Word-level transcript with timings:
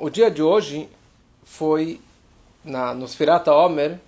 O 0.00 0.10
dia 0.10 0.28
de 0.28 0.42
hoje 0.42 0.88
foi, 1.44 2.00
na, 2.64 2.92
no 2.92 3.06
Sfirata 3.06 3.52
Omer, 3.54 4.00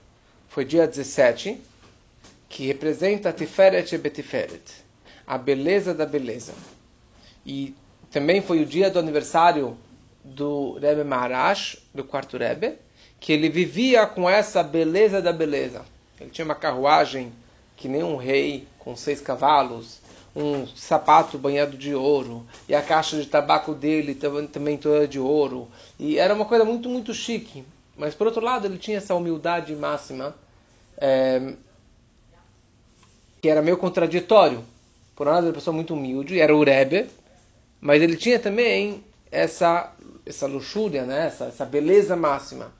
foi 0.48 0.64
dia 0.64 0.88
17, 0.88 1.56
que 2.48 2.66
representa 2.66 3.32
Tiferet 3.32 3.94
e 3.94 3.98
Betiferet, 3.98 4.60
a 5.24 5.38
beleza 5.38 5.94
da 5.94 6.04
beleza. 6.04 6.52
E 7.46 7.76
também 8.10 8.42
foi 8.42 8.60
o 8.60 8.66
dia 8.66 8.90
do 8.90 8.98
aniversário 8.98 9.78
do 10.24 10.72
Rebbe 10.80 11.04
Maharash, 11.04 11.78
do 11.94 12.02
quarto 12.02 12.36
Rebbe, 12.36 12.74
que 13.20 13.32
ele 13.32 13.48
vivia 13.48 14.04
com 14.04 14.28
essa 14.28 14.64
beleza 14.64 15.22
da 15.22 15.32
beleza. 15.32 15.84
Ele 16.20 16.30
tinha 16.30 16.44
uma 16.44 16.56
carruagem 16.56 17.32
que 17.76 17.86
nem 17.86 18.02
um 18.02 18.16
rei, 18.16 18.66
com 18.80 18.96
seis 18.96 19.20
cavalos, 19.20 20.00
um 20.38 20.68
sapato 20.68 21.36
banhado 21.36 21.76
de 21.76 21.92
ouro, 21.92 22.46
e 22.68 22.74
a 22.74 22.80
caixa 22.80 23.16
de 23.16 23.26
tabaco 23.26 23.74
dele 23.74 24.14
também 24.14 24.78
toda 24.78 25.08
de 25.08 25.18
ouro. 25.18 25.66
E 25.98 26.16
era 26.16 26.32
uma 26.32 26.44
coisa 26.44 26.64
muito, 26.64 26.88
muito 26.88 27.12
chique. 27.12 27.64
Mas, 27.96 28.14
por 28.14 28.28
outro 28.28 28.40
lado, 28.40 28.64
ele 28.64 28.78
tinha 28.78 28.98
essa 28.98 29.16
humildade 29.16 29.74
máxima, 29.74 30.32
é, 30.96 31.54
que 33.42 33.48
era 33.48 33.60
meio 33.60 33.76
contraditório. 33.76 34.62
Por 35.16 35.26
um 35.26 35.30
lado, 35.30 35.46
era 35.46 35.48
uma 35.48 35.54
pessoa 35.54 35.74
muito 35.74 35.94
humilde, 35.94 36.38
era 36.38 36.54
o 36.54 36.62
Rebbe, 36.62 37.10
mas 37.80 38.00
ele 38.00 38.16
tinha 38.16 38.38
também 38.38 39.02
essa, 39.32 39.92
essa 40.24 40.46
luxúria, 40.46 41.04
né? 41.04 41.26
essa, 41.26 41.46
essa 41.46 41.64
beleza 41.64 42.14
máxima. 42.14 42.72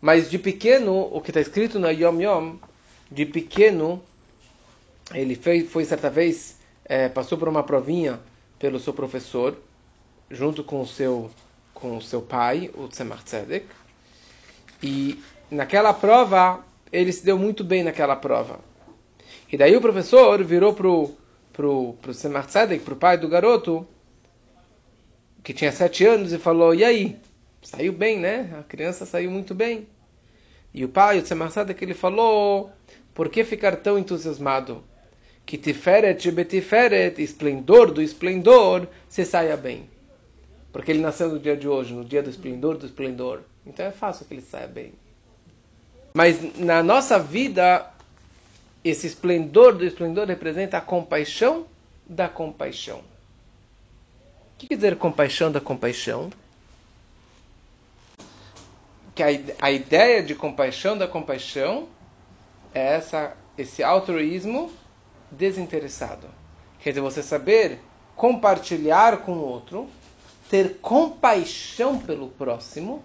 Mas 0.00 0.28
de 0.28 0.38
pequeno, 0.38 1.08
o 1.12 1.20
que 1.20 1.30
está 1.30 1.40
escrito 1.40 1.78
no 1.78 1.88
Yom 1.88 2.20
Yom, 2.20 2.56
de 3.08 3.24
pequeno, 3.24 4.02
ele 5.14 5.34
foi, 5.34 5.62
foi 5.64 5.84
certa 5.84 6.10
vez, 6.10 6.58
é, 6.84 7.08
passou 7.08 7.36
por 7.36 7.48
uma 7.48 7.62
provinha 7.62 8.20
pelo 8.58 8.78
seu 8.78 8.92
professor, 8.92 9.56
junto 10.30 10.62
com 10.62 10.80
o 10.80 10.86
seu, 10.86 11.30
com 11.74 11.96
o 11.96 12.02
seu 12.02 12.22
pai, 12.22 12.70
o 12.74 12.88
Tzemach 12.88 13.24
Tzedek, 13.24 13.66
e 14.82 15.18
naquela 15.50 15.92
prova, 15.92 16.64
ele 16.92 17.12
se 17.12 17.24
deu 17.24 17.38
muito 17.38 17.64
bem 17.64 17.82
naquela 17.82 18.16
prova. 18.16 18.60
E 19.50 19.56
daí 19.56 19.76
o 19.76 19.80
professor 19.80 20.42
virou 20.44 20.74
pro 20.74 21.14
pro, 21.52 21.94
pro 22.00 22.12
Tzemach 22.12 22.48
Tzedek, 22.48 22.84
pro 22.84 22.96
pai 22.96 23.18
do 23.18 23.28
garoto, 23.28 23.86
que 25.42 25.52
tinha 25.52 25.72
sete 25.72 26.06
anos, 26.06 26.32
e 26.32 26.38
falou, 26.38 26.74
e 26.74 26.84
aí? 26.84 27.18
Saiu 27.62 27.92
bem, 27.92 28.18
né? 28.18 28.56
A 28.58 28.62
criança 28.62 29.04
saiu 29.04 29.30
muito 29.30 29.54
bem. 29.54 29.86
E 30.72 30.84
o 30.84 30.88
pai, 30.88 31.18
o 31.18 31.22
Tzemach 31.22 31.50
Tzedek, 31.50 31.84
ele 31.84 31.92
falou, 31.94 32.70
por 33.12 33.28
que 33.28 33.44
ficar 33.44 33.76
tão 33.76 33.98
entusiasmado? 33.98 34.82
Que 35.44 35.58
tiferet 35.58 36.30
betiferet, 36.30 37.20
esplendor 37.20 37.92
do 37.92 38.00
esplendor, 38.00 38.86
se 39.08 39.24
saia 39.24 39.56
bem. 39.56 39.88
Porque 40.72 40.90
ele 40.92 41.00
nasceu 41.00 41.28
no 41.28 41.38
dia 41.38 41.56
de 41.56 41.66
hoje, 41.66 41.92
no 41.92 42.04
dia 42.04 42.22
do 42.22 42.30
esplendor 42.30 42.76
do 42.76 42.86
esplendor. 42.86 43.40
Então 43.66 43.84
é 43.84 43.90
fácil 43.90 44.26
que 44.26 44.34
ele 44.34 44.42
saia 44.42 44.68
bem. 44.68 44.92
Mas 46.14 46.56
na 46.56 46.82
nossa 46.82 47.18
vida, 47.18 47.88
esse 48.84 49.06
esplendor 49.06 49.74
do 49.74 49.84
esplendor 49.84 50.26
representa 50.26 50.78
a 50.78 50.80
compaixão 50.80 51.66
da 52.06 52.28
compaixão. 52.28 52.98
O 52.98 54.58
que 54.58 54.66
quer 54.68 54.74
dizer 54.74 54.96
compaixão 54.96 55.50
da 55.50 55.60
compaixão? 55.60 56.30
Que 59.14 59.22
a, 59.22 59.28
a 59.60 59.70
ideia 59.70 60.22
de 60.22 60.34
compaixão 60.34 60.98
da 60.98 61.06
compaixão 61.06 61.88
é 62.74 62.94
essa, 62.94 63.36
esse 63.56 63.82
altruísmo 63.82 64.72
desinteressado. 65.30 66.26
Quer 66.80 66.90
dizer, 66.90 67.00
você 67.00 67.22
saber 67.22 67.80
compartilhar 68.16 69.18
com 69.18 69.32
o 69.32 69.40
outro, 69.40 69.88
ter 70.48 70.78
compaixão 70.80 71.98
pelo 71.98 72.28
próximo. 72.28 73.02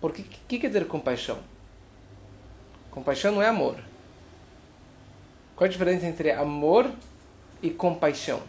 Porque 0.00 0.22
o 0.22 0.24
que 0.24 0.58
quer 0.58 0.68
dizer 0.68 0.86
compaixão? 0.86 1.38
Compaixão 2.90 3.32
não 3.32 3.42
é 3.42 3.48
amor. 3.48 3.76
Qual 5.56 5.66
a 5.66 5.70
diferença 5.70 6.06
entre 6.06 6.30
amor 6.32 6.90
e 7.62 7.70
compaixão? 7.70 8.42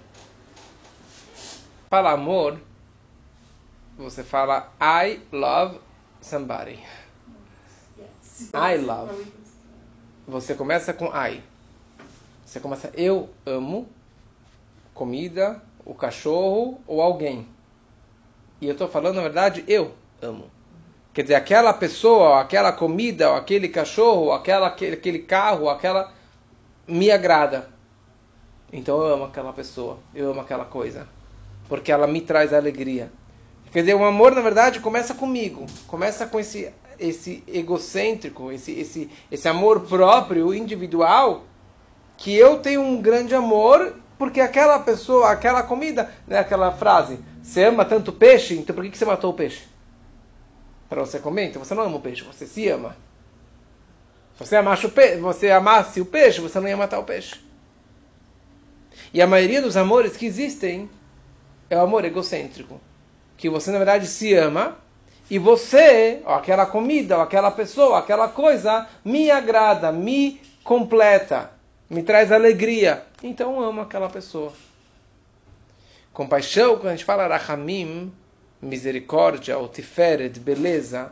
Fala 1.90 2.12
amor, 2.12 2.58
você 3.97 4.24
fala 4.24 4.72
I 4.80 5.20
love 5.31 5.80
somebody. 6.22 6.80
I 8.53 8.78
love. 8.78 9.34
Você 10.28 10.56
começa 10.56 10.94
com 10.94 11.08
I. 11.08 11.44
Você 12.52 12.60
começa 12.60 12.92
eu 12.96 13.30
amo 13.46 13.88
comida, 14.94 15.64
o 15.86 15.94
cachorro 15.94 16.82
ou 16.86 17.02
alguém. 17.02 17.48
E 18.60 18.66
eu 18.66 18.74
estou 18.74 18.90
falando, 18.90 19.16
na 19.16 19.22
verdade, 19.22 19.64
eu 19.70 19.94
amo. 20.22 20.52
Quer 21.14 21.22
dizer, 21.22 21.36
aquela 21.36 21.72
pessoa, 21.72 22.42
aquela 22.42 22.74
comida, 22.74 23.38
aquele 23.38 23.70
cachorro, 23.70 24.34
aquela, 24.34 24.68
aquele, 24.68 24.96
aquele 24.96 25.20
carro, 25.20 25.70
aquela 25.70 26.12
me 26.86 27.10
agrada. 27.10 27.70
Então 28.74 29.00
eu 29.00 29.14
amo 29.14 29.24
aquela 29.24 29.54
pessoa, 29.54 30.00
eu 30.14 30.32
amo 30.32 30.42
aquela 30.42 30.66
coisa, 30.66 31.08
porque 31.70 31.90
ela 31.90 32.06
me 32.06 32.20
traz 32.20 32.54
alegria. 32.54 33.14
Quer 33.72 33.80
dizer, 33.80 33.96
o 33.96 34.04
amor, 34.04 34.36
na 34.36 34.42
verdade, 34.42 34.82
começa 34.82 35.14
comigo, 35.14 35.66
começa 35.88 36.28
com 36.28 36.38
esse 36.38 36.70
esse 37.00 37.46
egocêntrico, 37.48 38.52
esse 38.52 38.74
esse 38.74 39.10
esse 39.32 39.48
amor 39.48 39.88
próprio, 39.88 40.54
individual, 40.54 41.46
que 42.22 42.36
eu 42.36 42.59
tenho 42.59 42.82
um 42.82 43.02
grande 43.02 43.34
amor 43.34 43.96
porque 44.16 44.40
aquela 44.40 44.78
pessoa, 44.78 45.32
aquela 45.32 45.64
comida, 45.64 46.12
né, 46.28 46.38
aquela 46.38 46.72
frase, 46.72 47.20
você 47.42 47.64
ama 47.64 47.84
tanto 47.84 48.14
peixe, 48.14 48.54
então 48.54 48.76
por 48.76 48.84
que, 48.84 48.92
que 48.92 48.98
você 48.98 49.06
matou 49.06 49.32
o 49.32 49.34
peixe? 49.34 49.64
Para 50.88 51.04
você 51.04 51.18
comer? 51.18 51.48
Então 51.48 51.64
você 51.64 51.74
não 51.74 51.82
ama 51.82 51.98
o 51.98 52.00
peixe, 52.00 52.24
você 52.24 52.46
se 52.46 52.70
ama. 52.70 52.96
Se 54.36 54.46
você 54.46 54.56
amasse 54.56 54.86
o 54.86 54.92
peixe, 54.92 55.18
você 55.18 55.50
amasse 55.50 56.00
o 56.00 56.06
peixe, 56.06 56.40
você 56.42 56.59
não 56.59 56.68
ia 56.68 56.78
matar 56.78 57.00
o 57.00 57.04
peixe. 57.04 57.42
E 59.12 59.20
a 59.20 59.26
maioria 59.26 59.62
dos 59.62 59.76
amores 59.76 60.16
que 60.16 60.28
existem 60.28 60.88
é 61.72 61.78
o 61.78 61.82
amor 61.82 62.06
egocêntrico. 62.06 62.80
Que 63.36 63.50
você, 63.50 63.72
na 63.72 63.80
verdade, 63.80 64.06
se 64.06 64.32
ama 64.36 64.78
e 65.28 65.40
você, 65.40 66.22
ou 66.24 66.36
aquela 66.36 66.68
comida, 66.68 67.18
ou 67.18 67.24
aquela 67.24 67.50
pessoa, 67.50 67.98
aquela 67.98 68.28
coisa, 68.28 68.88
me 69.03 69.32
agrada, 69.32 69.92
me 69.92 70.40
completa, 70.64 71.50
me 71.91 72.02
traz 72.02 72.31
alegria. 72.31 73.03
Então 73.22 73.57
eu 73.57 73.63
amo 73.66 73.81
aquela 73.81 74.09
pessoa. 74.09 74.53
Compaixão, 76.13 76.78
quando 76.78 76.88
a 76.88 76.96
gente 76.96 77.03
fala 77.03 77.28
rahamim, 77.28 78.13
misericórdia, 78.62 79.57
ou 79.57 79.68
tiferet, 79.68 80.40
beleza, 80.40 81.12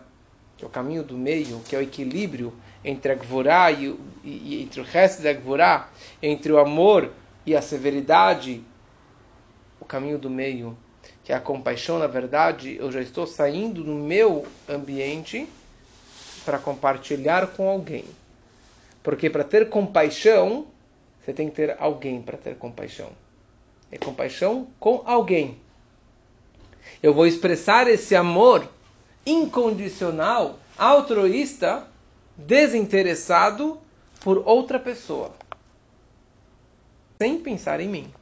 que 0.57 0.63
é 0.63 0.67
o 0.67 0.71
caminho 0.71 1.03
do 1.03 1.17
meio, 1.17 1.59
que 1.67 1.75
é 1.75 1.79
o 1.79 1.81
equilíbrio 1.81 2.53
entre 2.83 3.11
a 3.11 3.15
Gvorá 3.15 3.69
e, 3.71 3.87
e, 4.23 4.29
e, 4.29 4.63
entre 4.63 4.79
o 4.79 4.83
resto 4.85 5.21
da 5.21 5.33
Gvorá, 5.33 5.89
entre 6.23 6.49
o 6.53 6.57
amor 6.57 7.11
e 7.45 7.57
a 7.57 7.61
severidade, 7.61 8.63
o 9.81 9.85
caminho 9.85 10.17
do 10.17 10.29
meio, 10.29 10.77
que 11.25 11.33
é 11.33 11.35
a 11.35 11.41
compaixão, 11.41 11.99
na 11.99 12.07
verdade, 12.07 12.77
eu 12.79 12.89
já 12.89 13.01
estou 13.01 13.27
saindo 13.27 13.83
do 13.83 13.95
meu 13.95 14.45
ambiente 14.67 15.45
para 16.45 16.57
compartilhar 16.57 17.47
com 17.47 17.67
alguém. 17.67 18.05
Porque 19.09 19.29
para 19.29 19.43
ter 19.43 19.69
compaixão, 19.69 20.67
você 21.19 21.33
tem 21.33 21.49
que 21.49 21.55
ter 21.55 21.75
alguém 21.79 22.21
para 22.21 22.37
ter 22.37 22.55
compaixão. 22.55 23.09
É 23.91 23.97
compaixão 23.97 24.67
com 24.79 25.01
alguém 25.05 25.57
eu 27.01 27.13
vou 27.13 27.25
expressar 27.25 27.87
esse 27.87 28.15
amor 28.15 28.67
incondicional, 29.25 30.59
altruísta, 30.77 31.87
desinteressado 32.35 33.79
por 34.21 34.43
outra 34.45 34.79
pessoa, 34.79 35.33
sem 37.21 37.39
pensar 37.39 37.79
em 37.79 37.87
mim. 37.87 38.13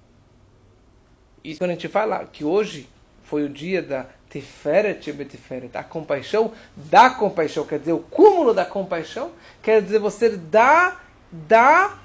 Isso 1.44 1.60
quando 1.60 1.72
a 1.72 1.74
gente 1.74 1.88
fala 1.88 2.26
que 2.26 2.44
hoje 2.44 2.88
foi 3.24 3.44
o 3.44 3.50
dia 3.50 3.82
da 3.82 4.08
Tiferet 4.30 5.12
Betiferet, 5.12 5.78
a 5.78 5.84
compaixão 5.84 6.52
da 6.76 7.10
compaixão, 7.10 7.66
quer 7.66 7.80
dizer, 7.80 7.94
o 7.94 8.00
cúmulo 8.00 8.54
da 8.54 8.66
compaixão, 8.66 9.32
quer 9.62 9.82
dizer 9.82 10.00
você 10.00 10.30
dá, 10.30 11.00
dá 11.32 11.98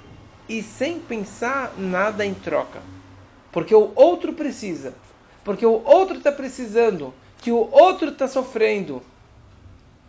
e 0.47 0.61
sem 0.61 0.99
pensar 0.99 1.73
nada 1.77 2.25
em 2.25 2.33
troca. 2.33 2.81
Porque 3.51 3.75
o 3.75 3.91
outro 3.95 4.33
precisa 4.33 4.93
porque 5.43 5.65
o 5.65 5.83
outro 5.83 6.17
está 6.17 6.31
precisando, 6.31 7.13
que 7.39 7.51
o 7.51 7.69
outro 7.71 8.09
está 8.09 8.27
sofrendo. 8.27 9.01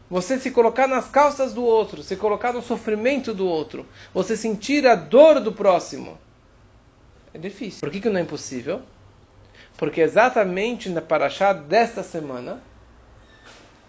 Você 0.09 0.39
se 0.39 0.51
colocar 0.51 0.87
nas 0.87 1.09
calças 1.09 1.53
do 1.53 1.65
outro, 1.65 2.03
se 2.03 2.15
colocar 2.17 2.53
no 2.53 2.63
sofrimento 2.63 3.35
do 3.35 3.47
outro, 3.47 3.85
você 4.13 4.37
sentir 4.37 4.87
a 4.87 4.95
dor 4.95 5.41
do 5.41 5.53
próximo. 5.53 6.17
É 7.33 7.39
difícil. 7.39 7.81
Por 7.81 7.91
que, 7.91 8.01
que 8.01 8.09
não 8.09 8.21
é 8.21 8.23
impossível? 8.23 8.83
Porque 9.77 10.01
exatamente 10.01 10.89
na 10.89 11.01
paraxá 11.01 11.53
desta 11.53 12.03
semana, 12.03 12.63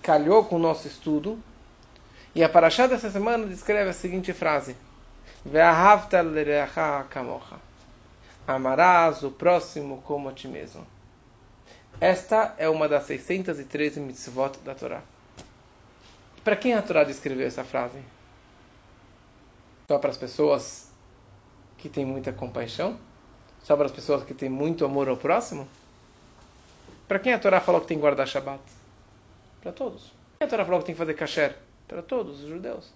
calhou 0.01 0.45
com 0.45 0.55
o 0.55 0.59
nosso 0.59 0.87
estudo, 0.87 1.39
e 2.33 2.43
a 2.43 2.49
paraxá 2.49 2.87
desta 2.87 3.09
semana 3.09 3.47
descreve 3.47 3.89
a 3.89 3.93
seguinte 3.93 4.33
frase: 4.33 4.75
Amarás 8.47 9.23
o 9.23 9.31
próximo 9.31 10.01
como 10.03 10.29
a 10.29 10.33
ti 10.33 10.47
mesmo. 10.47 10.85
Esta 11.99 12.53
é 12.57 12.67
uma 12.67 12.89
das 12.89 13.05
613 13.05 13.99
mitzvot 14.01 14.59
da 14.65 14.75
Torá. 14.75 15.01
Para 16.43 16.55
quem 16.55 16.73
a 16.73 16.81
Torá 16.81 17.03
descreveu 17.03 17.47
essa 17.47 17.63
frase? 17.63 17.97
Só 19.87 19.97
para 19.97 20.09
as 20.09 20.17
pessoas 20.17 20.91
que 21.77 21.87
têm 21.87 22.05
muita 22.05 22.33
compaixão? 22.33 22.99
Só 23.65 23.75
para 23.75 23.87
as 23.87 23.91
pessoas 23.91 24.23
que 24.23 24.35
têm 24.35 24.47
muito 24.47 24.85
amor 24.85 25.09
ao 25.09 25.17
próximo? 25.17 25.67
Para 27.07 27.17
quem 27.17 27.33
a 27.33 27.39
Torá 27.39 27.59
falou 27.59 27.81
que 27.81 27.87
tem 27.87 27.97
que 27.97 28.01
guardar 28.01 28.27
Shabbat? 28.27 28.61
Para 29.59 29.71
todos. 29.71 30.13
Quem 30.37 30.45
a 30.45 30.47
Torá 30.47 30.63
falou 30.63 30.81
que 30.81 30.85
tem 30.85 30.93
que 30.93 30.99
fazer 30.99 31.15
kasher? 31.15 31.55
Para 31.87 32.03
todos 32.03 32.43
os 32.43 32.47
judeus. 32.47 32.93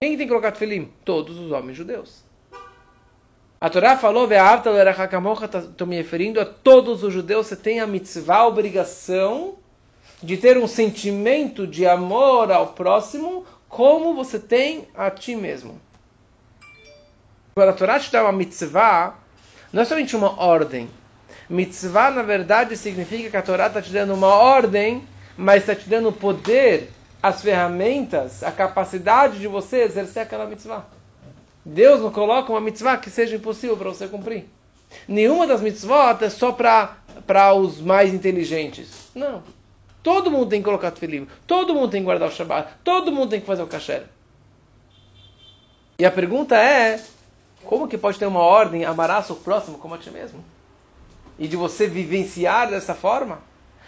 Quem 0.00 0.16
tem 0.16 0.26
que 0.26 0.28
colocar 0.28 0.50
tefilim? 0.50 0.90
Todos 1.04 1.38
os 1.38 1.52
homens 1.52 1.76
judeus. 1.76 2.24
A 3.60 3.70
Torá 3.70 3.96
falou, 3.96 4.28
estou 4.28 5.86
me 5.86 5.96
referindo 5.96 6.40
a 6.40 6.44
todos 6.44 7.04
os 7.04 7.12
judeus, 7.12 7.46
você 7.46 7.56
tem 7.56 7.78
a 7.78 7.86
mitzvah, 7.86 8.38
a 8.38 8.46
obrigação 8.48 9.54
de 10.20 10.36
ter 10.36 10.58
um 10.58 10.66
sentimento 10.66 11.64
de 11.64 11.86
amor 11.86 12.50
ao 12.50 12.68
próximo, 12.68 13.46
como 13.68 14.14
você 14.14 14.40
tem 14.40 14.88
a 14.96 15.12
ti 15.12 15.36
mesmo. 15.36 15.80
Quando 17.54 17.68
a 17.68 17.72
Torá 17.72 18.00
te 18.00 18.10
dá 18.10 18.22
uma 18.24 18.32
mitzvah, 18.32 19.16
não 19.72 19.82
é 19.82 19.84
somente 19.84 20.16
uma 20.16 20.40
ordem. 20.40 20.88
Mitzvah, 21.48 22.10
na 22.10 22.22
verdade, 22.22 22.76
significa 22.76 23.30
que 23.30 23.36
a 23.36 23.42
Torá 23.42 23.68
está 23.68 23.80
te 23.80 23.90
dando 23.90 24.14
uma 24.14 24.28
ordem, 24.28 25.02
mas 25.36 25.62
está 25.62 25.74
te 25.74 25.88
dando 25.88 26.08
o 26.08 26.12
poder, 26.12 26.90
as 27.22 27.42
ferramentas, 27.42 28.42
a 28.42 28.52
capacidade 28.52 29.38
de 29.38 29.46
você 29.46 29.82
exercer 29.82 30.22
aquela 30.22 30.46
mitzvah. 30.46 30.84
Deus 31.64 32.00
não 32.00 32.10
coloca 32.10 32.52
uma 32.52 32.60
mitzvah 32.60 32.96
que 32.96 33.10
seja 33.10 33.36
impossível 33.36 33.76
para 33.76 33.88
você 33.88 34.06
cumprir. 34.06 34.46
Nenhuma 35.06 35.46
das 35.46 35.60
mitzvot 35.60 36.22
é 36.22 36.30
só 36.30 36.52
para 36.52 37.54
os 37.54 37.80
mais 37.80 38.12
inteligentes. 38.12 39.10
Não. 39.14 39.42
Todo 40.02 40.30
mundo 40.30 40.48
tem 40.48 40.60
que 40.60 40.64
colocar 40.64 40.90
tefilim. 40.90 41.26
Todo 41.46 41.74
mundo 41.74 41.90
tem 41.90 42.00
que 42.00 42.06
guardar 42.06 42.28
o 42.28 42.32
Shabbat. 42.32 42.72
Todo 42.82 43.12
mundo 43.12 43.30
tem 43.30 43.40
que 43.40 43.46
fazer 43.46 43.62
o 43.62 43.66
kasher. 43.66 44.04
E 45.98 46.06
a 46.06 46.10
pergunta 46.10 46.56
é, 46.56 47.00
como 47.64 47.88
que 47.88 47.98
pode 47.98 48.18
ter 48.18 48.26
uma 48.26 48.40
ordem, 48.40 48.84
amarás 48.84 49.28
o 49.30 49.36
próximo 49.36 49.78
como 49.78 49.94
a 49.94 49.98
ti 49.98 50.10
mesmo? 50.10 50.44
E 51.38 51.46
de 51.46 51.56
você 51.56 51.86
vivenciar 51.86 52.70
dessa 52.70 52.94
forma? 52.94 53.40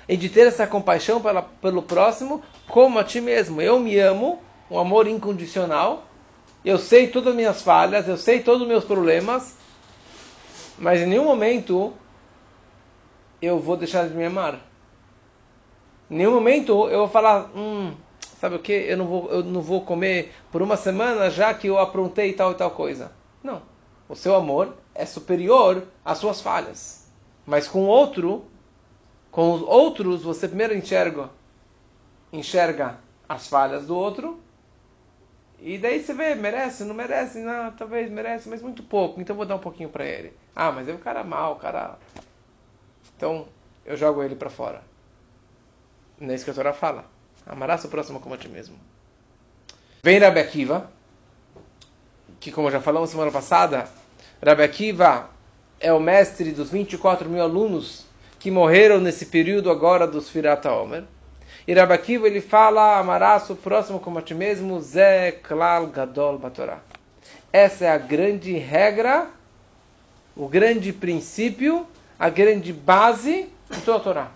E 0.08 0.16
de 0.16 0.28
ter 0.28 0.46
essa 0.46 0.66
compaixão 0.66 1.20
pela, 1.20 1.42
pelo 1.42 1.82
próximo 1.82 2.42
como 2.68 2.98
a 2.98 3.04
ti 3.04 3.20
mesmo. 3.20 3.60
Eu 3.60 3.78
me 3.78 3.98
amo, 3.98 4.42
um 4.70 4.78
amor 4.78 5.06
incondicional. 5.06 6.04
Eu 6.64 6.78
sei 6.78 7.08
todas 7.08 7.30
as 7.30 7.36
minhas 7.36 7.62
falhas, 7.62 8.06
eu 8.08 8.16
sei 8.16 8.40
todos 8.40 8.62
os 8.62 8.68
meus 8.68 8.84
problemas. 8.84 9.56
Mas 10.78 11.00
em 11.00 11.06
nenhum 11.06 11.24
momento 11.24 11.92
eu 13.40 13.58
vou 13.58 13.76
deixar 13.76 14.08
de 14.08 14.14
me 14.14 14.24
amar. 14.24 14.54
Em 16.10 16.16
nenhum 16.16 16.32
momento 16.32 16.88
eu 16.88 17.00
vou 17.00 17.08
falar, 17.08 17.50
hum, 17.54 17.94
sabe 18.40 18.56
o 18.56 18.58
que? 18.58 18.72
Eu 18.72 18.96
não 18.96 19.06
vou, 19.06 19.30
eu 19.30 19.44
não 19.44 19.62
vou 19.62 19.82
comer 19.82 20.32
por 20.50 20.60
uma 20.60 20.76
semana 20.76 21.30
já 21.30 21.54
que 21.54 21.68
eu 21.68 21.78
aprontei 21.78 22.32
tal 22.32 22.52
e 22.52 22.54
tal 22.54 22.72
coisa. 22.72 23.19
Não. 23.42 23.62
O 24.08 24.16
seu 24.16 24.34
amor 24.34 24.76
é 24.94 25.06
superior 25.06 25.86
às 26.04 26.18
suas 26.18 26.40
falhas. 26.40 27.06
Mas 27.46 27.68
com 27.68 27.84
o 27.84 27.86
outro, 27.86 28.44
com 29.30 29.52
os 29.52 29.62
outros, 29.62 30.22
você 30.22 30.48
primeiro 30.48 30.74
enxerga, 30.74 31.30
enxerga 32.32 32.98
as 33.28 33.46
falhas 33.46 33.86
do 33.86 33.96
outro. 33.96 34.40
E 35.60 35.78
daí 35.78 36.02
você 36.02 36.14
vê, 36.14 36.34
merece, 36.34 36.84
não 36.84 36.94
merece, 36.94 37.38
não, 37.40 37.70
talvez 37.72 38.10
merece, 38.10 38.48
mas 38.48 38.62
muito 38.62 38.82
pouco, 38.82 39.20
então 39.20 39.36
vou 39.36 39.44
dar 39.44 39.56
um 39.56 39.60
pouquinho 39.60 39.90
para 39.90 40.04
ele. 40.04 40.32
Ah, 40.56 40.72
mas 40.72 40.88
é 40.88 40.92
um 40.92 40.98
cara 40.98 41.22
mal, 41.22 41.56
cara. 41.56 41.98
Então 43.16 43.46
eu 43.84 43.96
jogo 43.96 44.22
ele 44.22 44.34
para 44.34 44.50
fora. 44.50 44.82
Não 46.18 46.34
é 46.34 46.38
que 46.38 46.50
a 46.50 46.54
Torá 46.54 46.72
fala. 46.72 47.04
Amarás 47.46 47.84
o 47.84 47.88
próximo 47.88 48.20
como 48.20 48.34
a 48.34 48.38
ti 48.38 48.48
mesmo. 48.48 48.76
Vem 50.02 50.18
Rabi 50.18 50.40
Akiva, 50.40 50.90
que 52.40 52.50
como 52.50 52.70
já 52.70 52.80
falamos 52.80 53.10
semana 53.10 53.30
passada, 53.30 53.86
Rabi 54.44 54.62
Akiva 54.62 55.28
é 55.78 55.92
o 55.92 56.00
mestre 56.00 56.52
dos 56.52 56.70
24 56.70 57.28
mil 57.28 57.42
alunos 57.42 58.06
que 58.38 58.50
morreram 58.50 58.98
nesse 58.98 59.26
período 59.26 59.70
agora 59.70 60.06
dos 60.06 60.30
Firata 60.30 60.72
Omer. 60.72 61.04
E 61.68 61.74
Rabi 61.74 61.92
Akiva 61.92 62.26
ele 62.26 62.40
fala, 62.40 62.98
amarás 62.98 63.48
o 63.50 63.54
próximo 63.54 64.00
como 64.00 64.18
a 64.18 64.22
ti 64.22 64.34
mesmo, 64.34 64.80
Zé 64.80 65.32
Klal 65.32 65.88
Gadol 65.88 66.38
Batorá. 66.38 66.78
Essa 67.52 67.84
é 67.84 67.90
a 67.90 67.98
grande 67.98 68.56
regra, 68.56 69.26
o 70.34 70.48
grande 70.48 70.92
princípio, 70.92 71.86
a 72.18 72.30
grande 72.30 72.72
base 72.72 73.48
de 73.68 73.80
toda 73.82 73.98
a 73.98 74.00
Torá. 74.00 74.28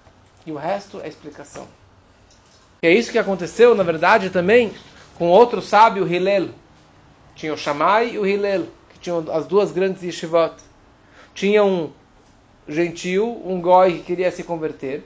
E 0.44 0.52
o 0.52 0.56
resto 0.56 1.00
é 1.02 1.08
explicação. 1.08 1.66
E 2.82 2.86
é 2.86 2.92
isso 2.92 3.10
que 3.10 3.18
aconteceu, 3.18 3.74
na 3.74 3.82
verdade, 3.82 4.28
também 4.28 4.72
com 5.16 5.28
outro 5.28 5.62
sábio, 5.62 6.06
Hillel. 6.06 6.50
Tinha 7.34 7.52
o 7.52 7.56
Shammai 7.56 8.10
e 8.10 8.18
o 8.18 8.26
Hillel, 8.26 8.66
que 8.90 8.98
tinham 8.98 9.24
as 9.32 9.46
duas 9.46 9.72
grandes 9.72 10.02
yeshivot. 10.02 10.54
Tinha 11.34 11.64
um 11.64 11.90
gentil, 12.68 13.42
um 13.44 13.60
goi 13.60 13.98
que 13.98 14.02
queria 14.04 14.30
se 14.30 14.44
converter. 14.44 15.04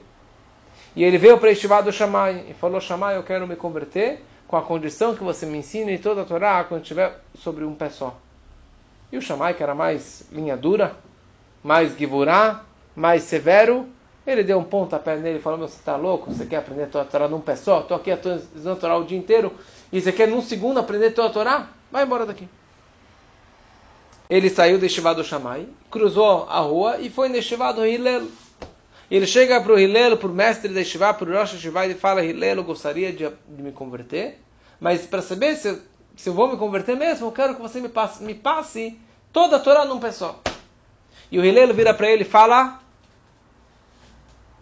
E 0.95 1.03
ele 1.03 1.17
veio 1.17 1.37
para 1.37 1.51
o 1.51 1.83
do 1.83 1.91
Shammai 1.91 2.45
e 2.49 2.53
falou: 2.53 2.79
Shammai, 2.79 3.17
eu 3.17 3.23
quero 3.23 3.47
me 3.47 3.55
converter 3.55 4.23
com 4.47 4.57
a 4.57 4.61
condição 4.61 5.15
que 5.15 5.23
você 5.23 5.45
me 5.45 5.59
ensine 5.59 5.97
toda 5.97 6.21
a 6.21 6.25
Torá 6.25 6.63
quando 6.63 6.81
estiver 6.81 7.19
sobre 7.35 7.63
um 7.63 7.75
pé 7.75 7.89
só. 7.89 8.17
E 9.11 9.17
o 9.17 9.21
Shammai, 9.21 9.53
que 9.53 9.63
era 9.63 9.75
mais 9.75 10.23
linha 10.31 10.57
dura, 10.57 10.95
mais 11.63 11.97
givurá, 11.97 12.63
mais 12.95 13.23
severo, 13.23 13.87
ele 14.25 14.43
deu 14.43 14.59
um 14.59 14.63
pontapé 14.63 15.15
nele 15.17 15.39
e 15.39 15.41
falou: 15.41 15.59
Meu, 15.59 15.67
você 15.67 15.77
está 15.77 15.95
louco? 15.95 16.31
Você 16.31 16.45
quer 16.45 16.57
aprender 16.57 16.83
a 16.83 17.05
Torá 17.05 17.27
num 17.27 17.41
pé 17.41 17.55
só? 17.55 17.81
Estou 17.81 17.97
aqui 17.97 18.11
a 18.11 18.17
Torá 18.17 18.97
o 18.97 19.03
dia 19.03 19.17
inteiro 19.17 19.53
e 19.91 19.99
você 19.99 20.11
quer 20.11 20.27
num 20.27 20.41
segundo 20.41 20.79
aprender 20.79 21.13
a 21.19 21.29
Torá? 21.29 21.69
Vai 21.91 22.03
embora 22.03 22.25
daqui. 22.25 22.47
Ele 24.29 24.49
saiu 24.49 24.77
de 24.77 24.87
Shivá 24.87 25.13
do 25.13 25.23
Shammai, 25.23 25.67
cruzou 25.89 26.45
a 26.47 26.59
rua 26.59 26.99
e 26.99 27.09
foi 27.09 27.29
no 27.29 27.41
Shivá 27.41 27.71
do 27.71 27.85
Hillel. 27.85 28.27
Ele 29.09 29.25
chega 29.25 29.59
para 29.59 29.73
o 29.73 29.79
Hillel, 29.79 30.17
para 30.17 30.27
o 30.27 30.33
mestre 30.33 30.71
da 30.71 30.83
Shivá, 30.83 31.13
para 31.13 31.27
o 31.27 31.33
Rosh 31.33 31.57
Shivá, 31.57 31.87
e 31.87 31.95
fala: 31.95 32.23
Hillel, 32.23 32.57
eu 32.57 32.63
gostaria 32.63 33.11
de, 33.11 33.27
de 33.27 33.63
me 33.63 33.71
converter, 33.71 34.39
mas 34.79 35.07
para 35.07 35.23
saber 35.23 35.55
se, 35.55 35.81
se 36.15 36.29
eu 36.29 36.33
vou 36.33 36.47
me 36.47 36.57
converter 36.57 36.95
mesmo, 36.95 37.25
eu 37.25 37.31
quero 37.31 37.55
que 37.55 37.61
você 37.61 37.81
me 37.81 37.89
passe, 37.89 38.23
me 38.23 38.35
passe 38.35 38.99
toda 39.33 39.55
a 39.55 39.59
Torá 39.59 39.83
num 39.83 39.99
só. 40.11 40.39
E 41.31 41.39
o 41.39 41.45
Hillel 41.45 41.73
vira 41.73 41.91
para 41.91 42.11
ele 42.11 42.21
e 42.21 42.25
fala: 42.25 42.79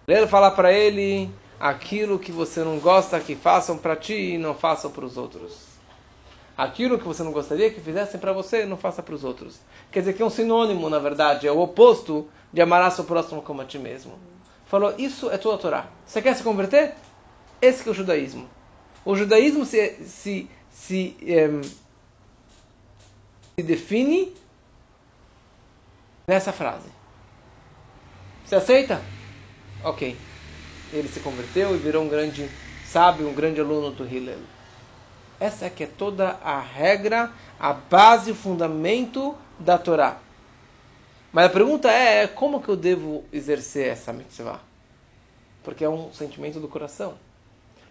ele 0.08 0.28
fala 0.28 0.50
para 0.50 0.72
ele 0.72 1.30
aquilo 1.60 2.18
que 2.18 2.32
você 2.32 2.64
não 2.64 2.80
gosta 2.80 3.20
que 3.20 3.36
façam 3.36 3.78
para 3.78 3.98
ti 3.98 4.14
e 4.14 4.38
não 4.38 4.56
façam 4.56 4.90
para 4.90 5.04
os 5.04 5.18
outros. 5.18 5.77
Aquilo 6.58 6.98
que 6.98 7.06
você 7.06 7.22
não 7.22 7.32
gostaria 7.32 7.70
que 7.70 7.80
fizessem 7.80 8.20
para 8.20 8.34
você, 8.34 8.66
não 8.66 8.78
faça 8.78 9.04
para 9.04 9.14
os 9.14 9.24
outros. 9.24 9.60
Quer 9.92 10.00
dizer 10.00 10.14
que 10.14 10.24
é 10.24 10.26
um 10.26 10.30
sinônimo, 10.30 10.90
na 10.90 10.98
verdade, 10.98 11.48
é 11.48 11.52
o 11.52 11.60
oposto 11.60 12.28
de 12.52 12.60
amar 12.60 12.92
seu 12.92 13.04
próximo 13.04 13.44
como 13.44 13.62
a 13.62 13.66
ti 13.66 13.78
mesmo. 13.78 14.18
Falou, 14.66 14.96
isso 14.98 15.30
é 15.30 15.38
tua 15.38 15.58
Torá. 15.58 15.88
Você 16.04 16.20
quer 16.20 16.36
se 16.36 16.42
converter? 16.42 16.96
Esse 17.62 17.88
é 17.88 17.92
o 17.92 17.94
judaísmo. 17.94 18.50
O 19.06 19.16
judaísmo 19.16 19.66
se, 19.66 20.04
se, 20.04 20.50
se, 20.72 21.16
um, 21.22 21.62
se 23.56 23.64
define 23.64 24.34
nessa 26.28 26.52
frase. 26.52 26.90
Você 28.44 28.56
aceita? 28.56 29.02
Ok. 29.84 30.18
Ele 30.92 31.08
se 31.08 31.20
converteu 31.20 31.76
e 31.76 31.78
virou 31.78 32.04
um 32.04 32.10
grande 32.10 32.50
sábio, 32.84 33.28
um 33.28 33.34
grande 33.34 33.62
aluno 33.62 33.92
do 33.92 34.06
Hillel. 34.08 34.57
Essa 35.40 35.66
é 35.66 35.70
que 35.70 35.84
é 35.84 35.88
toda 35.88 36.38
a 36.44 36.60
regra, 36.60 37.32
a 37.60 37.74
base, 37.74 38.32
o 38.32 38.36
fundamento 38.36 39.36
da 39.60 39.78
Torá. 39.78 40.18
Mas 41.32 41.46
a 41.46 41.50
pergunta 41.50 41.92
é, 41.92 42.26
como 42.28 42.62
que 42.62 42.70
eu 42.70 42.76
devo 42.76 43.24
exercer 43.32 43.90
essa 43.90 44.12
mitzvah? 44.12 44.60
Porque 45.64 45.84
é 45.84 45.90
um 45.90 46.12
sentimento 46.12 46.60
do 46.60 46.68
coração. 46.68 47.16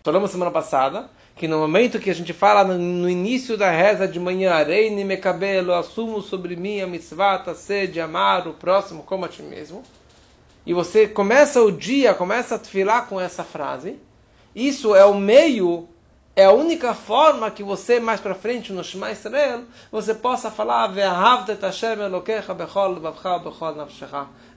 Falamos 0.03 0.31
semana 0.31 0.51
passada 0.51 1.11
que 1.35 1.47
no 1.47 1.59
momento 1.59 1.99
que 1.99 2.09
a 2.09 2.15
gente 2.15 2.33
fala 2.33 2.65
no, 2.65 3.11
início 3.11 3.57
da 3.57 3.71
reza 3.71 4.09
de 4.09 4.19
manhã, 4.19 4.63
Reine 4.63 5.05
me 5.05 5.17
cabelo, 5.17 5.75
assumo 5.75 6.23
sobre 6.23 6.57
mim 6.57 6.81
a 6.81 6.87
mitzvah, 6.87 7.45
de 7.93 8.01
amar 8.01 8.49
o 8.49 8.55
próximo 8.55 9.03
como 9.03 9.25
a 9.25 9.29
ti 9.29 9.43
mesmo 9.43 9.83
e 10.67 10.75
você 10.75 11.07
começa 11.07 11.63
o 11.63 11.71
dia, 11.71 12.13
começa 12.13 12.57
a 12.57 12.59
filar 12.59 13.07
com 13.07 13.21
essa 13.21 13.45
frase, 13.45 13.97
isso 14.55 14.97
é 14.97 15.05
o 15.05 15.15
meio, 15.15 15.89
é 16.37 16.45
a 16.45 16.53
única 16.53 16.95
forma 16.95 17.51
que 17.51 17.63
você 17.63 17.99
mais 17.99 18.21
para 18.21 18.35
frente 18.35 18.73
no 18.73 18.85
Shema 18.85 19.11
Israel, 19.11 19.65
você 19.91 20.15
possa 20.15 20.51
falar 20.51 20.85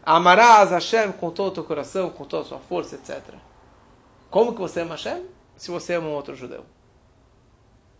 Amarás 0.04 0.72
Hashem 0.72 1.14
com 1.14 1.32
todo 1.32 1.48
o 1.48 1.52
teu 1.52 1.64
coração, 1.64 2.10
com 2.10 2.26
toda 2.26 2.44
a 2.44 2.46
sua 2.46 2.60
força, 2.60 2.96
etc. 2.96 3.34
Como 4.30 4.54
que 4.54 4.60
você 4.60 4.82
ama 4.82 4.96
Hashem? 4.96 5.26
Se 5.56 5.72
você 5.72 5.94
ama 5.94 6.10
um 6.10 6.14
outro 6.14 6.36
judeu. 6.36 6.66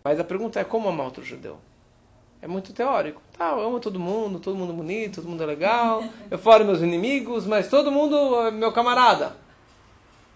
Mas 0.04 0.20
a 0.20 0.24
pergunta 0.24 0.60
é 0.60 0.64
como 0.64 0.90
amar 0.90 1.06
outro 1.06 1.24
judeu? 1.24 1.58
é 2.42 2.48
muito 2.48 2.74
teórico. 2.74 3.22
Tá, 3.38 3.52
eu 3.52 3.62
amo 3.62 3.80
todo 3.80 4.00
mundo, 4.00 4.40
todo 4.40 4.56
mundo 4.56 4.74
bonito, 4.74 5.16
todo 5.16 5.30
mundo 5.30 5.44
é 5.44 5.46
legal. 5.46 6.04
Eu 6.30 6.38
falo 6.38 6.66
meus 6.66 6.82
inimigos, 6.82 7.46
mas 7.46 7.68
todo 7.68 7.92
mundo 7.92 8.16
é 8.48 8.52
meu 8.52 8.72
camarada. 8.72 9.36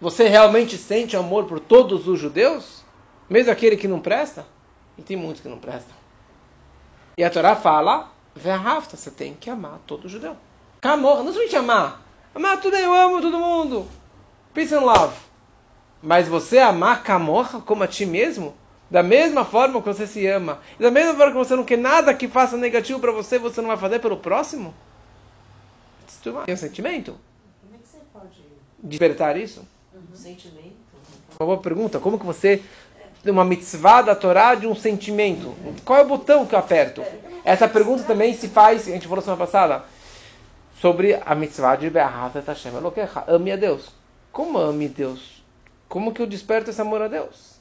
Você 0.00 0.28
realmente 0.28 0.76
sente 0.76 1.16
amor 1.16 1.46
por 1.46 1.60
todos 1.60 2.06
os 2.06 2.18
judeus? 2.18 2.83
Mesmo 3.28 3.50
aquele 3.50 3.76
que 3.76 3.88
não 3.88 4.00
presta? 4.00 4.46
E 4.96 5.02
tem 5.02 5.16
muitos 5.16 5.40
que 5.40 5.48
não 5.48 5.58
prestam. 5.58 5.94
E 7.16 7.24
a 7.24 7.30
Torá 7.30 7.56
fala, 7.56 8.10
Verhafta, 8.34 8.96
você 8.96 9.10
tem 9.10 9.34
que 9.34 9.48
amar 9.48 9.78
todo 9.86 10.08
judeu. 10.08 10.36
Camorra, 10.80 11.22
não 11.22 11.32
somente 11.32 11.56
amar. 11.56 12.02
Amar 12.34 12.60
tudo, 12.60 12.76
eu 12.76 12.92
amo 12.92 13.20
todo 13.20 13.38
mundo. 13.38 13.88
Peace 14.52 14.74
and 14.74 14.80
love. 14.80 15.16
Mas 16.02 16.28
você 16.28 16.58
amar 16.58 17.02
Camorra 17.02 17.60
como 17.60 17.82
a 17.82 17.88
ti 17.88 18.04
mesmo? 18.04 18.54
Da 18.90 19.02
mesma 19.02 19.44
forma 19.44 19.80
que 19.80 19.86
você 19.86 20.06
se 20.06 20.26
ama. 20.26 20.60
E 20.78 20.82
da 20.82 20.90
mesma 20.90 21.14
forma 21.14 21.32
que 21.32 21.38
você 21.38 21.56
não 21.56 21.64
quer 21.64 21.78
nada 21.78 22.12
que 22.12 22.28
faça 22.28 22.56
negativo 22.56 23.00
para 23.00 23.12
você, 23.12 23.38
você 23.38 23.60
não 23.60 23.68
vai 23.68 23.76
fazer 23.76 24.00
pelo 24.00 24.16
próximo? 24.18 24.74
Tem 26.44 26.54
um 26.54 26.58
sentimento? 26.58 27.18
Como 27.60 27.74
é 27.74 27.78
que 27.78 27.88
você 27.88 27.98
pode... 28.12 28.42
Despertar 28.82 29.36
isso? 29.36 29.66
Uhum. 29.92 30.02
Sentimento? 30.14 30.74
Uma 31.38 31.46
boa 31.46 31.58
pergunta. 31.58 31.98
Como 31.98 32.18
que 32.18 32.26
você 32.26 32.62
uma 33.30 33.44
mitzvah 33.44 34.02
da 34.02 34.14
Torá 34.14 34.54
de 34.54 34.66
um 34.66 34.74
sentimento? 34.74 35.54
Qual 35.84 35.98
é 35.98 36.02
o 36.02 36.08
botão 36.08 36.46
que 36.46 36.54
eu 36.54 36.58
aperto? 36.58 37.02
Essa 37.44 37.68
pergunta 37.68 38.02
também 38.04 38.34
se 38.34 38.48
faz, 38.48 38.88
a 38.88 38.90
gente 38.90 39.06
falou 39.06 39.22
semana 39.22 39.44
passada, 39.44 39.84
sobre 40.80 41.20
a 41.24 41.34
mitzvah 41.34 41.76
de 41.76 41.90
Be'ahat 41.90 42.36
et 42.36 42.46
Hashem 42.46 42.74
Elokecha. 42.74 43.24
Ame 43.26 43.52
a 43.52 43.56
Deus. 43.56 43.90
Como 44.32 44.58
ame 44.58 44.88
Deus? 44.88 45.42
Como 45.88 46.12
que 46.12 46.22
eu 46.22 46.26
desperto 46.26 46.70
esse 46.70 46.80
amor 46.80 47.02
a 47.02 47.08
Deus? 47.08 47.54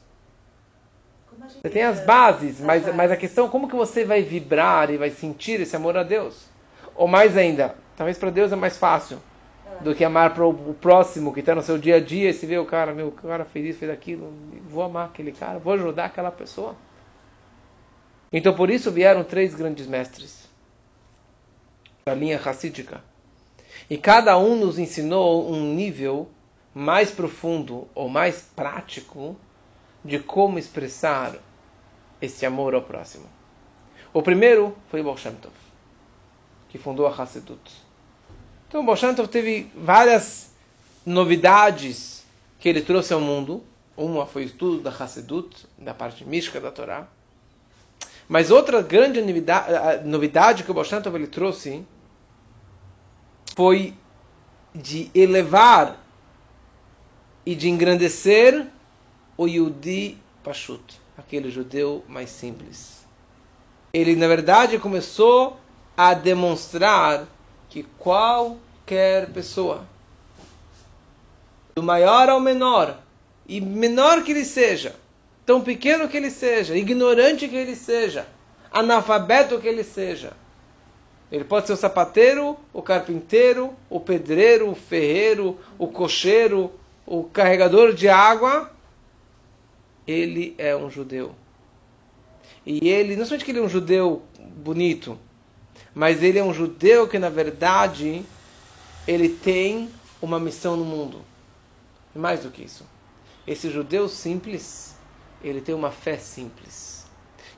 Você 1.61 1.69
tem 1.69 1.83
as 1.83 1.99
bases, 2.01 2.59
mas, 2.59 2.87
as 2.87 2.95
mas 2.95 3.11
a 3.11 3.17
questão 3.17 3.47
é 3.47 3.49
como 3.49 3.67
que 3.67 3.75
você 3.75 4.05
vai 4.05 4.21
vibrar 4.21 4.89
e 4.89 4.97
vai 4.97 5.09
sentir 5.09 5.59
esse 5.59 5.75
amor 5.75 5.97
a 5.97 6.03
Deus? 6.03 6.45
Ou 6.95 7.07
mais 7.07 7.35
ainda, 7.35 7.75
talvez 7.97 8.17
para 8.17 8.29
Deus 8.29 8.51
é 8.51 8.55
mais 8.55 8.77
fácil 8.77 9.19
do 9.81 9.95
que 9.95 10.03
amar 10.03 10.33
para 10.33 10.45
o 10.45 10.73
próximo 10.73 11.33
que 11.33 11.39
está 11.39 11.55
no 11.55 11.61
seu 11.61 11.77
dia 11.77 11.95
a 11.95 11.99
dia 11.99 12.29
e 12.29 12.33
se 12.33 12.45
vê 12.45 12.57
o 12.57 12.65
cara, 12.65 12.93
meu, 12.93 13.07
o 13.07 13.11
cara 13.11 13.45
fez 13.45 13.65
isso, 13.67 13.79
fez 13.79 13.91
aquilo, 13.91 14.33
vou 14.67 14.83
amar 14.83 15.07
aquele 15.07 15.31
cara, 15.31 15.59
vou 15.59 15.73
ajudar 15.73 16.05
aquela 16.05 16.31
pessoa. 16.31 16.75
Então 18.31 18.53
por 18.53 18.69
isso 18.69 18.91
vieram 18.91 19.23
três 19.23 19.53
grandes 19.53 19.87
mestres 19.87 20.49
da 22.05 22.13
linha 22.13 22.37
racídica. 22.37 23.01
E 23.89 23.97
cada 23.97 24.37
um 24.37 24.55
nos 24.55 24.79
ensinou 24.79 25.51
um 25.51 25.73
nível 25.73 26.29
mais 26.73 27.11
profundo 27.11 27.87
ou 27.93 28.09
mais 28.09 28.41
prático 28.55 29.35
de 30.03 30.19
como 30.19 30.57
expressar 30.57 31.35
esse 32.21 32.45
amor 32.45 32.73
ao 32.73 32.81
próximo. 32.81 33.25
O 34.13 34.21
primeiro 34.21 34.75
foi 34.89 35.01
o 35.01 35.05
Tov, 35.05 35.53
que 36.69 36.77
fundou 36.77 37.07
a 37.07 37.09
Hassedut. 37.09 37.82
Então 38.73 38.81
o 38.81 38.85
Baal 38.85 38.97
Shem 38.97 39.13
Tov 39.13 39.27
teve 39.27 39.71
várias 39.75 40.49
novidades 41.05 42.25
que 42.57 42.67
ele 42.67 42.81
trouxe 42.81 43.13
ao 43.13 43.21
mundo. 43.21 43.63
Uma 43.95 44.25
foi 44.25 44.41
o 44.41 44.45
estudo 44.47 44.81
da 44.81 44.89
Hassedut, 44.89 45.67
da 45.77 45.93
parte 45.93 46.25
mística 46.25 46.59
da 46.59 46.71
Torá. 46.71 47.07
Mas 48.27 48.49
outra 48.49 48.81
grande 48.81 49.21
novidade, 49.21 50.07
novidade 50.07 50.63
que 50.63 50.71
o 50.71 50.73
Baal 50.73 50.85
Shem 50.85 50.99
Tov 51.03 51.15
ele 51.15 51.27
trouxe 51.27 51.85
foi 53.55 53.93
de 54.73 55.11
elevar 55.13 56.03
e 57.45 57.53
de 57.53 57.69
engrandecer 57.69 58.65
o 59.37 59.45
Yudi 59.45 60.17
Pashut, 60.43 60.99
aquele 61.15 61.51
judeu 61.51 62.03
mais 62.07 62.31
simples. 62.31 63.05
Ele, 63.93 64.15
na 64.15 64.27
verdade, 64.27 64.79
começou 64.79 65.59
a 65.95 66.15
demonstrar 66.15 67.27
que 67.73 67.81
qualquer 67.97 69.31
pessoa, 69.31 69.83
do 71.73 71.81
maior 71.81 72.29
ao 72.29 72.39
menor, 72.39 72.99
e 73.47 73.59
menor 73.59 74.23
que 74.23 74.29
ele 74.29 74.45
seja, 74.45 74.95
tão 75.43 75.59
pequeno 75.59 76.07
que 76.07 76.15
ele 76.15 76.29
seja, 76.29 76.77
ignorante 76.77 77.47
que 77.47 77.55
ele 77.55 77.75
seja, 77.75 78.27
analfabeto 78.71 79.59
que 79.59 79.67
ele 79.67 79.83
seja, 79.83 80.33
ele 81.31 81.43
pode 81.43 81.65
ser 81.65 81.73
o 81.73 81.75
sapateiro, 81.75 82.55
o 82.71 82.79
carpinteiro, 82.79 83.73
o 83.89 83.99
pedreiro, 83.99 84.69
o 84.69 84.75
ferreiro, 84.75 85.57
o 85.79 85.87
cocheiro, 85.87 86.71
o 87.07 87.23
carregador 87.23 87.91
de 87.91 88.07
água. 88.07 88.71
Ele 90.05 90.53
é 90.59 90.75
um 90.75 90.91
judeu. 90.91 91.33
E 92.63 92.87
ele, 92.87 93.15
não 93.15 93.25
somente 93.25 93.43
que 93.43 93.49
ele 93.49 93.57
é 93.57 93.63
um 93.63 93.69
judeu 93.69 94.21
bonito, 94.55 95.17
mas 95.93 96.23
ele 96.23 96.39
é 96.39 96.43
um 96.43 96.53
judeu 96.53 97.07
que, 97.07 97.19
na 97.19 97.29
verdade, 97.29 98.25
ele 99.07 99.29
tem 99.29 99.89
uma 100.21 100.39
missão 100.39 100.75
no 100.75 100.85
mundo. 100.85 101.21
E 102.15 102.19
mais 102.19 102.41
do 102.41 102.49
que 102.49 102.63
isso. 102.63 102.85
Esse 103.45 103.69
judeu 103.69 104.07
simples, 104.07 104.95
ele 105.43 105.61
tem 105.61 105.75
uma 105.75 105.91
fé 105.91 106.17
simples. 106.17 107.05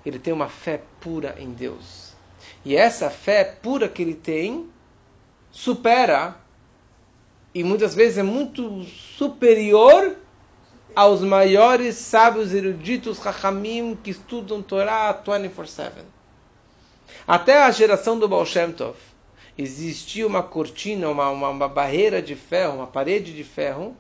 Ele 0.06 0.20
tem 0.20 0.34
uma 0.34 0.50
fé 0.50 0.82
pura 1.00 1.36
em 1.40 1.52
Deus. 1.52 2.14
E 2.64 2.76
essa 2.76 3.10
fé 3.10 3.44
pura 3.44 3.88
que 3.88 4.02
ele 4.02 4.16
tem 4.16 4.70
supera 5.52 6.36
e 7.54 7.64
muitas 7.64 7.96
vezes 7.96 8.18
é 8.18 8.24
muito 8.24 8.84
superior 8.84 10.18
aos 10.94 11.22
maiores 11.22 11.96
sábios 11.96 12.54
eruditos 12.54 13.18
Chachamim 13.22 13.98
que 14.02 14.12
estudam 14.12 14.62
Torá 14.62 15.14
24/7. 15.14 16.15
Até 17.28 17.64
a 17.64 17.72
geração 17.72 18.20
do 18.20 18.28
Baal 18.28 18.46
Shem 18.46 18.72
Tov 18.72 18.98
existia 19.58 20.28
uma 20.28 20.44
cortina, 20.44 21.10
uma, 21.10 21.30
uma, 21.30 21.50
uma 21.50 21.68
barreira 21.68 22.22
de 22.22 22.36
ferro, 22.36 22.76
uma 22.76 22.88
parede 22.88 23.34
de 23.34 23.44
ferro 23.44 23.96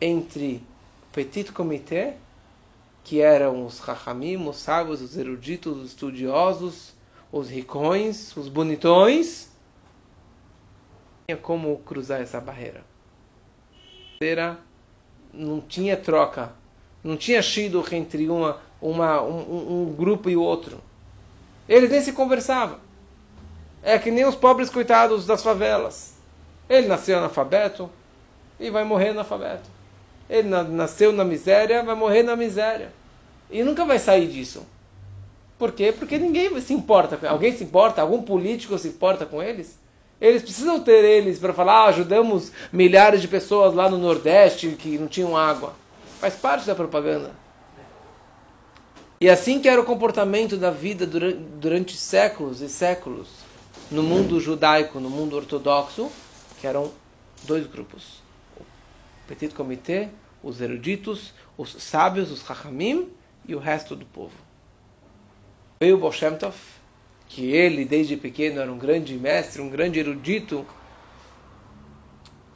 entre 0.00 0.62
o 1.02 1.12
Petit 1.12 1.52
Comité, 1.52 2.16
que 3.02 3.20
eram 3.20 3.66
os 3.66 3.78
Chachamim, 3.78 4.48
os 4.48 4.56
sábios, 4.56 5.02
os 5.02 5.16
eruditos, 5.16 5.76
os 5.76 5.88
estudiosos, 5.90 6.94
os 7.32 7.48
ricões, 7.48 8.36
os 8.36 8.48
bonitões, 8.48 9.50
tinha 11.26 11.36
como 11.36 11.78
cruzar 11.78 12.20
essa 12.20 12.40
barreira. 12.40 12.84
Era, 14.20 14.58
não 15.32 15.60
tinha 15.60 15.96
troca, 15.96 16.52
não 17.02 17.16
tinha 17.16 17.40
shido 17.40 17.84
entre 17.92 18.28
uma, 18.28 18.60
uma, 18.80 19.22
um, 19.22 19.90
um 19.90 19.94
grupo 19.94 20.28
e 20.28 20.36
o 20.36 20.42
outro. 20.42 20.80
Eles 21.70 21.88
nem 21.88 22.00
se 22.00 22.12
conversavam. 22.12 22.78
É 23.80 23.96
que 23.96 24.10
nem 24.10 24.24
os 24.24 24.34
pobres 24.34 24.68
coitados 24.68 25.24
das 25.24 25.40
favelas. 25.40 26.14
Ele 26.68 26.88
nasceu 26.88 27.16
analfabeto 27.16 27.88
e 28.58 28.68
vai 28.70 28.82
morrer 28.82 29.10
analfabeto. 29.10 29.70
Ele 30.28 30.48
na, 30.48 30.64
nasceu 30.64 31.12
na 31.12 31.24
miséria, 31.24 31.84
vai 31.84 31.94
morrer 31.94 32.24
na 32.24 32.34
miséria. 32.34 32.92
E 33.48 33.62
nunca 33.62 33.84
vai 33.84 34.00
sair 34.00 34.26
disso. 34.26 34.66
Por 35.56 35.70
quê? 35.70 35.94
Porque 35.96 36.18
ninguém 36.18 36.60
se 36.60 36.74
importa. 36.74 37.16
Alguém 37.28 37.56
se 37.56 37.62
importa? 37.62 38.02
Algum 38.02 38.20
político 38.20 38.76
se 38.76 38.88
importa 38.88 39.24
com 39.24 39.40
eles? 39.40 39.78
Eles 40.20 40.42
precisam 40.42 40.80
ter 40.80 41.04
eles 41.04 41.38
para 41.38 41.54
falar, 41.54 41.84
ah, 41.84 41.88
ajudamos 41.88 42.50
milhares 42.72 43.22
de 43.22 43.28
pessoas 43.28 43.74
lá 43.74 43.88
no 43.88 43.96
Nordeste 43.96 44.70
que 44.70 44.98
não 44.98 45.06
tinham 45.06 45.36
água. 45.36 45.72
Faz 46.18 46.34
parte 46.34 46.66
da 46.66 46.74
propaganda. 46.74 47.30
E 49.22 49.28
assim 49.28 49.60
que 49.60 49.68
era 49.68 49.78
o 49.78 49.84
comportamento 49.84 50.56
da 50.56 50.70
vida 50.70 51.06
durante, 51.06 51.36
durante 51.36 51.96
séculos 51.96 52.62
e 52.62 52.70
séculos 52.70 53.28
no 53.90 54.02
mundo 54.02 54.40
judaico, 54.40 54.98
no 54.98 55.10
mundo 55.10 55.36
ortodoxo, 55.36 56.10
que 56.58 56.66
eram 56.66 56.90
dois 57.42 57.66
grupos. 57.66 58.22
O 58.58 58.64
Petit 59.28 59.54
Comité, 59.54 60.08
os 60.42 60.62
eruditos, 60.62 61.34
os 61.58 61.70
sábios, 61.82 62.30
os 62.30 62.40
Chachamim 62.40 63.10
e 63.46 63.54
o 63.54 63.58
resto 63.58 63.94
do 63.94 64.06
povo. 64.06 64.34
Veio 65.82 65.98
Baal 65.98 66.12
Tov, 66.38 66.56
que 67.28 67.50
ele 67.50 67.84
desde 67.84 68.16
pequeno 68.16 68.60
era 68.60 68.72
um 68.72 68.78
grande 68.78 69.14
mestre, 69.18 69.60
um 69.60 69.68
grande 69.68 69.98
erudito, 69.98 70.64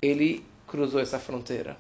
ele 0.01 0.47
cruzou 0.67 0.99
essa 0.99 1.19
fronteira. 1.19 1.77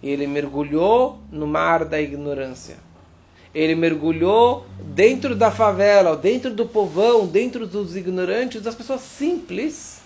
E 0.00 0.08
ele 0.08 0.28
mergulhou 0.28 1.20
no 1.30 1.46
mar 1.46 1.84
da 1.84 2.00
ignorância. 2.00 2.89
Ele 3.54 3.74
mergulhou 3.74 4.64
dentro 4.78 5.34
da 5.34 5.50
favela, 5.50 6.16
dentro 6.16 6.54
do 6.54 6.66
povão, 6.66 7.26
dentro 7.26 7.66
dos 7.66 7.96
ignorantes, 7.96 8.62
das 8.62 8.74
pessoas 8.74 9.00
simples. 9.00 10.00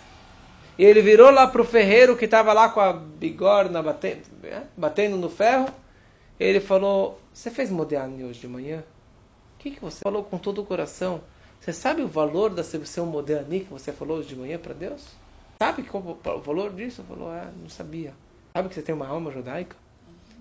E 0.78 0.84
ele 0.84 1.02
virou 1.02 1.30
lá 1.30 1.46
para 1.46 1.60
o 1.60 1.64
ferreiro 1.64 2.16
que 2.16 2.24
estava 2.24 2.52
lá 2.52 2.68
com 2.68 2.80
a 2.80 2.92
bigorna 2.92 3.82
batendo, 3.82 4.22
batendo 4.76 5.16
no 5.16 5.28
ferro. 5.28 5.68
Ele 6.40 6.58
falou: 6.58 7.20
Você 7.32 7.50
fez 7.50 7.70
Modéane 7.70 8.24
hoje 8.24 8.40
de 8.40 8.48
manhã? 8.48 8.82
O 9.54 9.58
que, 9.58 9.70
que 9.72 9.80
você 9.80 10.00
falou 10.02 10.24
com 10.24 10.38
todo 10.38 10.60
o 10.60 10.64
coração? 10.64 11.20
Você 11.60 11.72
sabe 11.72 12.02
o 12.02 12.08
valor 12.08 12.50
da 12.50 12.62
ser 12.64 13.00
um 13.00 13.06
Modéani 13.06 13.60
que 13.60 13.70
você 13.70 13.92
falou 13.92 14.18
hoje 14.18 14.28
de 14.28 14.36
manhã 14.36 14.58
para 14.58 14.74
Deus? 14.74 15.06
Sabe 15.58 15.82
qual 15.82 16.18
o 16.24 16.40
valor 16.40 16.72
disso? 16.72 17.02
Ele 17.02 17.08
falou: 17.08 17.30
Ah, 17.30 17.50
não 17.60 17.68
sabia. 17.68 18.12
Sabe 18.56 18.68
que 18.68 18.74
você 18.74 18.82
tem 18.82 18.94
uma 18.94 19.06
alma 19.06 19.30
judaica? 19.30 19.76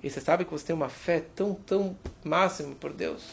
E 0.04 0.10
você 0.10 0.20
sabe 0.20 0.44
que 0.44 0.52
você 0.52 0.66
tem 0.66 0.76
uma 0.76 0.90
fé 0.90 1.24
tão, 1.34 1.54
tão 1.54 1.98
máxima 2.24 2.76
por 2.76 2.92
Deus? 2.92 3.24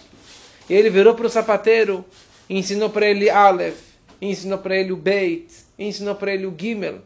E 0.68 0.74
ele 0.74 0.88
virou 0.88 1.14
para 1.14 1.26
o 1.26 1.30
sapateiro 1.30 2.04
ensinou 2.50 2.90
para 2.90 3.06
ele 3.06 3.30
Aleph, 3.30 3.80
ensinou 4.20 4.58
para 4.58 4.76
ele 4.76 4.92
o 4.92 4.96
Beit, 4.96 5.54
ensinou 5.78 6.16
para 6.16 6.34
ele 6.34 6.46
o 6.46 6.54
Gimel. 6.56 7.00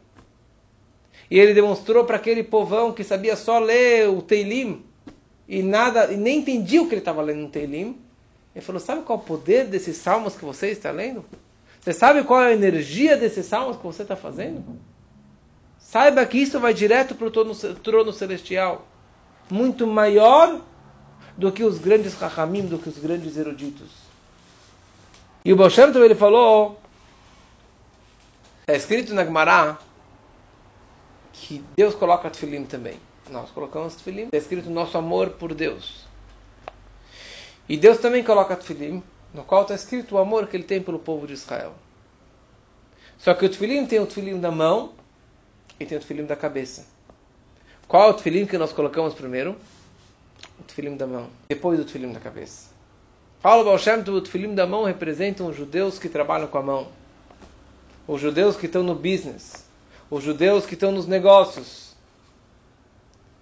e 1.31 1.39
ele 1.39 1.53
demonstrou 1.53 2.05
para 2.05 2.17
aquele 2.17 2.43
povão 2.43 2.93
que 2.93 3.05
sabia 3.05 3.37
só 3.37 3.59
ler 3.59 4.09
o 4.09 4.23
Teilim 4.23 4.83
e 5.47 5.63
nada 5.63 6.11
e 6.11 6.17
nem 6.17 6.39
entendia 6.39 6.83
o 6.83 6.87
que 6.87 6.95
ele 6.95 7.01
estava 7.01 7.21
lendo 7.21 7.43
no 7.43 7.49
Teilim. 7.51 7.99
Ele 8.55 8.65
falou: 8.65 8.81
Sabe 8.81 9.03
qual 9.03 9.19
é 9.19 9.23
o 9.23 9.25
poder 9.25 9.67
desses 9.67 9.99
salmos 9.99 10.35
que 10.35 10.45
você 10.45 10.69
está 10.69 10.91
lendo? 10.91 11.25
Você 11.81 11.93
sabe 11.93 12.25
qual 12.25 12.41
é 12.41 12.49
a 12.49 12.55
energia 12.55 13.17
desses 13.17 13.45
salmos 13.45 13.77
que 13.77 13.83
você 13.83 14.03
está 14.03 14.17
fazendo? 14.17 14.65
Saiba 15.79 16.25
que 16.25 16.39
isso 16.39 16.59
vai 16.59 16.73
direto 16.73 17.15
para 17.15 17.27
o 17.27 17.31
trono 17.31 18.13
celestial, 18.13 18.89
muito 19.51 19.87
maior 19.87 20.61
do 21.37 21.51
que 21.53 21.65
os 21.65 21.79
grandes 21.79 22.15
Rahamim, 22.15 22.67
do 22.67 22.79
que 22.79 22.89
os 22.89 22.99
grandes 22.99 23.37
eruditos. 23.37 23.91
E 25.45 25.53
o 25.53 25.57
Baal 25.57 25.71
ele 26.03 26.15
falou, 26.15 26.81
é 28.67 28.77
escrito 28.77 29.13
na 29.13 29.25
Gemara 29.25 29.79
que 31.33 31.63
Deus 31.77 31.95
coloca 31.95 32.31
tefilim 32.31 32.65
também. 32.65 32.99
Nós 33.31 33.51
colocamos 33.51 33.95
tefilim, 33.95 34.29
é 34.33 34.37
escrito 34.37 34.71
nosso 34.71 34.97
amor 34.97 35.31
por 35.31 35.53
Deus. 35.53 36.07
E 37.69 37.77
Deus 37.77 37.99
também 37.99 38.23
coloca 38.23 38.57
tefilim, 38.57 39.03
no 39.33 39.45
qual 39.45 39.63
está 39.63 39.75
escrito 39.75 40.15
o 40.15 40.19
amor 40.19 40.47
que 40.47 40.57
ele 40.57 40.65
tem 40.65 40.83
pelo 40.83 40.99
povo 40.99 41.27
de 41.27 41.35
Israel. 41.35 41.75
Só 43.19 43.35
que 43.35 43.45
o 43.45 43.49
tefilim 43.49 43.87
tem 43.87 44.01
o 44.01 44.07
tefilim 44.07 44.41
da 44.41 44.51
mão 44.51 44.93
e 45.79 45.85
tem 45.85 45.99
o 45.99 46.01
tefilim 46.01 46.25
da 46.25 46.37
cabeça. 46.37 46.94
Qual 47.87 48.09
é 48.09 48.11
o 48.11 48.15
tefilim 48.15 48.47
que 48.47 48.59
nós 48.59 48.73
colocamos 48.73 49.15
primeiro? 49.15 49.57
O 50.59 50.63
tefilim 50.63 50.97
da 50.97 51.07
mão, 51.07 51.29
depois 51.49 51.79
o 51.79 51.85
tefilim 51.85 52.13
da 52.13 52.21
cabeça. 52.21 52.71
Paulo 53.43 53.65
Baal 53.65 53.79
Shem 53.79 54.01
o 54.01 54.21
tefilim 54.21 54.55
da 54.55 54.67
mão 54.67 54.85
representam 54.85 55.49
os 55.49 55.57
judeus 55.57 55.99
que 55.99 56.09
trabalham 56.09 56.47
com 56.47 56.57
a 56.57 56.63
mão. 56.63 56.89
Os 58.09 58.21
judeus 58.21 58.57
que 58.57 58.67
estão 58.67 58.83
no 58.83 58.95
business. 58.95 59.65
Os 60.11 60.25
judeus 60.25 60.65
que 60.65 60.75
estão 60.75 60.91
nos 60.91 61.07
negócios. 61.07 61.95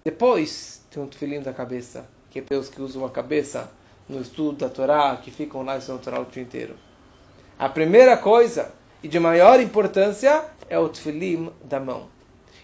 Depois 0.04 0.84
tem 0.90 1.00
o 1.00 1.06
tefilim 1.06 1.40
da 1.40 1.52
cabeça, 1.52 2.04
que 2.30 2.40
é 2.40 2.42
Deus 2.42 2.68
que 2.68 2.82
usam 2.82 3.04
a 3.04 3.10
cabeça 3.10 3.70
no 4.08 4.20
estudo 4.20 4.58
da 4.58 4.68
Torá, 4.68 5.16
que 5.16 5.30
ficam 5.30 5.62
lá 5.62 5.78
estudando 5.78 6.00
a 6.00 6.02
Torá 6.02 6.20
o 6.20 6.24
dia 6.24 6.42
inteiro. 6.42 6.74
A 7.56 7.68
primeira 7.68 8.16
coisa 8.16 8.72
e 9.02 9.08
de 9.08 9.20
maior 9.20 9.60
importância 9.60 10.44
é 10.68 10.78
o 10.78 10.88
tefilim 10.88 11.52
da 11.62 11.78
mão. 11.78 12.08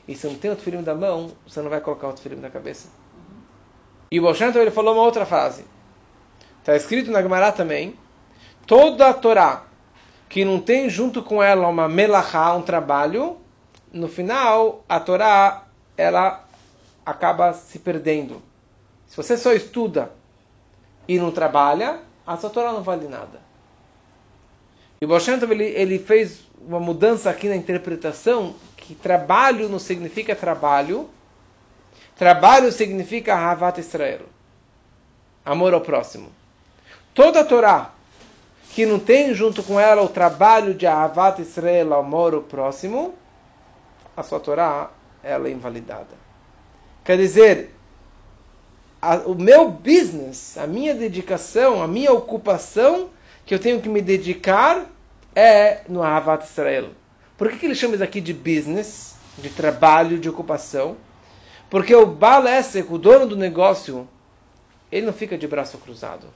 E 0.09 0.17
se 0.17 0.27
não 0.27 0.37
tem 0.37 0.51
o 0.51 0.57
tefilim 0.57 0.83
da 0.83 0.95
mão, 0.95 1.31
você 1.47 1.61
não 1.61 1.69
vai 1.69 1.83
colocar 1.83 2.09
o 2.09 2.13
tefilim 2.15 2.41
na 2.41 2.49
cabeça. 2.49 2.89
E 4.11 4.19
o 4.19 4.23
Bolshanto 4.23 4.59
ele 4.59 4.71
falou 4.71 4.95
uma 4.95 5.03
outra 5.03 5.27
frase. 5.27 5.67
Está 6.61 6.75
escrito 6.75 7.11
na 7.11 7.21
Gemara 7.21 7.53
também, 7.53 7.95
toda 8.67 9.09
a 9.09 9.15
Torá 9.15 9.65
que 10.29 10.45
não 10.45 10.61
tem 10.61 10.89
junto 10.89 11.23
com 11.23 11.43
ela 11.43 11.69
uma 11.69 11.89
melachá, 11.89 12.55
um 12.55 12.63
trabalho, 12.63 13.39
no 13.93 14.09
final 14.09 14.85
a 14.89 14.99
Torá 14.99 15.67
ela 15.97 16.45
acaba 17.05 17.53
se 17.53 17.79
perdendo. 17.79 18.43
Se 19.07 19.17
você 19.17 19.37
só 19.37 19.53
estuda 19.53 20.13
e 21.07 21.19
não 21.19 21.31
trabalha, 21.31 22.01
a 22.27 22.37
sua 22.37 22.51
Torá 22.51 22.73
não 22.73 22.83
vale 22.83 23.09
nada. 23.09 23.41
E 25.01 25.05
o 25.05 25.09
Baal 25.09 25.21
ele, 25.51 25.65
ele 25.65 25.99
fez 25.99 26.43
uma 26.61 26.81
mudança 26.81 27.31
aqui 27.31 27.49
na 27.49 27.57
interpretação 27.57 28.55
que 28.89 28.95
trabalho 28.95 29.69
não 29.69 29.79
significa 29.79 30.35
trabalho, 30.35 31.11
trabalho 32.17 32.73
significa 32.73 33.35
Havat 33.35 33.79
Israel, 33.79 34.23
amor 35.45 35.75
ao 35.75 35.83
próximo. 35.83 36.33
Toda 37.13 37.41
a 37.41 37.45
Torá 37.45 37.91
que 38.71 38.87
não 38.87 38.99
tem 38.99 39.35
junto 39.35 39.63
com 39.63 39.79
ela 39.79 40.01
o 40.01 40.09
trabalho 40.09 40.73
de 40.73 40.87
Havat 40.87 41.39
Israel, 41.43 41.93
amor 41.93 42.33
ao 42.33 42.41
próximo, 42.41 43.15
a 44.17 44.23
sua 44.23 44.41
Torá 44.41 44.91
ela 45.23 45.49
é 45.49 45.51
invalidada. 45.51 46.17
Quer 47.05 47.19
dizer, 47.19 47.75
a, 49.03 49.17
o 49.17 49.35
meu 49.35 49.69
business, 49.69 50.57
a 50.57 50.67
minha 50.67 50.95
dedicação, 50.95 51.83
a 51.83 51.87
minha 51.87 52.11
ocupação 52.11 53.11
que 53.45 53.55
eu 53.55 53.59
tenho 53.59 53.83
que 53.83 53.89
me 53.91 54.01
dedicar 54.01 54.87
é 55.37 55.83
no 55.91 56.03
Ahavat 56.03 56.47
Israel. 56.47 56.89
Por 57.39 57.49
que, 57.49 57.59
que 57.59 57.67
ele 57.67 57.75
chama 57.75 57.95
isso 57.95 58.05
aqui 58.05 58.21
de 58.21 58.35
business, 58.35 59.15
de 59.39 59.49
trabalho, 59.49 60.19
de 60.19 60.29
ocupação? 60.29 60.97
Porque 61.71 61.95
o 61.95 62.05
Baal 62.05 62.43
o 62.91 62.99
dono 62.99 63.27
do 63.27 63.37
negócio, 63.37 64.07
ele 64.93 65.07
não 65.07 65.13
fica 65.13 65.39
de 65.39 65.47
braço 65.47 65.79
cruzado. 65.79 66.27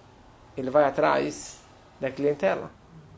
Ele 0.57 0.71
vai 0.71 0.85
atrás 0.85 1.59
da 2.01 2.11
clientela. 2.11 2.71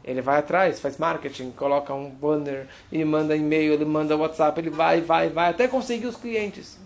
Ele 0.03 0.21
vai 0.21 0.39
atrás, 0.39 0.81
faz 0.81 0.99
marketing, 0.99 1.51
coloca 1.53 1.95
um 1.95 2.11
banner, 2.11 2.67
ele 2.91 3.05
manda 3.05 3.37
e-mail, 3.37 3.73
ele 3.73 3.85
manda 3.85 4.17
WhatsApp, 4.17 4.59
ele 4.61 4.71
vai, 4.71 5.01
vai, 5.01 5.29
vai, 5.29 5.51
até 5.51 5.69
conseguir 5.69 6.07
os 6.07 6.17
clientes. 6.17 6.79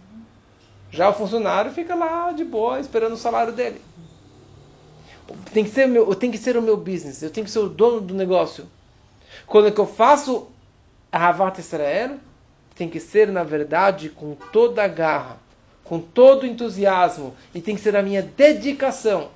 Já 0.90 1.08
o 1.08 1.14
funcionário 1.14 1.72
fica 1.72 1.94
lá 1.94 2.30
de 2.32 2.44
boa, 2.44 2.78
esperando 2.78 3.14
o 3.14 3.16
salário 3.16 3.52
dele 3.52 3.80
tem 5.52 5.64
que 5.64 5.70
ser 5.70 5.87
meu, 5.87 6.14
tem 6.14 6.30
que 6.30 6.38
ser 6.38 6.56
o 6.56 6.62
meu 6.62 6.76
business, 6.76 7.22
eu 7.22 7.30
tenho 7.30 7.44
que 7.44 7.50
ser 7.50 7.58
o 7.58 7.68
dono 7.68 8.00
do 8.00 8.14
negócio. 8.14 8.66
Quando 9.46 9.68
eu 9.68 9.87
faço 9.87 10.48
a 11.10 11.28
Havat 11.28 11.58
Israel, 11.58 12.18
tem 12.74 12.88
que 12.88 13.00
ser, 13.00 13.28
na 13.28 13.42
verdade, 13.42 14.08
com 14.08 14.34
toda 14.34 14.84
a 14.84 14.88
garra, 14.88 15.38
com 15.82 15.98
todo 16.00 16.42
o 16.44 16.46
entusiasmo, 16.46 17.34
e 17.54 17.60
tem 17.60 17.74
que 17.74 17.80
ser 17.80 17.96
a 17.96 18.02
minha 18.02 18.22
dedicação. 18.22 19.30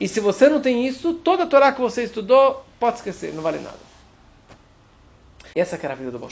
E 0.00 0.08
se 0.08 0.18
você 0.18 0.48
não 0.48 0.60
tem 0.60 0.86
isso, 0.86 1.14
toda 1.14 1.44
a 1.44 1.46
Torá 1.46 1.72
que 1.72 1.80
você 1.80 2.02
estudou, 2.02 2.64
pode 2.80 2.96
esquecer, 2.96 3.32
não 3.32 3.42
vale 3.42 3.58
nada. 3.58 3.78
E 5.54 5.60
essa 5.60 5.76
era 5.76 5.92
a 5.92 5.96
vida 5.96 6.10
do 6.10 6.18
Baal 6.18 6.30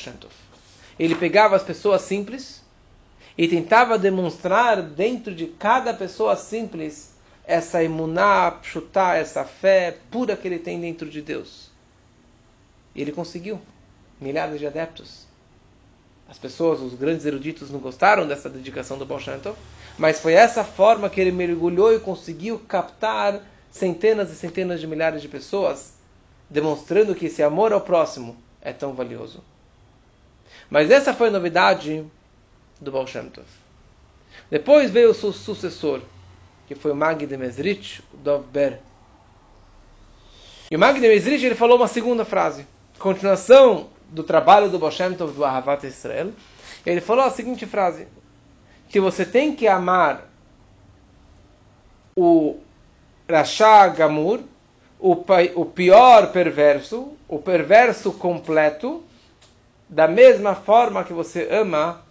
Ele 0.98 1.14
pegava 1.14 1.54
as 1.54 1.62
pessoas 1.62 2.02
simples 2.02 2.64
e 3.36 3.46
tentava 3.46 3.98
demonstrar 3.98 4.82
dentro 4.82 5.34
de 5.34 5.46
cada 5.46 5.94
pessoa 5.94 6.36
simples 6.36 7.14
essa 7.44 7.82
imuná, 7.82 8.58
chutar 8.62 9.18
essa 9.18 9.44
fé 9.44 9.98
pura 10.10 10.36
que 10.36 10.48
ele 10.48 10.58
tem 10.58 10.80
dentro 10.80 11.08
de 11.08 11.20
Deus. 11.20 11.70
E 12.94 13.02
ele 13.02 13.12
conseguiu. 13.12 13.60
Milhares 14.20 14.59
de 14.59 14.66
adeptos. 14.66 15.26
As 16.28 16.38
pessoas, 16.38 16.80
os 16.80 16.94
grandes 16.94 17.26
eruditos, 17.26 17.70
não 17.70 17.80
gostaram 17.80 18.26
dessa 18.26 18.48
dedicação 18.48 18.96
do 18.96 19.04
Baal 19.04 19.20
mas 19.98 20.20
foi 20.20 20.35
essa 20.35 20.62
forma 20.62 21.11
que 21.11 21.20
ele 21.20 21.33
mergulhou 21.33 21.92
e 21.92 21.98
conseguiu 21.98 22.59
captar 22.61 23.42
centenas 23.70 24.30
e 24.30 24.37
centenas 24.37 24.80
de 24.80 24.87
milhares 24.87 25.20
de 25.22 25.28
pessoas, 25.28 25.94
demonstrando 26.48 27.14
que 27.14 27.26
esse 27.26 27.42
amor 27.42 27.72
ao 27.72 27.80
próximo 27.80 28.37
é 28.62 28.72
tão 28.72 28.94
valioso. 28.94 29.42
Mas 30.70 30.90
essa 30.90 31.12
foi 31.12 31.28
a 31.28 31.33
novidade 31.33 32.04
do 32.80 32.92
Baal 32.92 33.06
Depois 34.50 34.90
veio 34.90 35.11
o 35.11 35.14
seu 35.14 35.33
sucessor, 35.33 36.00
que 36.68 36.74
foi 36.74 36.92
o 36.92 36.96
Mag 36.96 37.26
de 37.26 37.37
Mesrich, 37.37 38.02
o 38.14 38.16
Dov 38.16 38.46
Ber. 38.46 38.78
E 40.70 40.76
o 40.76 40.78
Mag 40.78 41.00
de 41.00 41.09
Mesrich 41.09 41.44
ele 41.44 41.56
falou 41.56 41.76
uma 41.76 41.88
segunda 41.88 42.24
frase, 42.24 42.66
continuação 42.98 43.88
do 44.11 44.23
trabalho 44.23 44.68
do 44.68 44.79
Boshem 44.79 45.14
Tov 45.14 45.33
do 45.33 45.44
Ahavat 45.44 45.87
Israel. 45.87 46.33
Ele 46.85 47.01
falou 47.01 47.25
a 47.25 47.31
seguinte 47.31 47.66
frase: 47.66 48.07
que 48.88 49.01
você 49.01 49.25
tem 49.25 49.55
que 49.55 49.68
amar 49.68 50.29
o 52.16 52.59
Rasha 53.29 53.88
Gamur, 53.88 54.40
o, 54.99 55.12
o 55.55 55.64
pior 55.64 56.33
perverso, 56.33 57.12
o 57.29 57.38
perverso 57.38 58.12
completo, 58.12 59.03
da 59.88 60.07
mesma 60.07 60.55
forma 60.55 61.05
que 61.05 61.12
você 61.12 61.49
ama 61.51 62.03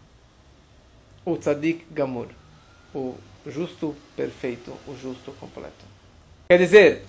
o 1.26 1.38
Tzadik 1.38 1.86
Gamur, 1.92 2.28
o 2.94 3.16
justo 3.46 3.96
perfeito, 4.16 4.72
o 4.88 4.96
justo 4.96 5.32
completo. 5.34 5.86
Quer 6.50 6.58
dizer, 6.58 7.06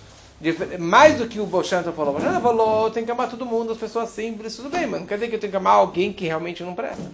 mais 0.79 1.17
do 1.17 1.27
que 1.27 1.39
o 1.39 1.45
Bochanto 1.45 1.91
falou, 1.91 2.13
Bochanto 2.13 2.41
falou, 2.41 2.89
tem 2.89 3.05
que 3.05 3.11
amar 3.11 3.29
todo 3.29 3.45
mundo, 3.45 3.71
as 3.71 3.77
pessoas 3.77 4.09
simples, 4.09 4.55
tudo 4.55 4.69
bem, 4.69 4.87
mas 4.87 5.01
não 5.01 5.07
quer 5.07 5.15
dizer 5.15 5.29
que 5.29 5.35
eu 5.35 5.39
tenho 5.39 5.51
que 5.51 5.57
amar 5.57 5.75
alguém 5.75 6.11
que 6.11 6.25
realmente 6.25 6.63
não 6.63 6.73
presta. 6.73 7.11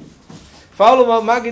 Fala 0.71 1.01
o 1.01 1.23
Mag 1.23 1.51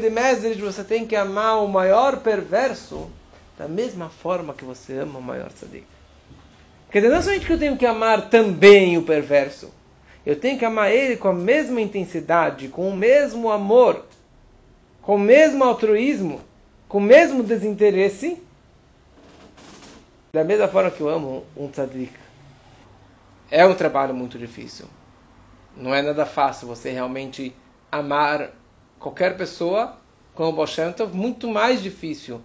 você 0.59 0.83
tem 0.83 1.05
que 1.05 1.15
amar 1.15 1.63
o 1.63 1.67
maior 1.67 2.17
perverso 2.17 3.09
da 3.57 3.67
mesma 3.67 4.09
forma 4.09 4.53
que 4.53 4.63
você 4.63 4.99
ama 4.99 5.19
o 5.19 5.21
maior 5.21 5.51
tzadik. 5.51 5.85
Quer 6.91 7.01
dizer, 7.01 7.13
não 7.13 7.21
somente 7.21 7.45
que 7.45 7.53
eu 7.53 7.59
tenho 7.59 7.75
que 7.75 7.85
amar 7.85 8.29
também 8.29 8.97
o 8.97 9.03
perverso, 9.03 9.71
eu 10.25 10.39
tenho 10.39 10.57
que 10.57 10.65
amar 10.65 10.91
ele 10.91 11.17
com 11.17 11.27
a 11.27 11.33
mesma 11.33 11.81
intensidade, 11.81 12.67
com 12.67 12.87
o 12.87 12.95
mesmo 12.95 13.51
amor, 13.51 14.05
com 15.01 15.15
o 15.15 15.19
mesmo 15.19 15.63
altruísmo, 15.63 16.41
com 16.87 16.99
o 16.99 17.01
mesmo 17.01 17.43
desinteresse, 17.43 18.41
da 20.35 20.43
mesma 20.43 20.67
forma 20.67 20.91
que 20.91 20.99
eu 20.99 21.07
amo 21.07 21.45
um 21.55 21.69
tzadik. 21.69 22.11
É 23.49 23.65
um 23.65 23.73
trabalho 23.73 24.13
muito 24.13 24.37
difícil. 24.37 24.85
Não 25.77 25.95
é 25.95 26.01
nada 26.01 26.25
fácil 26.25 26.67
você 26.67 26.91
realmente 26.91 27.55
amar 27.89 28.49
qualquer 28.99 29.37
pessoa 29.37 29.95
como 30.33 30.49
o 30.49 30.51
Boshentov, 30.51 31.15
muito 31.15 31.47
mais 31.47 31.81
difícil. 31.81 32.41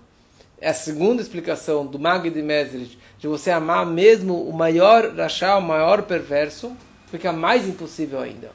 É 0.60 0.68
a 0.68 0.74
segunda 0.74 1.20
explicação 1.20 1.84
do 1.84 1.98
Mag 1.98 2.30
de 2.30 2.40
Mesrit, 2.40 2.96
de 3.18 3.26
você 3.26 3.50
amar 3.50 3.84
mesmo 3.84 4.40
o 4.40 4.52
maior 4.52 5.12
rachá, 5.16 5.56
o 5.56 5.62
maior 5.62 6.02
perverso, 6.02 6.76
fica 7.08 7.32
mais 7.32 7.66
impossível 7.66 8.20
ainda. 8.20 8.52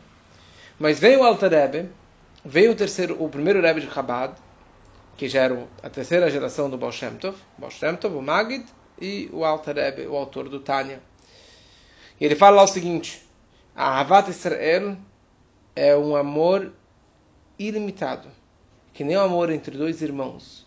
Mas 0.79 0.97
vem 0.97 1.17
o 1.17 1.23
Alter 1.23 1.51
Rebbe, 1.51 1.89
o 2.45 2.75
terceiro, 2.75 3.21
o 3.21 3.27
primeiro 3.27 3.61
Rebbe 3.61 3.81
de 3.81 3.91
Chabad, 3.91 4.33
que 5.17 5.27
já 5.27 5.41
era 5.41 5.67
a 5.83 5.89
terceira 5.89 6.29
geração 6.31 6.69
do 6.69 6.77
Baal 6.77 6.93
Shem 6.93 7.17
Baal 7.57 7.71
Shem 7.71 7.97
Tov, 7.97 8.15
o 8.15 8.21
Magid 8.21 8.63
e 8.99 9.29
o 9.31 9.43
Alter 9.43 9.75
Rebbe, 9.75 10.07
o 10.07 10.15
autor 10.15 10.49
do 10.49 10.59
Tânia. 10.59 11.01
Ele 12.19 12.35
fala 12.35 12.57
lá 12.57 12.63
o 12.63 12.67
seguinte: 12.67 13.23
a 13.75 13.99
Havat 13.99 14.29
Israel 14.29 14.97
é 15.75 15.95
um 15.95 16.15
amor 16.15 16.71
ilimitado, 17.59 18.29
que 18.93 19.03
nem 19.03 19.17
o 19.17 19.21
amor 19.21 19.49
entre 19.49 19.77
dois 19.77 20.01
irmãos, 20.01 20.65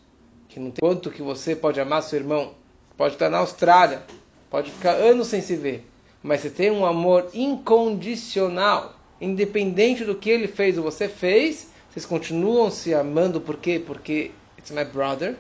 que 0.49 0.61
não 0.61 0.71
tem 0.71 0.81
quanto 0.81 1.11
que 1.11 1.23
você 1.23 1.57
pode 1.57 1.81
amar 1.81 2.03
seu 2.03 2.19
irmão, 2.19 2.55
pode 2.97 3.15
estar 3.15 3.31
na 3.31 3.39
Austrália, 3.39 4.03
pode 4.51 4.71
ficar 4.71 4.93
anos 4.93 5.29
sem 5.29 5.41
se 5.41 5.57
ver, 5.57 5.87
mas 6.23 6.41
você 6.41 6.51
tem 6.51 6.71
um 6.71 6.85
amor 6.85 7.31
incondicional, 7.33 8.95
independente 9.21 10.05
do 10.05 10.15
que 10.15 10.29
ele 10.29 10.49
fez 10.49 10.77
ou 10.77 10.85
você 10.85 11.09
fez, 11.09 11.69
vocês 11.91 12.05
continuam 12.05 12.71
se 12.71 12.95
amando 12.95 13.41
por 13.41 13.57
quê? 13.57 13.83
Porque 13.85 14.31
it's 14.59 14.71
my 14.71 14.85
brother. 14.85 15.37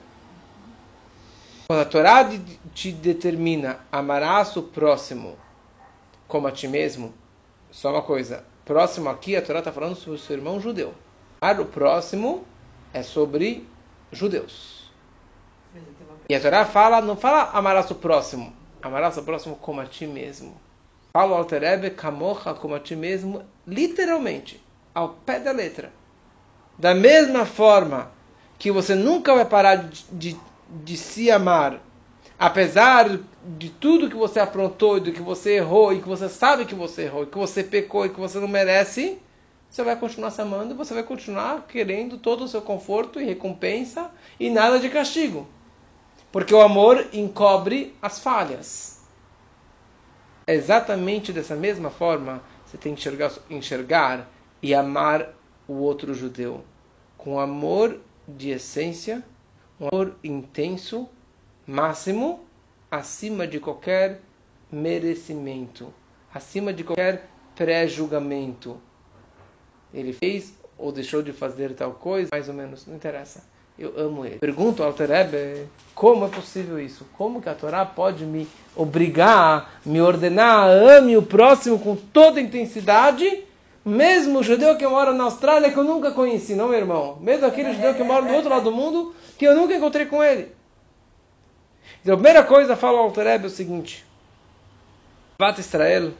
Quando 1.70 1.82
a 1.82 1.84
Torá 1.84 2.26
te 2.72 2.90
determina 2.90 3.80
amarás 3.92 4.56
o 4.56 4.62
próximo 4.62 5.36
como 6.26 6.46
a 6.46 6.50
ti 6.50 6.66
mesmo, 6.66 7.12
só 7.70 7.90
uma 7.90 8.00
coisa, 8.00 8.42
próximo 8.64 9.10
aqui 9.10 9.36
a 9.36 9.42
Torá 9.42 9.58
está 9.58 9.70
falando 9.70 9.94
sobre 9.94 10.18
o 10.18 10.18
seu 10.18 10.34
irmão 10.34 10.58
judeu. 10.58 10.94
Amar 11.42 11.60
o 11.60 11.66
próximo 11.66 12.46
é 12.90 13.02
sobre 13.02 13.68
judeus. 14.10 14.90
E 16.30 16.34
a 16.34 16.40
Torá 16.40 16.64
fala, 16.64 17.02
não 17.02 17.18
fala 17.18 17.50
amarás 17.50 17.90
o 17.90 17.96
próximo, 17.96 18.50
amarás 18.80 19.18
o 19.18 19.22
próximo 19.22 19.54
como 19.56 19.82
a 19.82 19.84
ti 19.84 20.06
mesmo. 20.06 20.58
Fala 21.12 21.32
o 21.32 21.34
Alterebe, 21.34 21.90
kamocha 21.90 22.54
como 22.54 22.76
a 22.76 22.80
ti 22.80 22.96
mesmo, 22.96 23.44
literalmente, 23.66 24.58
ao 24.94 25.10
pé 25.10 25.38
da 25.38 25.52
letra. 25.52 25.92
Da 26.78 26.94
mesma 26.94 27.44
forma 27.44 28.10
que 28.58 28.72
você 28.72 28.94
nunca 28.94 29.34
vai 29.34 29.44
parar 29.44 29.76
de, 29.76 30.04
de, 30.10 30.40
de 30.68 30.96
se 30.96 31.30
amar, 31.30 31.80
apesar 32.38 33.18
de 33.56 33.70
tudo 33.70 34.08
que 34.10 34.16
você 34.16 34.40
afrontou, 34.40 34.98
e 34.98 35.00
do 35.00 35.12
que 35.12 35.22
você 35.22 35.56
errou, 35.56 35.92
e 35.92 36.00
que 36.00 36.08
você 36.08 36.28
sabe 36.28 36.64
que 36.64 36.74
você 36.74 37.02
errou, 37.02 37.22
e 37.22 37.26
que 37.26 37.38
você 37.38 37.62
pecou, 37.64 38.06
e 38.06 38.10
que 38.10 38.20
você 38.20 38.38
não 38.38 38.48
merece, 38.48 39.18
você 39.70 39.82
vai 39.82 39.96
continuar 39.96 40.30
se 40.30 40.40
amando, 40.40 40.74
você 40.74 40.94
vai 40.94 41.02
continuar 41.02 41.66
querendo 41.66 42.18
todo 42.18 42.44
o 42.44 42.48
seu 42.48 42.62
conforto 42.62 43.20
e 43.20 43.24
recompensa 43.24 44.10
e 44.40 44.48
nada 44.48 44.78
de 44.78 44.88
castigo. 44.88 45.46
Porque 46.32 46.54
o 46.54 46.60
amor 46.60 47.06
encobre 47.12 47.94
as 48.00 48.18
falhas. 48.18 48.98
É 50.46 50.54
exatamente 50.54 51.32
dessa 51.32 51.54
mesma 51.54 51.90
forma 51.90 52.42
você 52.64 52.78
tem 52.78 52.94
que 52.94 53.00
enxergar, 53.00 53.32
enxergar 53.50 54.30
e 54.62 54.74
amar 54.74 55.34
o 55.66 55.74
outro 55.74 56.14
judeu 56.14 56.64
com 57.16 57.38
amor 57.38 58.00
de 58.26 58.50
essência, 58.50 59.22
um 59.80 59.88
amor 59.88 60.14
intenso, 60.22 61.08
máximo, 61.66 62.40
acima 62.90 63.46
de 63.46 63.60
qualquer 63.60 64.20
merecimento, 64.70 65.92
acima 66.32 66.72
de 66.72 66.84
qualquer 66.84 67.28
pré-julgamento. 67.54 68.76
Ele 69.92 70.12
fez 70.12 70.54
ou 70.76 70.92
deixou 70.92 71.22
de 71.22 71.32
fazer 71.32 71.74
tal 71.74 71.92
coisa, 71.92 72.28
mais 72.30 72.48
ou 72.48 72.54
menos, 72.54 72.86
não 72.86 72.94
interessa. 72.94 73.42
Eu 73.78 73.94
amo 73.96 74.24
ele. 74.24 74.38
Pergunto 74.38 74.82
ao 74.82 74.92
Terebe, 74.92 75.66
como 75.94 76.24
é 76.24 76.28
possível 76.28 76.80
isso? 76.80 77.06
Como 77.16 77.40
que 77.40 77.48
a 77.48 77.54
Torá 77.54 77.86
pode 77.86 78.24
me 78.24 78.48
obrigar, 78.74 79.80
me 79.86 80.00
ordenar, 80.00 80.68
ame 80.68 81.16
o 81.16 81.22
próximo 81.22 81.78
com 81.78 81.94
toda 81.94 82.40
intensidade, 82.40 83.44
mesmo 83.84 84.40
o 84.40 84.42
judeu 84.42 84.76
que 84.76 84.86
mora 84.86 85.12
na 85.12 85.24
Austrália 85.24 85.70
que 85.70 85.78
eu 85.78 85.84
nunca 85.84 86.10
conheci, 86.10 86.54
não, 86.54 86.68
meu 86.68 86.78
irmão? 86.78 87.18
Mesmo 87.20 87.46
aquele 87.46 87.72
judeu 87.72 87.94
que 87.94 88.02
mora 88.02 88.26
do 88.26 88.34
outro 88.34 88.50
lado 88.50 88.64
do 88.64 88.72
mundo 88.72 89.14
que 89.38 89.46
eu 89.46 89.54
nunca 89.54 89.74
encontrei 89.74 90.06
com 90.06 90.22
ele. 90.22 90.52
Então, 92.02 92.14
a 92.14 92.16
primeira 92.16 92.44
coisa, 92.44 92.76
fala 92.76 92.98
ao 92.98 93.10
Terebe 93.10 93.46
o 93.46 93.50
seguinte: 93.50 94.04
Havat 95.38 95.60
Israel 95.60 96.12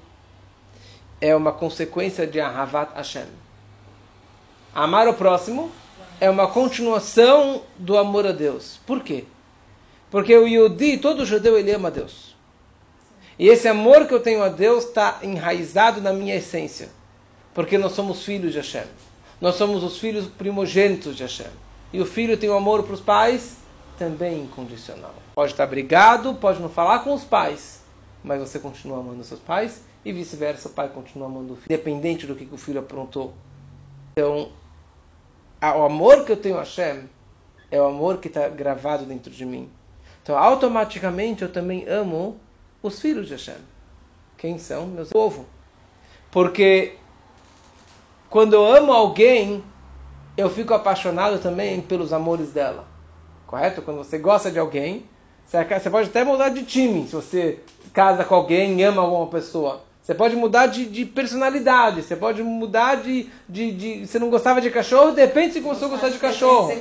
é 1.21 1.35
uma 1.35 1.53
consequência 1.53 2.27
de 2.27 2.41
Ahavat 2.41 2.95
Hashem. 2.95 3.27
Amar 4.75 5.09
o 5.09 5.15
próximo 5.15 5.71
é 6.21 6.29
uma 6.31 6.47
continuação 6.47 7.63
do 7.77 7.97
amor 7.97 8.27
a 8.27 8.33
Deus. 8.33 8.79
Por 8.87 9.03
quê? 9.03 9.25
Porque 10.11 10.37
o 10.37 10.47
Yudi, 10.47 10.99
todo 10.99 11.27
judeu, 11.27 11.59
ele 11.59 11.73
ama 11.73 11.91
Deus. 11.91 12.37
E 13.39 13.49
esse 13.49 13.69
amor 13.69 14.07
que 14.07 14.15
eu 14.15 14.21
tenho 14.21 14.43
a 14.43 14.49
Deus 14.49 14.85
está 14.85 15.19
enraizado 15.23 16.01
na 16.01 16.13
minha 16.13 16.35
essência. 16.35 16.89
Porque 17.59 17.77
nós 17.77 17.91
somos 17.91 18.25
filhos 18.25 18.53
de 18.53 18.59
Hashem. 18.59 18.85
Nós 19.41 19.57
somos 19.57 19.83
os 19.83 19.99
filhos 19.99 20.29
primogênitos 20.29 21.17
de 21.17 21.25
Hashem. 21.25 21.51
E 21.93 22.01
o 22.01 22.07
filho 22.07 22.37
tem 22.37 22.49
o 22.49 22.53
um 22.53 22.57
amor 22.57 22.85
para 22.85 22.95
os 22.95 23.01
pais 23.01 23.57
também 23.99 24.45
incondicional. 24.45 25.13
Pode 25.35 25.51
estar 25.51 25.67
brigado, 25.67 26.37
pode 26.37 26.61
não 26.61 26.69
falar 26.69 27.01
com 27.01 27.13
os 27.13 27.25
pais, 27.25 27.83
mas 28.23 28.39
você 28.39 28.61
continua 28.61 29.01
amando 29.01 29.25
seus 29.25 29.41
pais 29.41 29.83
e 30.05 30.13
vice-versa, 30.13 30.69
o 30.69 30.71
pai 30.71 30.89
continua 30.89 31.27
amando 31.27 31.55
o 31.55 31.57
filho, 31.57 31.67
independente 31.69 32.29
do 32.29 32.37
que 32.37 32.49
o 32.53 32.57
filho 32.57 32.79
aprontou. 32.79 33.35
Então, 34.13 34.53
o 35.61 35.83
amor 35.83 36.25
que 36.25 36.31
eu 36.31 36.37
tenho 36.37 36.59
a 36.59 36.61
Hashem 36.61 37.11
é 37.73 37.83
o 37.83 37.87
amor 37.87 38.19
que 38.19 38.29
está 38.29 38.49
gravado 38.49 39.05
dentro 39.05 39.33
de 39.33 39.45
mim. 39.45 39.69
Então, 40.23 40.39
automaticamente, 40.39 41.43
eu 41.43 41.51
também 41.51 41.89
amo 41.89 42.39
os 42.81 43.01
filhos 43.01 43.27
de 43.27 43.33
Hashem. 43.33 43.59
Quem 44.37 44.59
são? 44.59 44.87
Meus 44.87 45.09
povo. 45.09 45.45
Porque 46.31 46.97
quando 48.31 48.55
eu 48.55 48.65
amo 48.65 48.93
alguém, 48.93 49.65
eu 50.37 50.51
fico 50.51 50.75
apaixonado 50.75 51.39
também 51.39 51.81
pelos 51.81 52.13
amores 52.13 52.53
dela. 52.53 52.85
Correto? 53.47 53.83
Quando 53.83 53.99
você 53.99 54.19
gosta 54.19 54.51
de 54.51 54.59
alguém, 54.59 55.07
você 55.47 55.91
pode 55.91 56.09
até 56.09 56.23
mudar 56.25 56.51
de 56.51 56.63
time. 56.65 57.07
Se 57.07 57.15
você 57.15 57.61
casa 57.93 58.25
com 58.25 58.35
alguém 58.35 58.79
e 58.79 58.83
ama 58.85 59.03
alguma 59.03 59.27
pessoa. 59.27 59.83
Você 60.03 60.15
pode 60.15 60.37
mudar 60.37 60.69
de, 60.69 60.87
de 60.87 61.05
personalidade, 61.05 62.03
você 62.03 62.17
pode 62.17 62.43
mudar 62.43 62.95
de, 62.97 63.29
de, 63.47 63.73
de, 63.73 64.07
Você 64.07 64.19
não 64.19 64.31
gostava 64.31 64.59
de 64.59 64.71
cachorro, 64.71 65.13
de 65.13 65.21
repente 65.21 65.53
você 65.53 65.61
começou 65.61 65.89
a 65.89 65.91
gostar 65.91 66.09
de 66.09 66.19
cachorro. 66.19 66.73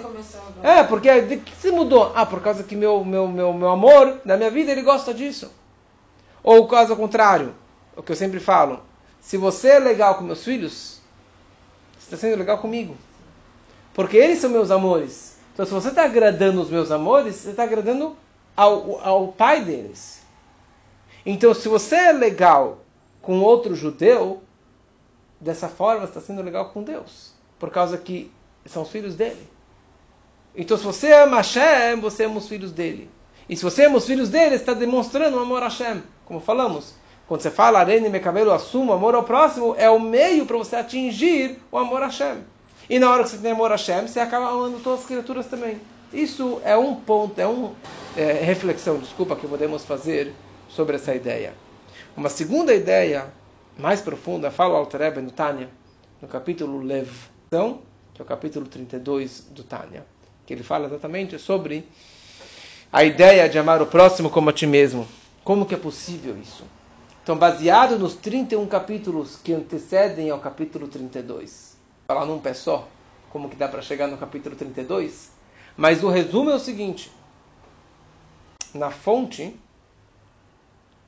É, 0.64 0.82
porque 0.84 1.22
de 1.22 1.38
que 1.38 1.54
você 1.54 1.70
mudou? 1.70 2.14
Ah, 2.16 2.26
por 2.26 2.42
causa 2.42 2.64
que 2.64 2.74
meu, 2.74 3.04
meu, 3.04 3.28
meu, 3.28 3.52
meu 3.52 3.70
amor, 3.70 4.22
na 4.24 4.38
minha 4.38 4.50
vida, 4.50 4.72
ele 4.72 4.82
gosta 4.82 5.14
disso. 5.14 5.52
Ou 6.42 6.60
o 6.60 6.68
caso 6.68 6.96
contrário, 6.96 7.54
o 7.98 8.02
que 8.02 8.14
eu 8.14 8.16
sempre 8.16 8.40
falo. 8.40 8.80
Se 9.20 9.36
você 9.36 9.72
é 9.72 9.80
legal 9.80 10.16
com 10.16 10.24
meus 10.24 10.46
filhos, 10.46 10.97
está 12.08 12.18
sendo 12.18 12.40
legal 12.40 12.58
comigo. 12.58 12.96
Porque 13.94 14.18
eles 14.18 14.40
são 14.40 14.50
meus 14.50 14.72
amores. 14.72 15.38
Então, 15.54 15.66
se 15.66 15.72
você 15.72 15.90
está 15.90 16.06
agradando 16.06 16.62
os 16.62 16.70
meus 16.70 16.92
amores, 16.92 17.36
você 17.36 17.50
está 17.50 17.64
agradando 17.64 18.16
ao, 18.56 19.00
ao 19.06 19.28
pai 19.30 19.64
deles. 19.64 20.22
Então, 21.26 21.54
se 21.54 21.68
você 21.68 21.96
é 21.96 22.12
legal 22.12 22.80
com 23.22 23.42
outro 23.42 23.76
judeu, 23.76 24.42
dessa 25.42 25.68
forma 25.68 26.06
está 26.06 26.22
sendo 26.22 26.42
legal 26.42 26.70
com 26.70 26.84
Deus, 26.84 27.34
por 27.60 27.70
causa 27.70 27.98
que 27.98 28.32
são 28.66 28.84
os 28.84 28.90
filhos 28.90 29.16
dele. 29.16 29.48
Então, 30.56 30.78
se 30.78 30.84
você 30.84 31.12
ama 31.12 31.38
Hashem, 31.38 32.00
você 32.00 32.24
ama 32.24 32.38
os 32.38 32.48
filhos 32.48 32.72
dele. 32.72 33.10
E 33.50 33.56
se 33.56 33.64
você 33.64 33.86
ama 33.86 33.98
os 33.98 34.06
filhos 34.06 34.30
dele, 34.30 34.56
está 34.56 34.74
demonstrando 34.74 35.38
o 35.38 35.40
amor 35.40 35.62
a 35.62 35.66
Hashem, 35.66 36.02
como 36.26 36.40
falamos. 36.40 36.94
Quando 37.28 37.42
você 37.42 37.52
fala 37.52 37.80
Arene 37.80 38.10
me 38.10 38.22
cabelo 38.22 38.54
assumo, 38.54 38.94
amor 38.94 39.14
ao 39.14 39.24
próximo, 39.24 39.76
é 39.78 39.90
o 39.90 40.00
meio 40.00 40.46
para 40.46 40.58
você 40.58 40.78
atingir 40.78 41.60
o 41.70 41.78
amor 41.78 42.02
a 42.02 42.06
Hashem. 42.06 42.38
E 42.90 42.98
na 43.00 43.12
hora 43.12 43.24
que 43.24 43.30
você 43.30 43.38
tem 43.38 43.52
amor 43.52 43.70
a 43.70 43.76
Hashem, 43.76 44.08
você 44.08 44.22
acaba 44.22 44.50
amando 44.50 44.80
todas 44.80 45.02
as 45.02 45.06
criaturas 45.06 45.46
também. 45.48 45.78
Isso 46.14 46.62
é 46.64 46.78
um 46.78 46.96
ponto, 46.96 47.38
é 47.38 47.46
uma 47.46 47.74
é, 48.16 48.32
reflexão, 48.32 48.98
desculpa, 48.98 49.36
que 49.36 49.46
podemos 49.46 49.84
fazer 49.84 50.34
sobre 50.70 50.96
essa 50.96 51.14
ideia. 51.14 51.54
Uma 52.16 52.30
segunda 52.30 52.74
ideia 52.74 53.26
mais 53.78 54.00
profunda, 54.00 54.50
fala 54.50 54.76
o 54.76 54.78
Alter 54.78 55.22
no 55.22 55.32
Tânia, 55.32 55.70
no 56.22 56.30
capítulo 56.30 56.82
Lev, 56.82 57.10
que 57.50 58.22
é 58.22 58.24
o 58.24 58.26
capítulo 58.26 58.68
32 58.68 59.48
do 59.52 59.64
Tânia, 59.64 60.06
que 60.46 60.54
ele 60.54 60.64
fala 60.64 60.88
exatamente 60.88 61.38
sobre 61.38 61.86
a 62.92 63.04
ideia 63.04 63.50
de 63.50 63.60
amar 63.60 63.82
o 63.82 63.86
próximo 63.86 64.30
como 64.30 64.50
a 64.50 64.54
ti 64.54 64.66
mesmo. 64.66 65.06
Como 65.44 65.66
que 65.66 65.76
é 65.76 65.78
possível 65.78 66.38
isso? 66.42 66.64
Então, 67.28 67.38
baseado 67.38 68.00
nos 68.00 68.16
31 68.16 68.66
capítulos 68.68 69.36
que 69.36 69.52
antecedem 69.52 70.30
ao 70.30 70.40
capítulo 70.40 70.88
32, 70.88 71.78
falar 72.08 72.26
num 72.26 72.40
pé 72.40 72.54
só, 72.54 72.88
como 73.30 73.50
que 73.50 73.58
dá 73.58 73.68
para 73.68 73.82
chegar 73.82 74.08
no 74.08 74.18
capítulo 74.18 74.56
32? 74.56 75.30
Mas 75.76 76.02
o 76.06 76.08
resumo 76.08 76.52
é 76.52 76.56
o 76.56 76.60
seguinte: 76.60 77.12
na 78.74 78.92
fonte 78.92 79.60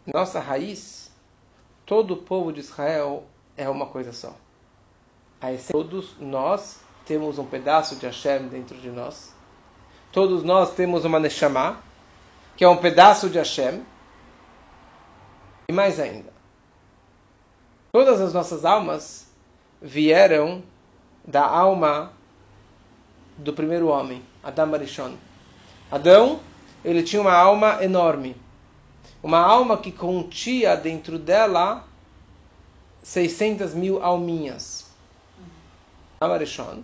nossa 0.05 0.41
raiz, 0.41 1.10
todo 1.86 2.15
o 2.15 2.17
povo 2.17 2.51
de 2.51 2.60
Israel 2.60 3.23
é 3.55 3.69
uma 3.69 3.86
coisa 3.86 4.12
só. 4.12 4.36
todos 5.71 6.17
nós 6.19 6.82
temos 7.05 7.39
um 7.39 7.45
pedaço 7.45 7.95
de 7.95 8.05
Hashem 8.05 8.49
dentro 8.49 8.77
de 8.77 8.89
nós. 8.89 9.34
Todos 10.12 10.43
nós 10.43 10.75
temos 10.75 11.05
uma 11.05 11.17
Neshama, 11.17 11.82
que 12.58 12.65
é 12.65 12.67
um 12.67 12.75
pedaço 12.75 13.29
de 13.29 13.38
Hashem. 13.38 13.82
E 15.69 15.71
mais 15.71 15.99
ainda, 15.99 16.34
todas 17.91 18.19
as 18.19 18.34
nossas 18.34 18.65
almas 18.65 19.27
vieram 19.79 20.63
da 21.23 21.45
alma 21.45 22.12
do 23.38 23.53
primeiro 23.53 23.88
homem, 23.88 24.23
Adam 24.43 24.73
Arishon. 24.73 25.13
Adão, 25.91 26.39
ele 26.84 27.03
tinha 27.03 27.21
uma 27.21 27.36
alma 27.36 27.84
enorme. 27.84 28.36
Uma 29.21 29.38
alma 29.38 29.77
que 29.77 29.91
continha 29.91 30.75
dentro 30.75 31.19
dela 31.19 31.86
600 33.03 33.75
mil 33.75 34.03
alminhas. 34.03 34.88
Adam 36.19 36.34
Arishon. 36.34 36.82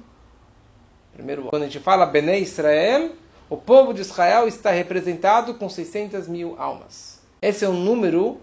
Primeiro, 1.11 1.45
quando 1.45 1.63
a 1.63 1.65
gente 1.65 1.79
fala 1.79 2.05
Bnei 2.05 2.43
Israel, 2.43 3.15
o 3.49 3.57
povo 3.57 3.95
de 3.95 4.01
Israel 4.01 4.47
está 4.47 4.69
representado 4.69 5.55
com 5.55 5.67
600 5.67 6.27
mil 6.27 6.55
almas. 6.59 7.19
Esse 7.41 7.65
é 7.65 7.67
o 7.67 7.73
número 7.73 8.39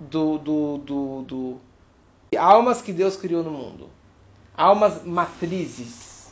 do, 0.00 0.38
do, 0.38 0.78
do, 0.78 1.22
do 1.22 1.60
almas 2.36 2.80
que 2.80 2.92
Deus 2.92 3.16
criou 3.16 3.44
no 3.44 3.50
mundo. 3.50 3.88
Almas 4.56 5.04
matrizes. 5.04 6.30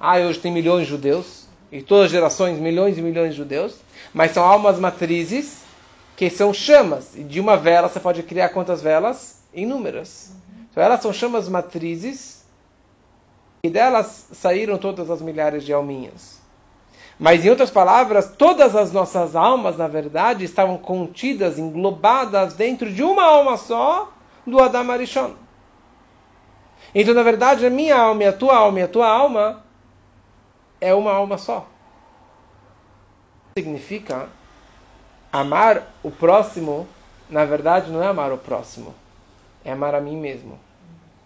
Ah, 0.00 0.18
hoje 0.18 0.38
tem 0.38 0.52
milhões 0.52 0.84
de 0.84 0.90
judeus, 0.90 1.46
e 1.70 1.82
todas 1.82 2.06
as 2.06 2.10
gerações, 2.10 2.58
milhões 2.58 2.98
e 2.98 3.02
milhões 3.02 3.30
de 3.30 3.36
judeus, 3.36 3.76
mas 4.12 4.32
são 4.32 4.44
almas 4.44 4.78
matrizes 4.78 5.62
que 6.16 6.28
são 6.30 6.52
chamas. 6.52 7.16
E 7.16 7.22
de 7.22 7.40
uma 7.40 7.56
vela 7.56 7.88
você 7.88 8.00
pode 8.00 8.22
criar 8.22 8.50
quantas 8.50 8.82
velas? 8.82 9.42
Inúmeras. 9.52 10.32
Então 10.70 10.82
elas 10.82 11.00
são 11.00 11.12
chamas 11.12 11.48
matrizes 11.48 12.44
e 13.62 13.70
delas 13.70 14.26
saíram 14.32 14.76
todas 14.76 15.10
as 15.10 15.22
milhares 15.22 15.64
de 15.64 15.72
alminhas. 15.72 16.38
Mas, 17.18 17.44
em 17.44 17.50
outras 17.50 17.70
palavras, 17.70 18.34
todas 18.36 18.74
as 18.74 18.92
nossas 18.92 19.36
almas, 19.36 19.76
na 19.76 19.86
verdade, 19.86 20.44
estavam 20.44 20.76
contidas, 20.76 21.58
englobadas 21.58 22.54
dentro 22.54 22.92
de 22.92 23.02
uma 23.02 23.22
alma 23.22 23.56
só 23.56 24.12
do 24.46 24.60
Adam 24.60 24.90
Arishon. 24.90 25.34
Então, 26.94 27.14
na 27.14 27.22
verdade, 27.22 27.64
a 27.64 27.70
minha 27.70 27.96
alma 27.96 28.24
e 28.24 28.26
a 28.26 28.32
tua 28.32 28.56
alma 28.56 28.80
e 28.80 28.82
a 28.82 28.88
tua 28.88 29.08
alma 29.08 29.62
é 30.80 30.92
uma 30.94 31.12
alma 31.12 31.38
só. 31.38 31.66
Significa 33.56 34.28
amar 35.32 35.94
o 36.02 36.10
próximo, 36.10 36.86
na 37.30 37.44
verdade, 37.44 37.90
não 37.90 38.02
é 38.02 38.08
amar 38.08 38.32
o 38.32 38.38
próximo, 38.38 38.94
é 39.64 39.72
amar 39.72 39.94
a 39.94 40.00
mim 40.00 40.16
mesmo. 40.16 40.58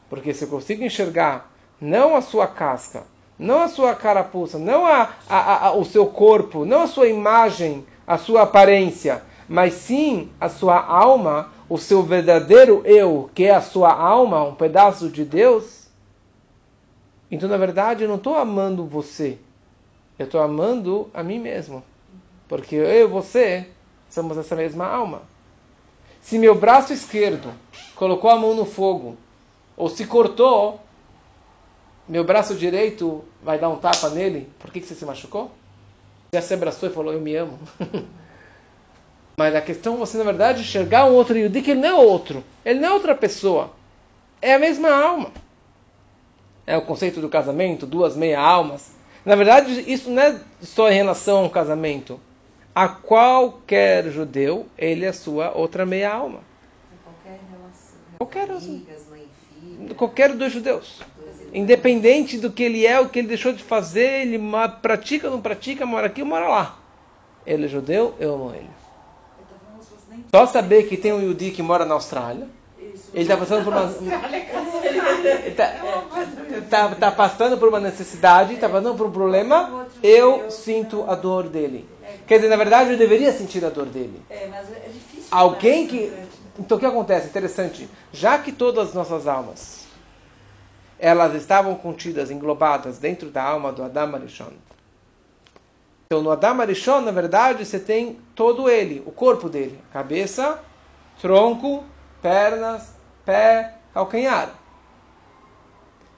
Porque 0.08 0.32
se 0.32 0.44
eu 0.44 0.48
consigo 0.48 0.84
enxergar 0.84 1.50
não 1.80 2.16
a 2.16 2.22
sua 2.22 2.46
casca, 2.46 3.04
não 3.38 3.62
a 3.62 3.68
sua 3.68 3.94
carapuça, 3.94 4.58
não 4.58 4.84
a, 4.84 5.10
a, 5.28 5.68
a, 5.68 5.72
o 5.72 5.84
seu 5.84 6.06
corpo, 6.06 6.64
não 6.64 6.82
a 6.82 6.86
sua 6.86 7.06
imagem, 7.06 7.86
a 8.06 8.18
sua 8.18 8.42
aparência, 8.42 9.22
mas 9.48 9.74
sim 9.74 10.30
a 10.40 10.48
sua 10.48 10.82
alma, 10.84 11.52
o 11.68 11.78
seu 11.78 12.02
verdadeiro 12.02 12.82
eu, 12.84 13.30
que 13.34 13.44
é 13.44 13.54
a 13.54 13.60
sua 13.60 13.92
alma, 13.92 14.42
um 14.42 14.54
pedaço 14.54 15.08
de 15.08 15.24
Deus. 15.24 15.86
Então, 17.30 17.48
na 17.48 17.56
verdade, 17.56 18.02
eu 18.02 18.08
não 18.08 18.16
estou 18.16 18.34
amando 18.34 18.84
você, 18.84 19.38
eu 20.18 20.24
estou 20.24 20.40
amando 20.40 21.08
a 21.14 21.22
mim 21.22 21.38
mesmo. 21.38 21.84
Porque 22.48 22.74
eu 22.74 22.86
e 22.86 23.06
você 23.06 23.68
somos 24.08 24.38
essa 24.38 24.56
mesma 24.56 24.86
alma. 24.86 25.22
Se 26.22 26.38
meu 26.38 26.54
braço 26.54 26.92
esquerdo 26.92 27.52
colocou 27.94 28.30
a 28.30 28.38
mão 28.38 28.54
no 28.54 28.64
fogo, 28.64 29.16
ou 29.76 29.88
se 29.88 30.06
cortou, 30.06 30.80
meu 32.08 32.24
braço 32.24 32.54
direito 32.54 33.24
vai 33.42 33.58
dar 33.58 33.68
um 33.68 33.76
tapa 33.76 34.08
nele, 34.08 34.48
por 34.58 34.72
que, 34.72 34.80
que 34.80 34.86
você 34.86 34.94
se 34.94 35.04
machucou? 35.04 35.50
Já 36.32 36.40
se 36.40 36.54
abraçou 36.54 36.88
e 36.88 36.92
falou, 36.92 37.12
eu 37.12 37.20
me 37.20 37.36
amo. 37.36 37.58
Mas 39.38 39.54
a 39.54 39.60
questão 39.60 39.94
é 39.94 39.98
você, 39.98 40.18
na 40.18 40.24
verdade, 40.24 40.62
enxergar 40.62 41.04
um 41.04 41.14
outro 41.14 41.38
Yudi 41.38 41.62
que 41.62 41.70
ele 41.70 41.80
não 41.80 41.88
é 41.88 41.94
outro. 41.94 42.42
Ele 42.64 42.80
não 42.80 42.88
é 42.88 42.92
outra 42.92 43.14
pessoa. 43.14 43.70
É 44.42 44.54
a 44.54 44.58
mesma 44.58 44.90
alma. 44.90 45.30
É 46.66 46.76
o 46.76 46.82
conceito 46.82 47.20
do 47.20 47.28
casamento, 47.28 47.86
duas 47.86 48.16
meia 48.16 48.40
almas. 48.40 48.90
Na 49.24 49.36
verdade, 49.36 49.84
isso 49.86 50.10
não 50.10 50.22
é 50.22 50.40
só 50.60 50.90
em 50.90 50.94
relação 50.94 51.44
ao 51.44 51.50
casamento. 51.50 52.18
A 52.74 52.88
qualquer 52.88 54.10
judeu, 54.10 54.66
ele 54.76 55.04
é 55.04 55.08
a 55.08 55.12
sua 55.12 55.52
outra 55.52 55.86
meia 55.86 56.12
alma. 56.12 56.40
Qualquer 57.04 57.40
relação. 57.50 57.98
Qualquer. 58.18 58.50
Amigas, 58.50 59.06
mãe, 59.08 59.28
filha. 59.60 59.94
Qualquer 59.94 60.34
dos 60.34 60.52
judeus. 60.52 61.00
Independente 61.52 62.38
do 62.38 62.50
que 62.50 62.62
ele 62.62 62.86
é, 62.86 63.00
o 63.00 63.08
que 63.08 63.18
ele 63.18 63.28
deixou 63.28 63.52
de 63.52 63.62
fazer, 63.62 64.22
ele 64.22 64.38
pratica 64.82 65.28
ou 65.28 65.34
não 65.34 65.40
pratica, 65.40 65.86
mora 65.86 66.06
aqui 66.06 66.20
ou 66.22 66.28
mora 66.28 66.48
lá. 66.48 66.78
Ele 67.46 67.64
é 67.64 67.68
judeu, 67.68 68.14
eu 68.20 68.34
amo 68.34 68.52
ele. 68.54 68.68
Só 70.34 70.46
saber 70.46 70.84
que 70.88 70.96
tem 70.96 71.12
um 71.12 71.22
Yudi 71.22 71.50
que 71.50 71.62
mora 71.62 71.86
na 71.86 71.94
Austrália, 71.94 72.46
ele 73.14 73.22
está 73.22 73.36
passando 73.36 73.64
por 73.64 73.72
uma. 73.72 73.90
Ele 74.84 75.54
tá, 75.54 75.74
tá- 76.70 76.94
tá 76.94 77.10
passando 77.10 77.58
por 77.58 77.68
uma 77.68 77.80
necessidade, 77.80 78.54
está 78.54 78.68
passando 78.68 78.96
por 78.96 79.06
um 79.06 79.10
problema, 79.10 79.86
eu 80.02 80.50
sinto 80.50 81.04
a 81.08 81.14
dor 81.14 81.48
dele. 81.48 81.88
Quer 82.26 82.36
dizer, 82.36 82.48
na 82.48 82.56
verdade, 82.56 82.92
eu 82.92 82.96
deveria 82.98 83.32
sentir 83.32 83.64
a 83.64 83.70
dor 83.70 83.86
dele. 83.86 84.20
É, 84.30 84.46
mas 84.46 84.70
é 84.70 84.88
difícil. 84.92 85.26
Alguém 85.30 85.82
né? 85.84 85.88
que. 85.88 86.12
Então 86.58 86.76
o 86.76 86.80
que 86.80 86.86
acontece? 86.86 87.26
Interessante. 87.28 87.88
Já 88.12 88.38
que 88.38 88.52
todas 88.52 88.88
as 88.88 88.94
nossas 88.94 89.26
almas 89.26 89.77
elas 90.98 91.34
estavam 91.34 91.74
contidas, 91.74 92.30
englobadas 92.30 92.98
dentro 92.98 93.30
da 93.30 93.42
alma 93.42 93.72
do 93.72 93.82
Adam 93.82 94.14
Arishon. 94.16 94.52
Então 96.06 96.22
no 96.22 96.30
Adam 96.30 96.60
Arishon, 96.60 97.02
na 97.02 97.10
verdade, 97.10 97.64
você 97.64 97.78
tem 97.78 98.18
todo 98.34 98.68
ele, 98.68 99.02
o 99.06 99.12
corpo 99.12 99.48
dele, 99.48 99.78
cabeça, 99.92 100.58
tronco, 101.20 101.84
pernas, 102.20 102.94
pé, 103.24 103.74
calcanhar. 103.92 104.54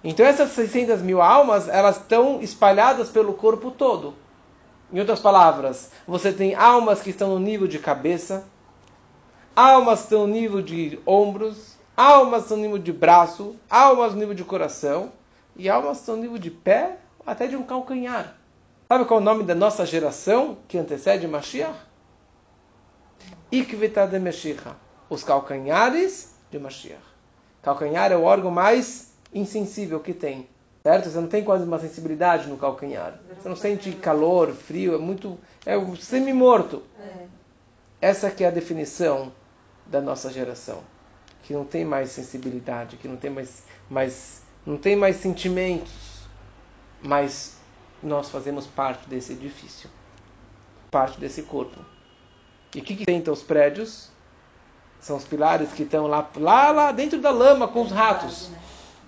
Então 0.03 0.25
essas 0.25 0.51
600 0.53 1.03
mil 1.03 1.21
almas, 1.21 1.69
elas 1.69 1.97
estão 1.97 2.41
espalhadas 2.41 3.11
pelo 3.11 3.35
corpo 3.35 3.71
todo. 3.71 4.15
Em 4.93 4.99
outras 4.99 5.21
palavras, 5.21 5.91
você 6.07 6.33
tem 6.33 6.55
almas 6.55 7.03
que 7.03 7.11
estão 7.11 7.31
no 7.31 7.39
nível 7.39 7.67
de 7.67 7.79
cabeça, 7.79 8.45
almas 9.55 10.01
que 10.01 10.05
estão 10.07 10.27
no 10.27 10.33
nível 10.33 10.63
de 10.63 10.99
ombros, 11.05 11.77
almas 12.01 12.49
no 12.49 12.57
nível 12.57 12.79
de 12.79 12.95
braço, 12.95 13.57
almas 13.69 14.15
no 14.15 14.21
nível 14.21 14.35
de 14.35 14.43
coração, 14.43 15.13
e 15.55 15.69
almas 15.69 16.07
no 16.07 16.17
nível 16.17 16.39
de 16.39 16.51
pé, 16.51 16.97
até 17.27 17.47
de 17.47 17.57
um 17.57 17.63
calcanhar. 17.63 18.37
Sabe 18.89 19.05
qual 19.05 19.21
é 19.21 19.23
o 19.23 19.25
nome 19.25 19.45
da 19.45 19.55
nossa 19.55 19.85
geração 19.85 20.57
que 20.67 20.79
antecede 20.79 21.29
Mashiach? 21.29 21.79
Ikvita 23.53 24.07
de 24.07 24.19
Mashiach. 24.19 24.77
Os 25.11 25.23
calcanhares 25.23 26.35
de 26.51 26.59
Mashiach. 26.59 27.03
Calcanhar 27.61 28.11
é 28.11 28.17
o 28.17 28.23
órgão 28.23 28.51
mais 28.51 29.13
insensível 29.35 30.01
que 30.01 30.15
tem. 30.15 30.49
Certo? 30.83 31.11
Você 31.11 31.21
não 31.21 31.29
tem 31.29 31.45
quase 31.45 31.65
uma 31.65 31.79
sensibilidade 31.79 32.49
no 32.49 32.57
calcanhar. 32.57 33.21
Você 33.39 33.47
não 33.47 33.57
sente 33.57 33.93
calor, 33.93 34.53
frio, 34.55 34.95
é 34.95 34.99
muito. 34.99 35.39
É 35.67 35.75
semi-morto. 35.97 36.83
É. 36.99 37.27
Essa 38.01 38.31
que 38.31 38.43
é 38.43 38.49
a 38.49 38.51
definição 38.51 39.31
da 39.85 40.01
nossa 40.01 40.33
geração. 40.33 40.83
Que 41.43 41.53
não 41.53 41.65
tem 41.65 41.85
mais 41.85 42.11
sensibilidade, 42.11 42.97
que 42.97 43.09
não 43.09 43.17
tem 43.17 43.31
mais, 43.31 43.65
mais, 43.89 44.43
não 44.65 44.77
tem 44.77 44.97
mais 44.97 45.17
sentimentos. 45.17 45.91
Mas 47.03 47.57
nós 48.03 48.31
fazemos 48.31 48.67
parte 48.67 49.09
desse 49.09 49.33
edifício. 49.33 49.91
Parte 50.91 51.19
desse 51.19 51.43
corpo. 51.43 51.79
E 52.75 52.81
o 52.81 52.83
que, 52.83 52.95
que 52.95 53.01
sustenta 53.01 53.33
os 53.33 53.43
prédios? 53.43 54.11
São 55.01 55.17
os 55.17 55.25
pilares 55.25 55.73
que 55.73 55.83
estão 55.83 56.07
lá, 56.07 56.29
lá, 56.37 56.71
lá 56.71 56.93
dentro 56.93 57.21
da 57.21 57.31
lama 57.31 57.67
com 57.67 57.83
os 57.83 57.91
ratos. 57.91 58.51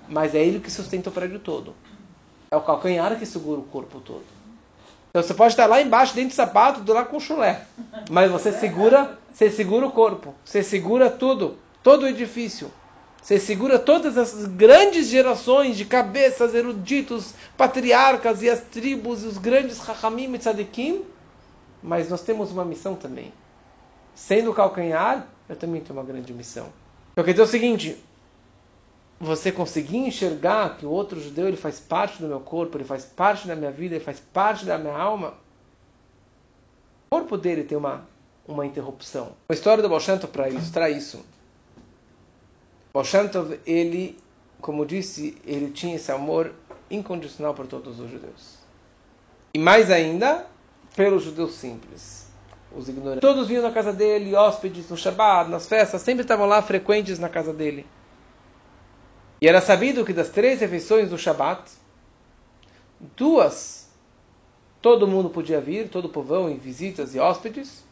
Mas 0.08 0.34
é 0.34 0.44
ele 0.44 0.58
que 0.58 0.70
sustenta 0.70 1.10
o 1.10 1.12
prédio 1.12 1.38
todo. 1.38 1.74
É 2.50 2.56
o 2.56 2.60
calcanhar 2.60 3.16
que 3.18 3.26
segura 3.26 3.60
o 3.60 3.64
corpo 3.64 4.00
todo. 4.00 4.24
Então 5.10 5.22
você 5.22 5.34
pode 5.34 5.52
estar 5.52 5.66
lá 5.66 5.80
embaixo, 5.80 6.14
dentro 6.14 6.30
do 6.30 6.34
sapato, 6.34 6.80
do 6.80 6.92
lá 6.92 7.04
com 7.04 7.20
chulé. 7.20 7.66
Mas 8.10 8.30
você 8.30 8.50
segura, 8.50 9.18
você 9.32 9.50
segura 9.50 9.86
o 9.86 9.92
corpo. 9.92 10.34
Você 10.44 10.62
segura 10.62 11.10
tudo. 11.10 11.58
Todo 11.82 12.04
o 12.04 12.08
edifício. 12.08 12.70
Você 13.22 13.38
segura 13.38 13.78
todas 13.78 14.18
as 14.18 14.46
grandes 14.46 15.06
gerações 15.06 15.76
de 15.76 15.84
cabeças, 15.84 16.54
eruditos, 16.54 17.34
patriarcas 17.56 18.42
e 18.42 18.50
as 18.50 18.60
tribos, 18.60 19.22
e 19.22 19.26
os 19.26 19.38
grandes 19.38 19.84
Chachamim 19.84 20.34
e 20.34 20.38
Tzadikim. 20.38 21.04
Mas 21.82 22.08
nós 22.08 22.22
temos 22.22 22.50
uma 22.50 22.64
missão 22.64 22.96
também. 22.96 23.32
Sendo 24.14 24.52
calcanhar, 24.52 25.26
eu 25.48 25.56
também 25.56 25.80
tenho 25.80 25.98
uma 25.98 26.04
grande 26.04 26.32
missão. 26.32 26.66
Eu 27.16 27.22
quero 27.22 27.34
dizer 27.34 27.42
o 27.42 27.46
seguinte: 27.46 28.04
você 29.20 29.52
conseguir 29.52 29.98
enxergar 29.98 30.76
que 30.76 30.84
o 30.84 30.90
outro 30.90 31.20
judeu 31.20 31.46
ele 31.46 31.56
faz 31.56 31.78
parte 31.78 32.20
do 32.20 32.26
meu 32.26 32.40
corpo, 32.40 32.76
ele 32.76 32.84
faz 32.84 33.04
parte 33.04 33.46
da 33.46 33.54
minha 33.54 33.70
vida, 33.70 33.94
ele 33.94 34.04
faz 34.04 34.18
parte 34.18 34.64
da 34.64 34.76
minha 34.76 34.96
alma, 34.96 35.34
o 37.06 37.16
corpo 37.16 37.36
dele 37.36 37.62
tem 37.62 37.78
uma, 37.78 38.04
uma 38.48 38.66
interrupção. 38.66 39.32
A 39.48 39.52
história 39.52 39.80
do 39.80 39.88
Baal 39.88 40.00
para 40.32 40.48
ilustrar 40.48 40.90
isso. 40.90 41.24
O 42.92 42.98
Baal 42.98 43.04
Shem 43.04 43.28
Tov, 43.28 43.58
ele, 43.66 44.18
como 44.60 44.84
disse, 44.84 45.36
ele 45.46 45.70
tinha 45.70 45.96
esse 45.96 46.12
amor 46.12 46.52
incondicional 46.90 47.54
por 47.54 47.66
todos 47.66 47.98
os 47.98 48.10
judeus. 48.10 48.58
E 49.54 49.58
mais 49.58 49.90
ainda, 49.90 50.46
pelos 50.94 51.22
judeus 51.24 51.54
simples, 51.54 52.30
os 52.76 52.88
ignorantes. 52.88 53.20
Todos 53.20 53.48
vinham 53.48 53.62
na 53.62 53.72
casa 53.72 53.92
dele, 53.92 54.34
hóspedes, 54.34 54.90
no 54.90 54.96
Shabbat, 54.96 55.50
nas 55.50 55.66
festas, 55.66 56.02
sempre 56.02 56.22
estavam 56.22 56.46
lá 56.46 56.60
frequentes 56.60 57.18
na 57.18 57.28
casa 57.28 57.52
dele. 57.52 57.86
E 59.40 59.48
era 59.48 59.60
sabido 59.60 60.04
que 60.04 60.12
das 60.12 60.28
três 60.28 60.60
refeições 60.60 61.08
do 61.08 61.18
Shabat, 61.18 61.70
duas 63.16 63.82
todo 64.82 65.06
mundo 65.06 65.30
podia 65.30 65.60
vir, 65.60 65.88
todo 65.88 66.06
o 66.06 66.08
povão, 66.08 66.50
em 66.50 66.58
visitas 66.58 67.14
e 67.14 67.20
hóspedes. 67.20 67.84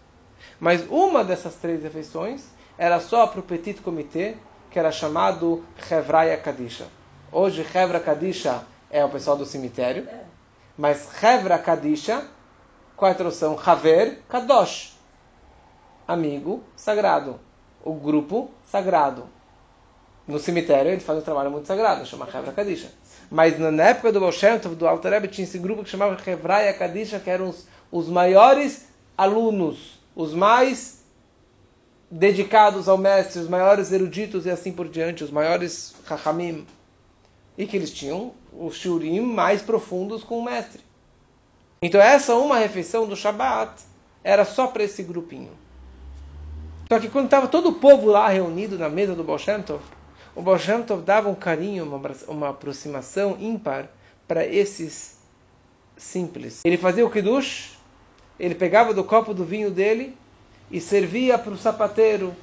Mas 0.58 0.84
uma 0.90 1.24
dessas 1.24 1.54
três 1.54 1.82
refeições 1.82 2.44
era 2.76 2.98
só 2.98 3.26
para 3.26 3.40
o 3.40 3.42
petit 3.42 3.80
comité, 3.80 4.36
que 4.70 4.78
era 4.78 4.92
chamado 4.92 5.64
Hevraya 5.90 6.36
Kadisha. 6.36 6.86
Hoje, 7.32 7.66
Hevra 7.74 8.00
Kadisha 8.00 8.62
é 8.90 9.04
o 9.04 9.08
pessoal 9.08 9.36
do 9.36 9.44
cemitério, 9.44 10.08
mas 10.78 11.08
Hevra 11.22 11.58
Kadisha, 11.58 12.24
qual 12.96 13.08
é 13.08 13.12
a 13.12 13.16
tradução? 13.16 13.58
Haver 13.64 14.22
Kadosh, 14.28 14.96
amigo 16.06 16.62
sagrado, 16.76 17.40
o 17.84 17.92
grupo 17.94 18.50
sagrado. 18.64 19.26
No 20.26 20.38
cemitério 20.38 20.92
eles 20.92 21.02
fazem 21.02 21.22
um 21.22 21.24
trabalho 21.24 21.50
muito 21.50 21.66
sagrado, 21.66 22.06
chama 22.06 22.28
Hevra 22.32 22.52
Kadisha. 22.52 22.90
Mas 23.30 23.58
na 23.58 23.84
época 23.84 24.12
do 24.12 24.20
Baal 24.20 24.32
do 24.76 24.88
Alter 24.88 25.12
Rebbe, 25.12 25.28
tinha 25.28 25.44
esse 25.44 25.58
grupo 25.58 25.84
que 25.84 25.90
chamava 25.90 26.16
Hevraya 26.26 26.72
Kadisha, 26.74 27.20
que 27.20 27.30
eram 27.30 27.48
os, 27.48 27.66
os 27.90 28.08
maiores 28.08 28.88
alunos, 29.16 30.00
os 30.16 30.34
mais 30.34 30.99
dedicados 32.10 32.88
ao 32.88 32.98
mestre, 32.98 33.40
os 33.40 33.48
maiores 33.48 33.92
eruditos 33.92 34.44
e 34.44 34.50
assim 34.50 34.72
por 34.72 34.88
diante, 34.88 35.22
os 35.22 35.30
maiores 35.30 35.94
Chachamim. 36.08 36.66
E 37.56 37.66
que 37.66 37.76
eles 37.76 37.92
tinham 37.92 38.32
os 38.52 38.74
shurim 38.74 39.20
mais 39.20 39.62
profundos 39.62 40.24
com 40.24 40.38
o 40.38 40.44
mestre. 40.44 40.80
Então 41.80 42.00
essa 42.00 42.34
uma 42.34 42.58
refeição 42.58 43.06
do 43.06 43.14
Shabat 43.14 43.82
era 44.24 44.44
só 44.44 44.66
para 44.66 44.82
esse 44.82 45.02
grupinho. 45.02 45.50
Só 46.90 46.98
que 46.98 47.08
quando 47.08 47.26
estava 47.26 47.46
todo 47.46 47.68
o 47.68 47.74
povo 47.74 48.06
lá 48.08 48.28
reunido 48.28 48.76
na 48.76 48.88
mesa 48.88 49.14
do 49.14 49.22
Baal 49.22 49.38
o 50.34 50.42
Baal 50.42 50.58
dava 51.04 51.28
um 51.28 51.34
carinho, 51.34 51.84
uma, 51.84 52.00
uma 52.26 52.48
aproximação 52.48 53.36
ímpar 53.38 53.88
para 54.26 54.44
esses 54.44 55.18
simples. 55.96 56.60
Ele 56.64 56.76
fazia 56.76 57.06
o 57.06 57.10
kiddush, 57.10 57.78
ele 58.38 58.54
pegava 58.54 58.92
do 58.92 59.04
copo 59.04 59.32
do 59.32 59.44
vinho 59.44 59.70
dele 59.70 60.16
e 60.70 60.80
servia 60.80 61.38
para 61.38 61.52
o 61.52 61.58
sapateiro, 61.58 62.34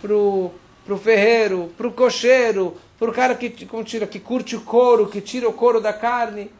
para 0.00 0.14
o 0.14 0.52
ferreiro, 0.98 1.72
para 1.76 1.86
o 1.86 1.92
cocheiro, 1.92 2.76
para 2.98 3.10
o 3.10 3.12
cara 3.12 3.34
que, 3.34 3.50
tira, 3.50 4.06
que 4.06 4.18
curte 4.18 4.56
o 4.56 4.62
couro, 4.62 5.08
que 5.08 5.20
tira 5.20 5.48
o 5.48 5.52
couro 5.52 5.80
da 5.80 5.92
carne. 5.92 6.50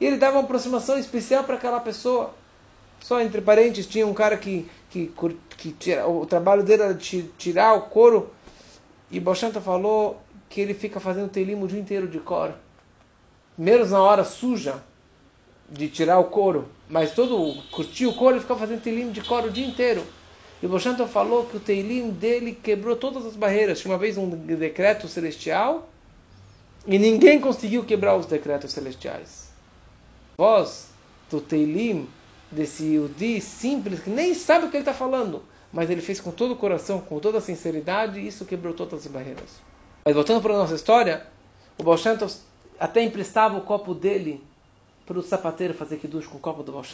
E 0.00 0.06
ele 0.06 0.16
dava 0.16 0.38
uma 0.38 0.44
aproximação 0.44 0.98
especial 0.98 1.44
para 1.44 1.56
aquela 1.56 1.80
pessoa. 1.80 2.34
Só 3.00 3.20
entre 3.20 3.40
parentes, 3.40 3.86
tinha 3.86 4.06
um 4.06 4.14
cara 4.14 4.36
que, 4.36 4.68
que, 4.90 5.12
que 5.56 5.72
tira, 5.72 6.08
o 6.08 6.24
trabalho 6.24 6.62
dele 6.62 6.82
era 6.82 6.94
tirar 6.94 7.74
o 7.74 7.82
couro. 7.82 8.30
E 9.10 9.20
Boshanta 9.20 9.60
falou 9.60 10.20
que 10.48 10.60
ele 10.60 10.74
fica 10.74 10.98
fazendo 10.98 11.28
telim 11.28 11.62
o 11.62 11.68
dia 11.68 11.80
inteiro 11.80 12.08
de 12.08 12.18
cor. 12.18 12.54
Menos 13.56 13.90
na 13.90 14.00
hora 14.00 14.24
suja 14.24 14.82
de 15.68 15.88
tirar 15.88 16.18
o 16.18 16.24
couro, 16.24 16.68
mas 16.88 17.12
todo 17.12 17.60
curtir 17.70 18.06
o 18.06 18.14
couro 18.14 18.34
ele 18.34 18.40
fica 18.40 18.56
fazendo 18.56 18.82
telim 18.82 19.10
de 19.10 19.20
cor 19.22 19.44
o 19.44 19.50
dia 19.50 19.66
inteiro. 19.66 20.04
E 20.62 20.66
o 20.66 20.68
Boshanta 20.68 21.06
falou 21.06 21.44
que 21.44 21.56
o 21.56 21.60
telim 21.60 22.10
dele 22.10 22.52
quebrou 22.52 22.96
todas 22.96 23.26
as 23.26 23.36
barreiras. 23.36 23.80
Tinha 23.80 23.92
uma 23.92 23.98
vez 23.98 24.16
um 24.16 24.28
decreto 24.28 25.06
celestial 25.06 25.88
e 26.86 26.98
ninguém 26.98 27.40
conseguiu 27.40 27.84
quebrar 27.84 28.16
os 28.16 28.26
decretos 28.26 28.72
celestiais. 28.72 29.50
Voz 30.38 30.88
do 31.30 31.40
Teilim, 31.40 32.08
desse 32.50 32.84
Yudi 32.84 33.40
simples, 33.40 34.00
que 34.00 34.10
nem 34.10 34.34
sabe 34.34 34.66
o 34.66 34.70
que 34.70 34.76
ele 34.76 34.82
está 34.82 34.94
falando, 34.94 35.42
mas 35.72 35.90
ele 35.90 36.00
fez 36.00 36.20
com 36.20 36.30
todo 36.30 36.52
o 36.52 36.56
coração, 36.56 37.00
com 37.00 37.18
toda 37.18 37.38
a 37.38 37.40
sinceridade, 37.40 38.20
e 38.20 38.28
isso 38.28 38.44
quebrou 38.44 38.72
todas 38.72 39.04
as 39.04 39.12
barreiras. 39.12 39.60
Mas 40.04 40.14
voltando 40.14 40.40
para 40.40 40.54
a 40.54 40.58
nossa 40.58 40.74
história, 40.74 41.26
o 41.76 41.82
Baal 41.82 41.98
até 42.78 43.02
emprestava 43.02 43.56
o 43.56 43.62
copo 43.62 43.92
dele 43.92 44.42
para 45.06 45.18
o 45.18 45.22
sapateiro 45.22 45.72
fazer 45.72 45.98
kiddush 45.98 46.26
com 46.26 46.36
o 46.36 46.40
copo 46.40 46.64
do 46.64 46.72
Baal 46.72 46.84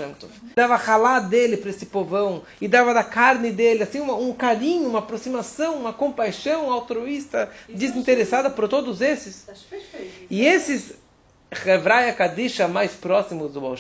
Dava 0.54 0.76
ralá 0.76 1.18
dele 1.18 1.56
para 1.56 1.70
esse 1.70 1.86
povão, 1.86 2.42
e 2.60 2.68
dava 2.68 2.92
da 2.92 3.02
carne 3.02 3.50
dele, 3.50 3.82
assim, 3.82 4.00
uma, 4.00 4.14
um 4.14 4.34
carinho, 4.34 4.86
uma 4.86 4.98
aproximação, 4.98 5.76
uma 5.76 5.94
compaixão 5.94 6.70
altruísta, 6.70 7.50
desinteressada 7.68 8.50
por 8.50 8.68
todos 8.68 9.00
esses. 9.00 9.46
E 10.28 10.44
esses 10.44 10.94
Hevraya 11.50 12.12
Kadisha 12.12 12.68
mais 12.68 12.92
próximos 12.92 13.52
do 13.52 13.60
Baal 13.62 13.76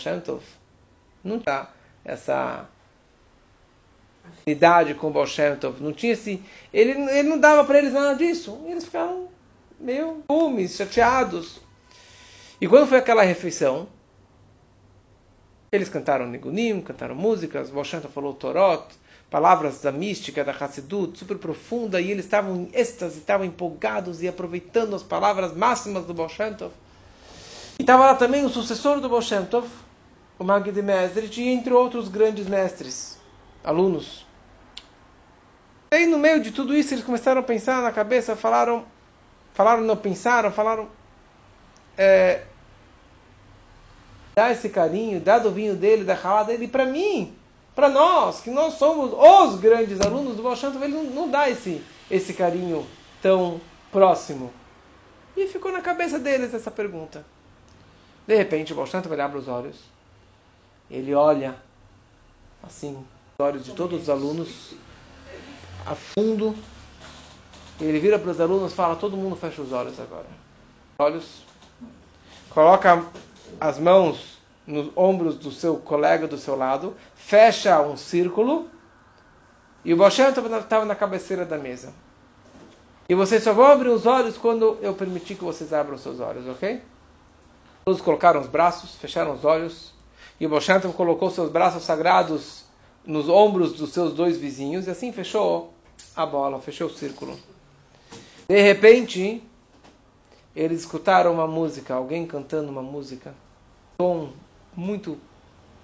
não 1.22 1.38
tinha 1.38 1.68
essa 2.04 2.66
afinidade 4.24 4.94
com 4.94 5.08
o 5.08 5.10
Baal 5.10 5.26
não 5.78 5.92
tinha 5.92 6.14
esse... 6.14 6.42
Ele, 6.72 6.92
ele 6.92 7.28
não 7.28 7.38
dava 7.38 7.64
para 7.64 7.78
eles 7.78 7.92
nada 7.92 8.14
disso. 8.14 8.58
Eles 8.66 8.84
ficaram 8.84 9.28
meio 9.78 10.22
ciúmes, 10.26 10.74
chateados. 10.74 11.60
E 12.60 12.66
quando 12.66 12.88
foi 12.88 12.98
aquela 12.98 13.22
refeição, 13.22 13.88
eles 15.72 15.88
cantaram 15.88 16.26
Nigunim, 16.26 16.82
cantaram 16.82 17.14
músicas, 17.14 17.70
Baal 17.70 17.86
falou 17.86 18.34
Torot, 18.34 18.94
palavras 19.30 19.80
da 19.80 19.90
mística, 19.90 20.44
da 20.44 20.52
Hassidut, 20.52 21.18
super 21.18 21.38
profunda, 21.38 21.98
e 21.98 22.10
eles 22.10 22.26
estavam 22.26 22.54
em 22.56 22.70
êxtase, 22.74 23.18
estavam 23.18 23.46
empolgados 23.46 24.22
e 24.22 24.28
aproveitando 24.28 24.94
as 24.94 25.02
palavras 25.02 25.56
máximas 25.56 26.04
do 26.04 26.12
Baal 26.12 26.28
E 26.38 27.82
estava 27.82 28.04
lá 28.04 28.14
também 28.14 28.44
o 28.44 28.50
sucessor 28.50 29.00
do 29.00 29.08
Baal 29.08 29.22
o 30.38 30.44
Magid 30.44 30.82
Mesrit, 30.82 31.40
e 31.40 31.48
entre 31.48 31.72
outros 31.72 32.08
grandes 32.08 32.46
mestres, 32.46 33.18
alunos. 33.64 34.26
E 35.90 35.96
aí, 35.96 36.06
no 36.06 36.18
meio 36.18 36.42
de 36.42 36.50
tudo 36.50 36.74
isso, 36.74 36.92
eles 36.92 37.04
começaram 37.04 37.40
a 37.40 37.44
pensar 37.44 37.82
na 37.82 37.92
cabeça, 37.92 38.36
falaram, 38.36 38.84
falaram, 39.54 39.82
não 39.82 39.96
pensaram, 39.96 40.52
falaram, 40.52 40.86
é, 41.96 42.42
dá 44.34 44.50
esse 44.50 44.68
carinho, 44.68 45.20
dá 45.20 45.38
do 45.38 45.50
vinho 45.50 45.74
dele, 45.76 46.04
da 46.04 46.14
rala 46.14 46.44
dele 46.44 46.68
para 46.68 46.86
mim, 46.86 47.34
para 47.74 47.88
nós, 47.88 48.40
que 48.40 48.50
nós 48.50 48.74
somos 48.74 49.12
os 49.12 49.60
grandes 49.60 50.00
alunos 50.00 50.36
do 50.36 50.42
Baal 50.42 50.56
ele 50.82 50.94
não, 50.94 51.04
não 51.04 51.30
dá 51.30 51.48
esse, 51.48 51.82
esse 52.10 52.34
carinho 52.34 52.86
tão 53.20 53.60
próximo. 53.90 54.52
E 55.36 55.46
ficou 55.46 55.72
na 55.72 55.80
cabeça 55.80 56.18
deles 56.18 56.52
essa 56.52 56.70
pergunta. 56.70 57.24
De 58.26 58.36
repente, 58.36 58.72
o 58.72 58.76
vai 58.76 59.20
abre 59.20 59.38
os 59.38 59.48
olhos, 59.48 59.76
ele 60.90 61.14
olha, 61.14 61.56
assim, 62.62 62.94
os 63.38 63.44
olhos 63.44 63.64
de 63.64 63.72
todos 63.72 64.02
os 64.02 64.10
alunos, 64.10 64.74
a 65.84 65.94
fundo, 65.94 66.54
ele 67.80 67.98
vira 67.98 68.18
para 68.18 68.30
os 68.30 68.40
alunos 68.40 68.72
e 68.72 68.74
fala, 68.74 68.94
todo 68.94 69.16
mundo 69.16 69.34
fecha 69.34 69.60
os 69.60 69.72
olhos 69.72 69.98
agora. 69.98 70.26
Olhos, 70.98 71.42
coloca 72.50 73.04
as 73.60 73.78
mãos 73.78 74.38
nos 74.66 74.90
ombros 74.96 75.36
do 75.36 75.50
seu 75.50 75.76
colega 75.76 76.26
do 76.28 76.38
seu 76.38 76.56
lado, 76.56 76.96
fecha 77.14 77.80
um 77.80 77.96
círculo 77.96 78.68
e 79.84 79.92
o 79.92 79.96
Balshem 79.96 80.28
estava 80.28 80.84
na 80.84 80.94
cabeceira 80.94 81.44
da 81.44 81.58
mesa. 81.58 81.92
E 83.08 83.14
vocês 83.14 83.42
só 83.42 83.52
vão 83.52 83.66
abrir 83.66 83.88
os 83.88 84.06
olhos 84.06 84.38
quando 84.38 84.78
eu 84.80 84.94
permitir 84.94 85.34
que 85.34 85.44
vocês 85.44 85.72
abram 85.72 85.96
os 85.96 86.02
seus 86.02 86.20
olhos, 86.20 86.46
ok? 86.46 86.80
Todos 87.84 88.00
colocaram 88.00 88.40
os 88.40 88.46
braços, 88.46 88.94
fecharam 88.94 89.34
os 89.34 89.44
olhos 89.44 89.92
e 90.38 90.46
o 90.46 90.48
Balshem 90.48 90.80
colocou 90.92 91.30
seus 91.30 91.50
braços 91.50 91.82
sagrados 91.82 92.64
nos 93.04 93.28
ombros 93.28 93.72
dos 93.72 93.92
seus 93.92 94.12
dois 94.12 94.36
vizinhos 94.36 94.86
e 94.86 94.90
assim 94.90 95.12
fechou 95.12 95.74
a 96.14 96.24
bola, 96.24 96.60
fechou 96.60 96.86
o 96.86 96.90
círculo. 96.90 97.36
De 98.48 98.60
repente, 98.60 99.42
eles 100.54 100.80
escutaram 100.80 101.32
uma 101.32 101.46
música, 101.46 101.94
alguém 101.94 102.26
cantando 102.26 102.70
uma 102.70 102.82
música, 102.82 103.34
tom 103.98 104.32
muito, 104.76 105.18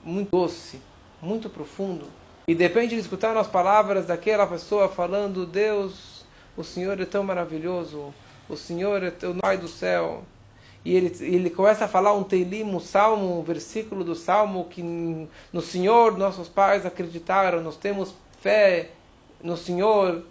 muito 0.04 0.30
doce, 0.30 0.80
muito 1.20 1.48
profundo. 1.48 2.06
E 2.46 2.54
de 2.54 2.62
repente 2.62 2.94
eles 2.94 3.04
escutaram 3.04 3.40
as 3.40 3.46
palavras 3.46 4.06
daquela 4.06 4.46
pessoa 4.46 4.88
falando: 4.88 5.46
Deus, 5.46 6.24
o 6.56 6.64
Senhor 6.64 7.00
é 7.00 7.04
tão 7.04 7.22
maravilhoso, 7.22 8.12
o 8.48 8.56
Senhor 8.56 9.02
é 9.02 9.12
o 9.26 9.34
Pai 9.34 9.58
do 9.58 9.68
céu. 9.68 10.22
E 10.84 10.94
ele, 10.94 11.14
ele 11.20 11.50
começa 11.50 11.84
a 11.84 11.88
falar 11.88 12.14
um 12.14 12.22
teilim, 12.22 12.62
um 12.62 12.80
salmo, 12.80 13.40
um 13.40 13.42
versículo 13.42 14.04
do 14.04 14.14
salmo 14.14 14.64
que 14.66 14.82
no 14.82 15.60
Senhor 15.60 16.16
nossos 16.16 16.48
pais 16.48 16.86
acreditaram, 16.86 17.62
nós 17.62 17.76
temos 17.76 18.14
fé 18.40 18.90
no 19.42 19.56
Senhor. 19.56 20.22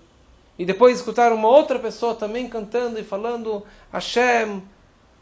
E 0.57 0.65
depois 0.65 0.97
escutaram 0.97 1.35
uma 1.35 1.49
outra 1.49 1.77
pessoa 1.77 2.15
também 2.15 2.47
cantando 2.47 2.99
e 2.99 3.03
falando: 3.03 3.63
Hashem, 3.91 4.61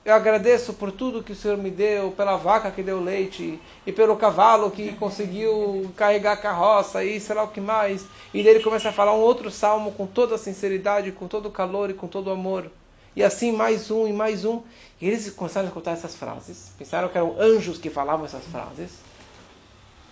eu 0.06 0.14
agradeço 0.14 0.74
por 0.74 0.92
tudo 0.92 1.24
que 1.24 1.32
o 1.32 1.36
Senhor 1.36 1.58
me 1.58 1.72
deu, 1.72 2.12
pela 2.12 2.38
vaca 2.38 2.70
que 2.70 2.84
deu 2.84 3.02
leite, 3.02 3.60
e 3.88 3.92
pelo 3.92 4.16
cavalo 4.16 4.70
que 4.70 4.94
conseguiu 4.94 5.92
carregar 5.98 6.34
a 6.34 6.38
carroça, 6.38 7.04
e 7.04 7.20
sei 7.20 7.36
lá 7.36 7.44
o 7.44 7.48
que 7.48 7.60
mais. 7.60 8.06
E 8.34 8.40
ele 8.40 8.60
começa 8.62 8.90
a 8.90 8.94
falar 8.94 9.14
um 9.14 9.20
outro 9.20 9.50
salmo 9.50 9.92
com 9.92 10.06
toda 10.06 10.36
a 10.36 10.38
sinceridade, 10.38 11.12
com 11.12 11.28
todo 11.28 11.48
o 11.48 11.52
calor 11.52 11.90
e 11.90 11.94
com 11.96 12.08
todo 12.08 12.28
o 12.28 12.32
amor. 12.32 12.72
E 13.16 13.24
assim 13.24 13.52
mais 13.52 13.90
um 13.90 14.08
e 14.08 14.14
mais 14.14 14.46
um. 14.46 14.62
E 15.02 15.08
eles 15.08 15.30
começaram 15.32 15.66
a 15.66 15.70
escutar 15.70 15.92
essas 15.92 16.16
frases. 16.16 16.72
Pensaram 16.78 17.10
que 17.10 17.18
eram 17.18 17.36
anjos 17.40 17.78
que 17.78 17.90
falavam 17.90 18.26
essas 18.26 18.44
frases. 18.44 18.92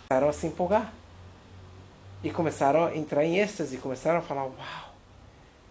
Começaram 0.07 0.29
a 0.29 0.33
se 0.33 0.47
empolgar. 0.47 0.91
E 2.23 2.31
começaram 2.31 2.85
a 2.85 2.95
entrar 2.95 3.25
em 3.25 3.39
êxtase. 3.39 3.77
Começaram 3.77 4.19
a 4.19 4.21
falar: 4.21 4.43
Uau! 4.43 4.92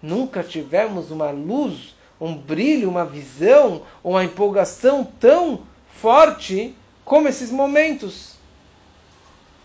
Nunca 0.03 0.43
tivemos 0.43 1.11
uma 1.11 1.31
luz, 1.31 1.95
um 2.21 2.37
brilho, 2.37 2.89
uma 2.89 3.05
visão, 3.05 3.83
uma 4.03 4.25
empolgação 4.25 5.05
tão 5.05 5.63
forte 6.01 6.77
como 7.05 7.29
esses 7.29 7.51
momentos. 7.51 8.37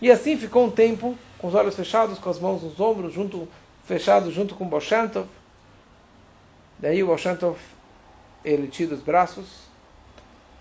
E 0.00 0.10
assim 0.10 0.36
ficou 0.36 0.66
um 0.66 0.70
tempo, 0.70 1.16
com 1.38 1.48
os 1.48 1.54
olhos 1.54 1.74
fechados, 1.74 2.18
com 2.18 2.30
as 2.30 2.38
mãos 2.38 2.62
nos 2.62 2.78
ombros, 2.78 3.12
junto, 3.12 3.48
fechado 3.84 4.30
junto 4.30 4.54
com 4.54 4.68
Boshantov. 4.68 5.26
Daí 6.78 7.02
o 7.02 7.08
Boshantov, 7.08 7.58
ele 8.44 8.68
tira 8.68 8.94
os 8.94 9.02
braços, 9.02 9.46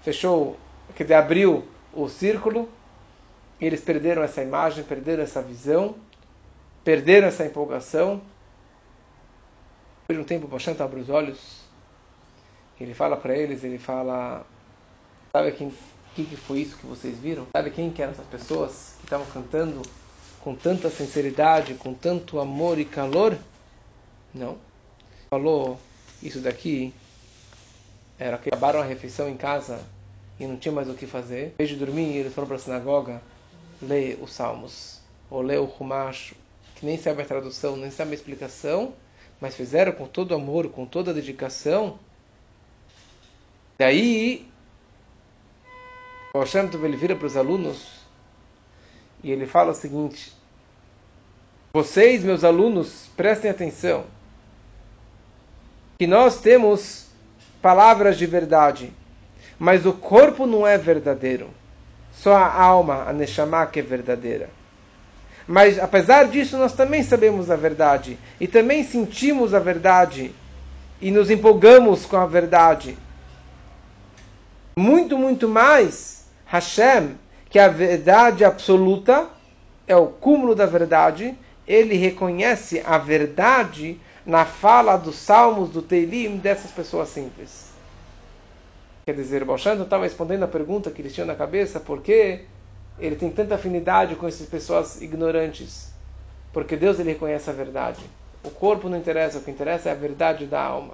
fechou, 0.01 0.57
quer 0.95 1.03
dizer, 1.03 1.13
abriu 1.15 1.63
o 1.93 2.09
círculo, 2.09 2.67
e 3.59 3.65
eles 3.65 3.81
perderam 3.81 4.23
essa 4.23 4.41
imagem, 4.41 4.83
perderam 4.83 5.23
essa 5.23 5.41
visão, 5.41 5.95
perderam 6.83 7.27
essa 7.27 7.45
empolgação. 7.45 8.21
Depois 10.07 10.17
de 10.17 10.23
um 10.23 10.23
tempo, 10.25 10.47
Boshantov 10.47 10.85
abre 10.85 11.01
os 11.01 11.09
olhos, 11.09 11.61
ele 12.79 12.93
fala 12.93 13.17
para 13.17 13.35
eles, 13.37 13.63
ele 13.63 13.77
fala, 13.77 14.45
sabe 15.33 15.51
quem 15.51 15.73
que, 16.17 16.25
que 16.25 16.35
foi 16.35 16.61
isso 16.61 16.77
que 16.77 16.87
vocês 16.87 17.19
viram? 17.19 17.45
Sabe 17.55 17.69
quem 17.69 17.91
que 17.91 18.01
eram 18.01 18.11
essas 18.11 18.25
pessoas 18.25 18.95
que 18.97 19.05
estavam 19.05 19.25
cantando 19.27 19.83
com 20.41 20.55
tanta 20.55 20.89
sinceridade, 20.89 21.75
com 21.75 21.93
tanto 21.93 22.39
amor 22.39 22.79
e 22.79 22.85
calor? 22.85 23.37
Não. 24.33 24.57
Falou 25.29 25.79
isso 26.23 26.39
daqui 26.39 26.91
era 28.17 28.37
que 28.39 28.49
acabaram 28.49 28.79
a 28.79 28.83
refeição 28.83 29.29
em 29.29 29.37
casa 29.37 29.79
e 30.39 30.47
não 30.47 30.57
tinha 30.57 30.71
mais 30.71 30.89
o 30.89 30.95
que 30.95 31.05
fazer. 31.05 31.53
Vez 31.55 31.69
de 31.69 31.75
dormir, 31.75 32.15
eles 32.15 32.33
foram 32.33 32.47
para 32.47 32.55
a 32.55 32.59
sinagoga 32.59 33.21
ler 33.79 34.17
os 34.19 34.31
salmos 34.31 34.99
ou 35.29 35.41
ler 35.41 35.59
o 35.59 35.65
Humash, 35.65 36.33
que 36.75 36.85
nem 36.85 36.97
sabe 36.97 37.21
a 37.21 37.25
tradução, 37.25 37.75
nem 37.75 37.91
sabe 37.91 38.11
a 38.11 38.15
explicação, 38.15 38.93
mas 39.39 39.55
fizeram 39.55 39.91
com 39.91 40.07
todo 40.07 40.33
amor, 40.33 40.69
com 40.69 40.85
toda 40.85 41.13
dedicação. 41.13 41.99
Daí 43.77 44.47
o 46.33 46.39
Hashem 46.39 46.69
ele 46.83 46.97
vira 46.97 47.15
para 47.15 47.27
os 47.27 47.37
alunos 47.37 47.97
e 49.23 49.31
ele 49.31 49.45
fala 49.45 49.71
o 49.71 49.75
seguinte: 49.75 50.33
Vocês, 51.73 52.23
meus 52.23 52.43
alunos, 52.43 53.09
prestem 53.15 53.51
atenção. 53.51 54.05
Que 55.99 56.05
nós 56.05 56.39
temos 56.39 57.07
palavras 57.61 58.17
de 58.17 58.25
verdade, 58.25 58.93
mas 59.57 59.85
o 59.85 59.93
corpo 59.93 60.45
não 60.45 60.65
é 60.65 60.77
verdadeiro. 60.77 61.49
Só 62.13 62.35
a 62.35 62.61
alma, 62.61 63.03
a 63.07 63.13
Neshama, 63.13 63.65
que 63.67 63.79
é 63.79 63.83
verdadeira. 63.83 64.49
Mas 65.47 65.79
apesar 65.79 66.27
disso, 66.27 66.57
nós 66.57 66.73
também 66.73 67.01
sabemos 67.01 67.49
a 67.49 67.55
verdade 67.55 68.19
e 68.39 68.47
também 68.47 68.83
sentimos 68.83 69.53
a 69.53 69.59
verdade 69.59 70.35
e 71.01 71.09
nos 71.09 71.29
empolgamos 71.29 72.05
com 72.05 72.17
a 72.17 72.25
verdade. 72.25 72.97
Muito, 74.77 75.17
muito 75.17 75.47
mais 75.47 76.25
Hashem, 76.45 77.15
que 77.49 77.57
a 77.57 77.69
verdade 77.69 78.43
absoluta, 78.43 79.27
é 79.87 79.95
o 79.95 80.07
cúmulo 80.07 80.53
da 80.53 80.65
verdade, 80.65 81.33
ele 81.65 81.95
reconhece 81.95 82.83
a 82.85 82.97
verdade 82.97 83.99
na 84.25 84.43
fala 84.43 84.97
dos 84.97 85.15
salmos, 85.15 85.69
do 85.69 85.81
Teilim, 85.81 86.37
dessas 86.37 86.71
pessoas 86.71 87.07
simples. 87.07 87.67
Quer 89.05 89.15
dizer, 89.15 89.43
o 89.43 89.45
Balshanto 89.45 89.83
estava 89.83 90.03
respondendo 90.03 90.43
a 90.43 90.47
pergunta 90.47 90.91
que 90.91 91.01
eles 91.01 91.13
tinham 91.13 91.27
na 91.27 91.35
cabeça, 91.35 91.79
por 91.79 92.01
que 92.01 92.41
ele 92.99 93.15
tem 93.15 93.29
tanta 93.29 93.55
afinidade 93.55 94.15
com 94.15 94.27
essas 94.27 94.47
pessoas 94.47 95.01
ignorantes? 95.01 95.91
Porque 96.51 96.75
Deus 96.75 96.99
ele 96.99 97.11
reconhece 97.11 97.49
a 97.49 97.53
verdade. 97.53 98.01
O 98.43 98.49
corpo 98.49 98.89
não 98.89 98.97
interessa, 98.97 99.37
o 99.37 99.41
que 99.41 99.51
interessa 99.51 99.89
é 99.89 99.91
a 99.91 99.95
verdade 99.95 100.45
da 100.45 100.61
alma. 100.61 100.93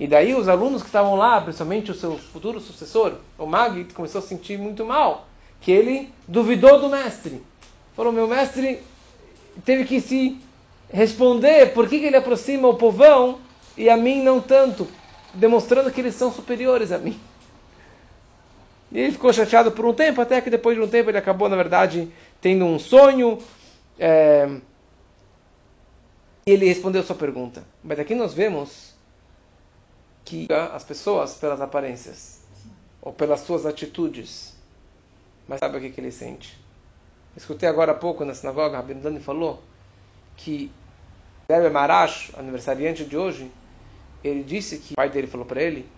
E 0.00 0.06
daí 0.06 0.34
os 0.34 0.48
alunos 0.48 0.82
que 0.82 0.88
estavam 0.88 1.14
lá, 1.14 1.40
principalmente 1.40 1.90
o 1.90 1.94
seu 1.94 2.18
futuro 2.18 2.60
sucessor, 2.60 3.14
o 3.38 3.46
Mag, 3.46 3.84
começou 3.92 4.20
a 4.20 4.22
sentir 4.22 4.58
muito 4.58 4.84
mal, 4.84 5.28
que 5.60 5.70
ele 5.70 6.12
duvidou 6.26 6.80
do 6.80 6.88
mestre. 6.88 7.42
Falou, 7.94 8.12
meu 8.12 8.26
mestre 8.26 8.82
teve 9.64 9.84
que 9.84 10.00
se 10.00 10.40
responder 10.90 11.72
por 11.72 11.88
que, 11.88 12.00
que 12.00 12.06
ele 12.06 12.16
aproxima 12.16 12.68
o 12.68 12.74
povão 12.74 13.38
e 13.76 13.88
a 13.88 13.96
mim 13.96 14.22
não 14.22 14.40
tanto, 14.40 14.88
demonstrando 15.34 15.90
que 15.90 16.00
eles 16.00 16.14
são 16.14 16.32
superiores 16.32 16.90
a 16.90 16.98
mim. 16.98 17.18
E 18.92 19.00
ele 19.00 19.12
ficou 19.12 19.32
chateado 19.32 19.72
por 19.72 19.86
um 19.86 19.94
tempo, 19.94 20.20
até 20.20 20.40
que 20.40 20.50
depois 20.50 20.76
de 20.76 20.82
um 20.82 20.88
tempo 20.88 21.08
ele 21.08 21.16
acabou, 21.16 21.48
na 21.48 21.56
verdade, 21.56 22.12
tendo 22.40 22.66
um 22.66 22.78
sonho. 22.78 23.38
É... 23.98 24.46
E 26.46 26.50
ele 26.50 26.66
respondeu 26.66 27.02
sua 27.02 27.16
pergunta. 27.16 27.64
Mas 27.82 27.98
aqui 27.98 28.14
nós 28.14 28.34
vemos 28.34 28.94
que 30.24 30.46
as 30.52 30.84
pessoas 30.84 31.34
pelas 31.34 31.60
aparências 31.60 32.42
ou 33.00 33.12
pelas 33.12 33.40
suas 33.40 33.64
atitudes. 33.64 34.54
Mas 35.48 35.60
sabe 35.60 35.78
o 35.78 35.80
que, 35.80 35.90
que 35.90 36.00
ele 36.00 36.12
sente? 36.12 36.58
Escutei 37.34 37.68
agora 37.68 37.92
há 37.92 37.94
pouco 37.94 38.24
na 38.26 38.34
sinagoga, 38.34 38.76
Rabino 38.76 39.00
Dani 39.00 39.20
falou 39.20 39.62
que 40.36 40.70
Rebbe 41.48 41.70
Marash, 41.70 42.30
aniversariante 42.36 43.04
de 43.04 43.16
hoje, 43.16 43.50
ele 44.22 44.42
disse 44.42 44.78
que 44.78 44.92
o 44.92 44.96
pai 44.96 45.08
dele 45.08 45.26
falou 45.26 45.46
para 45.46 45.62
ele 45.62 45.88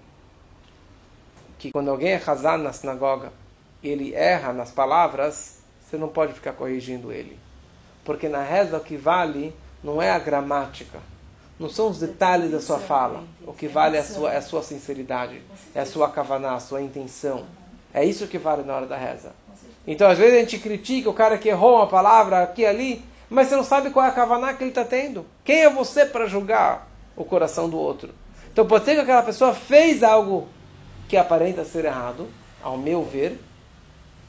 que 1.65 1.73
quando 1.73 1.91
alguém 1.91 2.13
é 2.13 2.19
casado 2.19 2.63
na 2.63 2.75
sinagoga 2.75 3.33
ele 3.83 4.15
erra 4.15 4.53
nas 4.53 4.71
palavras, 4.71 5.61
você 5.81 5.97
não 5.97 6.09
pode 6.09 6.35
ficar 6.35 6.53
corrigindo 6.53 7.11
ele. 7.11 7.39
Porque 8.05 8.29
na 8.29 8.43
reza 8.43 8.77
o 8.77 8.81
que 8.81 8.99
vale 8.99 9.55
não 9.83 10.01
é 10.01 10.11
a 10.11 10.19
gramática, 10.19 10.99
não 11.59 11.71
são 11.71 11.89
os 11.89 12.01
detalhes 12.01 12.51
da 12.51 12.61
sua 12.61 12.79
fala. 12.79 13.25
O 13.47 13.55
que 13.55 13.67
vale 13.67 13.97
é 13.97 14.01
a 14.01 14.05
sua, 14.05 14.33
é 14.35 14.37
a 14.37 14.43
sua 14.43 14.63
sinceridade, 14.63 15.41
é 15.75 15.81
a 15.81 15.87
sua 15.87 16.11
kavaná, 16.11 16.55
a 16.55 16.61
sua 16.61 16.83
intenção. 16.83 17.47
É 17.95 18.05
isso 18.05 18.27
que 18.27 18.37
vale 18.37 18.63
na 18.63 18.77
hora 18.77 18.87
da 18.87 18.99
reza. 18.99 19.33
Então, 19.87 20.11
às 20.11 20.19
vezes 20.19 20.35
a 20.35 20.41
gente 20.41 20.59
critica 20.59 21.09
o 21.09 21.15
cara 21.15 21.39
que 21.39 21.49
errou 21.49 21.77
uma 21.77 21.87
palavra 21.87 22.43
aqui 22.43 22.61
e 22.61 22.67
ali, 22.67 23.03
mas 23.31 23.49
você 23.49 23.57
não 23.57 23.65
sabe 23.65 23.89
qual 23.89 24.05
é 24.05 24.11
a 24.11 24.13
kavaná 24.13 24.53
que 24.53 24.63
ele 24.63 24.71
está 24.71 24.85
tendo. 24.85 25.25
Quem 25.43 25.61
é 25.61 25.71
você 25.71 26.05
para 26.05 26.27
julgar 26.27 26.87
o 27.17 27.25
coração 27.25 27.71
do 27.71 27.79
outro? 27.79 28.11
Então, 28.53 28.67
pode 28.67 28.85
ser 28.85 28.97
que 28.97 29.01
aquela 29.01 29.23
pessoa 29.23 29.55
fez 29.55 30.03
algo 30.03 30.47
que 31.09 31.17
aparenta 31.17 31.65
ser 31.65 31.85
errado, 31.85 32.29
ao 32.63 32.79
meu 32.79 33.05
ver, 33.05 33.39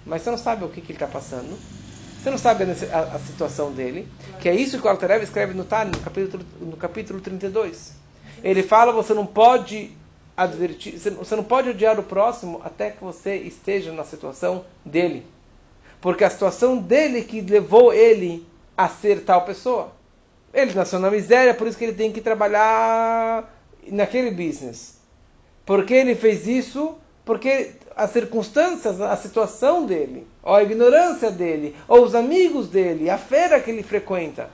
mas 0.05 0.21
você 0.21 0.30
não 0.30 0.38
sabe 0.38 0.65
o 0.65 0.69
que, 0.69 0.82
que 0.82 0.91
ele 0.91 0.97
está 0.97 1.07
passando. 1.07 1.57
Você 2.21 2.30
não 2.30 2.38
sabe 2.38 2.63
a, 2.63 2.99
a, 2.99 3.19
situação 3.19 3.71
dele, 3.71 4.07
que 4.39 4.49
é 4.49 4.55
isso 4.55 4.80
que 4.80 4.86
o 4.86 4.89
Altarev 4.89 5.23
escreve 5.23 5.53
no 5.53 5.63
Tânia, 5.63 5.93
no 5.95 5.99
capítulo, 5.99 6.43
no 6.59 6.78
capítulo 6.78 7.21
32. 7.21 7.93
Ele 8.43 8.63
fala, 8.63 8.91
você 8.91 9.13
não 9.13 9.26
pode 9.26 9.91
advertir, 10.36 10.97
você 10.97 11.36
não 11.36 11.43
pode 11.43 11.69
odiar 11.69 11.99
o 11.99 12.03
próximo 12.03 12.61
até 12.63 12.91
que 12.91 13.03
você 13.03 13.36
esteja 13.38 13.91
na 13.91 14.03
situação 14.03 14.65
dele. 14.84 15.26
Porque 16.01 16.23
a 16.23 16.30
situação 16.30 16.78
dele 16.78 17.23
que 17.23 17.41
levou 17.41 17.93
ele 17.93 18.45
a 18.78 18.88
ser 18.88 19.23
tal 19.23 19.45
pessoa. 19.45 19.93
Ele 20.53 20.73
nasceu 20.73 20.99
na 20.99 21.11
miséria, 21.11 21.53
por 21.53 21.67
isso 21.67 21.78
que 21.78 21.84
ele 21.84 21.93
tem 21.93 22.11
que 22.11 22.21
trabalhar 22.21 23.53
naquele 23.88 24.32
business. 24.32 24.99
Porque 25.66 25.93
ele 25.93 26.16
fez 26.16 26.47
isso, 26.47 26.95
porque 27.24 27.72
as 27.95 28.11
circunstâncias, 28.11 29.01
a 29.01 29.16
situação 29.16 29.86
dele, 29.86 30.28
ou 30.43 30.53
a 30.53 30.63
ignorância 30.63 31.32
dele, 31.32 31.76
ou 31.88 32.03
os 32.03 32.13
amigos 32.13 32.68
dele, 32.68 33.09
a 33.09 33.18
feira 33.18 33.59
que 33.59 33.72
ele 33.72 33.82
frequenta. 33.82 34.49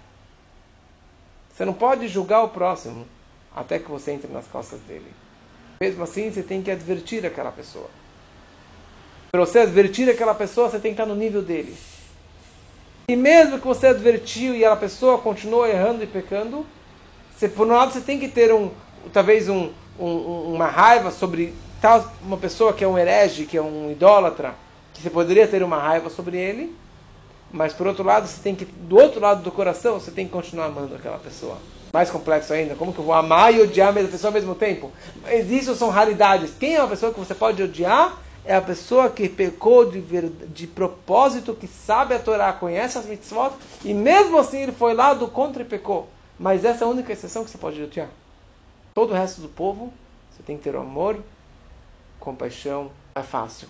Você 1.54 1.66
não 1.66 1.74
pode 1.74 2.08
julgar 2.08 2.44
o 2.44 2.50
próximo 2.50 3.06
até 3.56 3.78
que 3.78 3.92
você 3.92 4.12
entre 4.12 4.32
nas 4.32 4.48
costas 4.48 4.80
dele. 4.82 5.12
Mesmo 5.82 6.04
assim, 6.04 6.32
você 6.32 6.42
tem 6.42 6.62
que 6.62 6.72
advertir 6.72 7.26
aquela 7.26 7.52
pessoa. 7.52 7.90
Para 9.32 9.46
você 9.46 9.60
advertir 9.60 10.10
aquela 10.10 10.36
pessoa, 10.36 10.70
você 10.70 10.80
tem 10.80 10.94
que 10.94 11.02
estar 11.02 11.06
no 11.06 11.20
nível 11.20 11.42
dele. 11.42 11.76
E 13.10 13.16
mesmo 13.16 13.60
que 13.60 13.68
você 13.68 13.88
advertiu 13.88 14.56
e 14.56 14.64
a 14.64 14.76
pessoa 14.76 15.18
continuou 15.18 15.68
errando 15.68 16.04
e 16.04 16.08
pecando, 16.08 16.66
você, 17.36 17.50
por 17.50 17.68
um 17.68 17.72
lado 17.72 17.92
você 17.92 18.02
tem 18.02 18.20
que 18.20 18.28
ter 18.30 18.54
um, 18.54 18.72
talvez 19.12 19.50
um, 19.50 19.72
um, 20.06 20.54
uma 20.56 20.68
raiva 20.68 21.12
sobre 21.12 21.54
tal 21.82 22.06
uma 22.22 22.38
pessoa 22.38 22.74
que 22.74 22.84
é 22.84 22.88
um 22.88 22.98
herege, 22.98 23.46
que 23.46 23.58
é 23.58 23.62
um 23.62 23.92
idólatra, 23.92 24.56
que 24.94 25.02
você 25.02 25.10
poderia 25.10 25.48
ter 25.48 25.64
uma 25.64 25.78
raiva 25.78 26.10
sobre 26.10 26.38
ele, 26.38 26.76
mas 27.52 27.74
por 27.74 27.88
outro 27.88 28.04
lado, 28.04 28.28
você 28.28 28.42
tem 28.42 28.56
que 28.56 28.66
do 28.66 28.98
outro 28.98 29.20
lado 29.20 29.44
do 29.44 29.52
coração, 29.52 30.00
você 30.00 30.12
tem 30.12 30.26
que 30.26 30.32
continuar 30.32 30.66
amando 30.68 30.96
aquela 30.96 31.18
pessoa. 31.18 31.58
Mais 31.92 32.10
complexo 32.10 32.54
ainda, 32.54 32.76
como 32.76 32.94
que 32.94 33.00
eu 33.00 33.06
vou 33.06 33.14
amar 33.14 33.54
e 33.54 33.62
odiar 33.62 33.90
a 33.90 33.92
mesma 33.92 34.10
pessoa 34.10 34.30
ao 34.30 34.34
mesmo 34.34 34.56
tempo? 34.56 34.92
Mas 35.24 35.52
isso 35.52 35.76
são 35.76 35.90
raridades. 35.90 36.52
Quem 36.58 36.76
é 36.76 36.80
a 36.80 36.88
pessoa 36.88 37.12
que 37.12 37.20
você 37.20 37.36
pode 37.36 37.62
odiar? 37.62 38.18
É 38.46 38.56
a 38.56 38.62
pessoa 38.62 39.10
que 39.10 39.28
pecou 39.28 39.92
de, 39.92 40.02
de 40.02 40.66
propósito, 40.66 41.54
que 41.54 41.68
sabe 41.68 42.16
a 42.16 42.20
Torá, 42.20 42.52
conhece 42.54 42.98
as 42.98 43.06
mitzvot, 43.06 43.52
e 43.84 43.94
mesmo 43.94 44.38
assim 44.38 44.62
ele 44.62 44.72
foi 44.72 44.94
lá 44.94 45.14
do 45.14 45.28
contra 45.28 45.62
e 45.62 45.66
pecou. 45.66 46.08
Mas 46.40 46.66
essa 46.66 46.86
é 46.86 46.88
a 46.88 46.90
única 46.90 47.12
exceção 47.12 47.44
que 47.44 47.52
você 47.52 47.58
pode 47.58 47.84
odiar. 47.84 48.08
Todo 48.94 49.12
o 49.12 49.14
resto 49.14 49.42
do 49.42 49.50
povo, 49.50 49.94
você 50.32 50.44
tem 50.44 50.58
que 50.58 50.64
ter 50.64 50.76
o 50.76 50.82
amor 50.82 51.22
compaixão 52.22 52.92
é 53.16 53.24
fácil. 53.24 53.68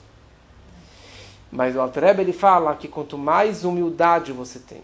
Mas 1.49 1.75
o 1.75 1.81
Altrebe 1.81 2.21
ele 2.21 2.33
fala 2.33 2.75
que 2.75 2.87
quanto 2.87 3.17
mais 3.17 3.63
humildade 3.63 4.31
você 4.31 4.59
tem, 4.59 4.83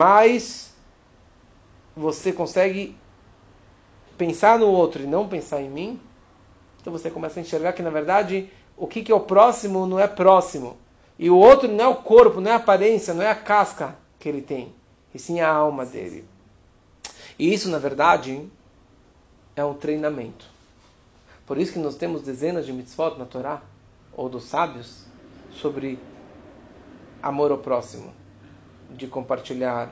mais 0.00 0.72
você 1.94 2.32
consegue 2.32 2.96
pensar 4.16 4.58
no 4.58 4.68
outro 4.68 5.02
e 5.02 5.06
não 5.06 5.28
pensar 5.28 5.60
em 5.60 5.68
mim, 5.68 6.00
então 6.80 6.92
você 6.92 7.10
começa 7.10 7.38
a 7.38 7.42
enxergar 7.42 7.72
que 7.72 7.82
na 7.82 7.90
verdade 7.90 8.50
o 8.76 8.86
que, 8.86 9.02
que 9.02 9.12
é 9.12 9.14
o 9.14 9.20
próximo 9.20 9.86
não 9.86 9.98
é 9.98 10.06
próximo. 10.06 10.78
E 11.18 11.28
o 11.28 11.36
outro 11.36 11.68
não 11.68 11.84
é 11.84 11.88
o 11.88 11.96
corpo, 11.96 12.40
não 12.40 12.50
é 12.50 12.54
a 12.54 12.56
aparência, 12.56 13.12
não 13.12 13.22
é 13.22 13.30
a 13.30 13.34
casca 13.34 13.94
que 14.18 14.28
ele 14.28 14.40
tem, 14.40 14.74
e 15.14 15.18
sim 15.18 15.40
a 15.40 15.50
alma 15.50 15.84
dele. 15.84 16.24
E 17.38 17.52
isso, 17.52 17.68
na 17.68 17.78
verdade, 17.78 18.48
é 19.60 19.64
um 19.64 19.74
treinamento. 19.74 20.46
Por 21.46 21.58
isso 21.58 21.72
que 21.74 21.78
nós 21.78 21.96
temos 21.96 22.22
dezenas 22.22 22.64
de 22.64 22.72
mitzvot 22.72 23.18
na 23.18 23.24
Torá, 23.24 23.60
ou 24.12 24.28
dos 24.28 24.44
sábios, 24.44 25.04
sobre 25.52 25.98
amor 27.22 27.50
ao 27.50 27.58
próximo, 27.58 28.12
de 28.90 29.06
compartilhar, 29.06 29.90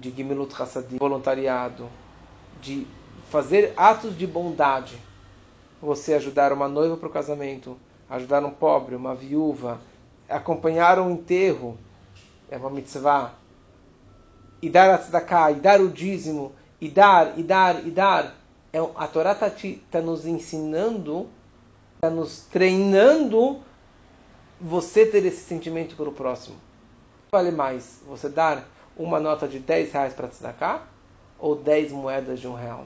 de 0.00 0.10
gimilut 0.10 0.54
hassadim, 0.60 0.98
voluntariado, 0.98 1.88
de 2.60 2.86
fazer 3.30 3.72
atos 3.76 4.16
de 4.16 4.26
bondade. 4.26 4.98
Você 5.80 6.14
ajudar 6.14 6.52
uma 6.52 6.68
noiva 6.68 6.96
para 6.96 7.08
o 7.08 7.12
casamento, 7.12 7.76
ajudar 8.08 8.44
um 8.44 8.50
pobre, 8.50 8.94
uma 8.94 9.14
viúva, 9.14 9.80
acompanhar 10.28 10.98
um 10.98 11.10
enterro, 11.10 11.78
é 12.50 12.56
uma 12.56 12.70
mitzvah. 12.70 13.34
E 14.60 14.68
dar 14.68 14.94
a 14.94 14.98
tzedakah, 14.98 15.52
e 15.52 15.56
dar 15.56 15.80
o 15.80 15.88
dízimo, 15.88 16.52
e 16.80 16.88
dar, 16.88 17.38
e 17.38 17.42
dar, 17.42 17.86
e 17.86 17.90
dar. 17.90 18.37
É, 18.72 18.78
a 18.78 19.06
Torá 19.06 19.32
está 19.32 19.50
tá 19.90 20.00
nos 20.00 20.26
ensinando, 20.26 21.26
está 21.96 22.10
nos 22.10 22.42
treinando 22.42 23.60
você 24.60 25.06
ter 25.06 25.24
esse 25.24 25.42
sentimento 25.42 25.96
pelo 25.96 26.12
próximo. 26.12 26.56
Vale 27.32 27.50
mais 27.50 28.00
você 28.06 28.28
dar 28.28 28.66
uma 28.96 29.20
nota 29.20 29.46
de 29.46 29.58
10 29.58 29.92
reais 29.92 30.14
para 30.14 30.28
tzedakah 30.28 30.82
ou 31.38 31.54
10 31.54 31.92
moedas 31.92 32.40
de 32.40 32.48
um 32.48 32.54
real? 32.54 32.84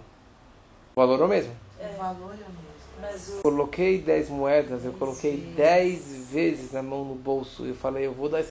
O 0.94 1.00
valor 1.00 1.20
é 1.20 1.24
o 1.24 1.28
mesmo? 1.28 1.54
É. 1.80 1.88
O 1.88 1.98
valor 1.98 2.32
é 2.32 2.34
o 2.34 2.52
mesmo. 2.52 2.72
Mas 3.00 3.28
o... 3.28 3.42
Coloquei 3.42 3.98
10 4.00 4.28
moedas, 4.30 4.84
eu 4.84 4.92
coloquei 4.92 5.38
10 5.56 6.30
vezes 6.30 6.72
na 6.72 6.82
mão 6.82 7.04
no 7.04 7.14
bolso. 7.14 7.64
Eu 7.64 7.74
falei, 7.74 8.06
eu 8.06 8.12
vou 8.12 8.28
dar 8.28 8.40
isso. 8.40 8.50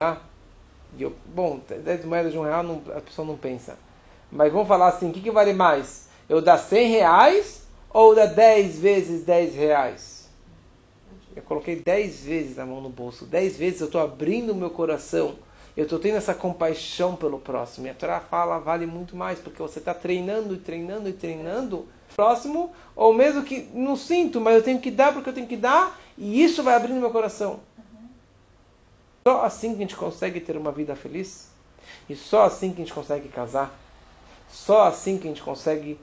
Eu, 1.00 1.14
bom, 1.26 1.62
10 1.70 2.04
moedas 2.04 2.34
de 2.34 2.38
um 2.38 2.44
real 2.44 2.64
não, 2.64 2.82
a 2.96 3.00
pessoa 3.00 3.26
não 3.26 3.38
pensa. 3.38 3.78
Mas 4.30 4.52
vamos 4.52 4.68
falar 4.68 4.90
assim, 4.90 5.10
o 5.10 5.14
que, 5.14 5.22
que 5.22 5.32
vale 5.32 5.54
mais? 5.54 6.10
Eu 6.32 6.42
dar 6.42 6.58
100 6.58 6.92
reais 6.92 7.64
ou 7.90 8.16
dar 8.16 8.28
10 8.28 8.80
vezes 8.80 9.26
10 9.26 9.54
reais? 9.54 10.30
Eu 11.36 11.42
coloquei 11.42 11.76
10 11.76 12.24
vezes 12.24 12.56
na 12.56 12.66
mão 12.66 12.80
no 12.80 12.88
bolso. 12.88 13.26
10 13.26 13.58
vezes 13.58 13.82
eu 13.82 13.88
estou 13.88 14.00
abrindo 14.00 14.54
o 14.54 14.56
meu 14.56 14.70
coração. 14.70 15.36
Eu 15.76 15.84
estou 15.84 16.00
tendo 16.00 16.16
essa 16.16 16.34
compaixão 16.34 17.18
pelo 17.18 17.38
próximo. 17.38 17.86
E 17.86 17.90
a 17.90 17.94
Torá 17.94 18.22
fala, 18.22 18.60
vale 18.60 18.86
muito 18.86 19.14
mais, 19.14 19.40
porque 19.40 19.62
você 19.62 19.80
está 19.80 19.94
treinando 19.94 20.54
e 20.54 20.58
treinando 20.58 21.10
e 21.10 21.12
treinando 21.12 21.86
próximo, 22.16 22.72
ou 22.96 23.14
mesmo 23.14 23.44
que 23.44 23.70
não 23.74 23.98
sinto, 23.98 24.40
mas 24.40 24.56
eu 24.56 24.64
tenho 24.64 24.80
que 24.80 24.90
dar 24.90 25.14
porque 25.14 25.28
eu 25.28 25.34
tenho 25.34 25.48
que 25.48 25.58
dar, 25.58 26.00
e 26.18 26.42
isso 26.42 26.64
vai 26.64 26.76
abrindo 26.76 27.02
meu 27.02 27.12
coração. 27.12 27.60
Só 29.28 29.44
assim 29.44 29.72
que 29.72 29.80
a 29.80 29.82
gente 29.82 29.98
consegue 29.98 30.40
ter 30.40 30.56
uma 30.56 30.72
vida 30.72 30.96
feliz, 30.96 31.50
e 32.10 32.16
só 32.16 32.44
assim 32.44 32.70
que 32.70 32.82
a 32.82 32.86
gente 32.86 32.94
consegue 32.94 33.28
casar, 33.28 33.78
só 34.50 34.84
assim 34.84 35.18
que 35.18 35.28
a 35.28 35.30
gente 35.30 35.44
consegue 35.44 36.00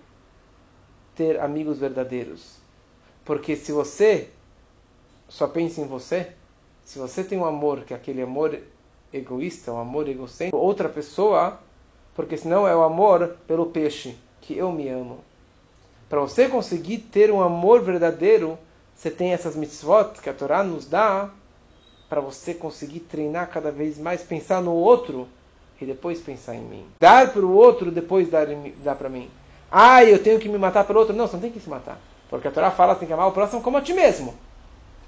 ter 1.18 1.40
amigos 1.40 1.80
verdadeiros. 1.80 2.58
Porque 3.24 3.56
se 3.56 3.72
você 3.72 4.28
só 5.28 5.48
pensa 5.48 5.80
em 5.80 5.84
você, 5.84 6.28
se 6.84 6.96
você 6.96 7.24
tem 7.24 7.36
um 7.36 7.44
amor 7.44 7.80
que 7.80 7.92
é 7.92 7.96
aquele 7.96 8.22
amor 8.22 8.56
egoísta, 9.12 9.72
um 9.72 9.80
amor 9.80 10.08
egocêntrico, 10.08 10.56
outra 10.56 10.88
pessoa, 10.88 11.58
porque 12.14 12.36
senão 12.36 12.68
é 12.68 12.74
o 12.74 12.84
amor 12.84 13.36
pelo 13.48 13.66
peixe, 13.66 14.16
que 14.40 14.56
eu 14.56 14.70
me 14.70 14.88
amo. 14.88 15.18
Para 16.08 16.20
você 16.20 16.48
conseguir 16.48 16.98
ter 16.98 17.32
um 17.32 17.42
amor 17.42 17.82
verdadeiro, 17.82 18.56
você 18.94 19.10
tem 19.10 19.32
essas 19.32 19.56
mitzvot 19.56 20.20
que 20.22 20.30
a 20.30 20.32
Torá 20.32 20.62
nos 20.62 20.86
dá 20.86 21.30
para 22.08 22.20
você 22.20 22.54
conseguir 22.54 23.00
treinar 23.00 23.50
cada 23.50 23.72
vez 23.72 23.98
mais, 23.98 24.22
pensar 24.22 24.62
no 24.62 24.72
outro 24.72 25.26
e 25.80 25.84
depois 25.84 26.20
pensar 26.20 26.54
em 26.54 26.62
mim. 26.62 26.86
Dar 27.00 27.32
para 27.32 27.44
o 27.44 27.52
outro, 27.52 27.90
depois 27.90 28.30
dar, 28.30 28.46
dar 28.84 28.94
para 28.94 29.08
mim. 29.08 29.28
Ah, 29.70 30.04
eu 30.04 30.22
tenho 30.22 30.38
que 30.38 30.48
me 30.48 30.58
matar 30.58 30.84
pelo 30.84 31.00
outro. 31.00 31.14
Não, 31.14 31.26
você 31.26 31.34
não 31.34 31.42
tem 31.42 31.50
que 31.50 31.60
se 31.60 31.68
matar. 31.68 31.98
Porque 32.28 32.48
a 32.48 32.50
Torá 32.50 32.70
fala 32.70 32.94
que 32.94 33.00
tem 33.00 33.08
que 33.08 33.14
amar 33.14 33.28
o 33.28 33.32
próximo 33.32 33.62
como 33.62 33.76
a 33.76 33.82
ti 33.82 33.92
mesmo. 33.92 34.34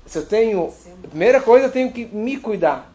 Se 0.06 0.18
eu 0.18 0.26
tenho. 0.26 0.72
A 1.04 1.08
primeira 1.08 1.40
coisa, 1.40 1.66
eu 1.66 1.72
tenho 1.72 1.92
que 1.92 2.04
me 2.06 2.36
cuidar. 2.36 2.92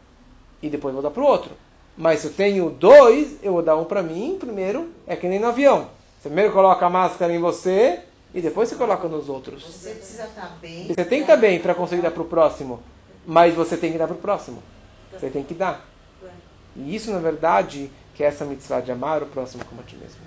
E 0.61 0.70
depois 0.70 0.93
vou 0.93 1.03
dar 1.03 1.11
para 1.11 1.24
o 1.24 1.26
outro. 1.26 1.51
Mas 1.97 2.20
se 2.20 2.28
eu 2.28 2.34
tenho 2.34 2.70
dois, 2.70 3.38
eu 3.41 3.53
vou 3.53 3.61
dar 3.61 3.78
um 3.78 3.86
para 3.86 4.03
mim 4.03 4.38
primeiro. 4.39 4.89
É 5.07 5.16
que 5.16 5.28
nem 5.28 5.39
no 5.39 5.47
avião. 5.47 5.88
Você 6.20 6.30
primeiro 6.30 6.51
coloca 6.51 6.86
a 6.86 6.89
máscara 6.89 7.34
em 7.34 7.39
você 7.39 7.99
e 8.34 8.41
depois 8.41 8.68
você 8.68 8.76
coloca 8.76 9.07
nos 9.07 9.30
outros. 9.30 9.63
Você 9.63 9.91
precisa 9.91 10.24
estar 10.26 10.57
bem. 10.59 10.88
Você 10.88 11.05
tem 11.05 11.20
que 11.20 11.24
estar 11.24 11.38
bem 11.38 11.59
para 11.59 11.74
conseguir 11.74 12.01
dar 12.01 12.11
para 12.11 12.24
o 12.24 12.26
próximo. 12.26 12.82
Mas 13.26 13.55
você 13.55 13.78
tem 13.78 13.91
que 13.91 13.97
dar 13.97 14.07
para 14.07 14.16
o 14.16 14.20
próximo. 14.20 14.61
Você 15.11 15.30
tem 15.30 15.43
que 15.43 15.53
dar. 15.53 15.86
E 16.76 16.95
isso, 16.95 17.11
na 17.11 17.20
verdade, 17.20 17.89
que 18.13 18.24
é 18.24 18.28
essa 18.28 18.43
mitzvah 18.43 18.82
de 18.82 18.91
amar 18.91 19.24
o 19.24 19.28
próximo 19.28 19.63
como 19.66 19.82
a 19.82 19.84
ti 19.84 19.95
mesmo. 19.95 20.20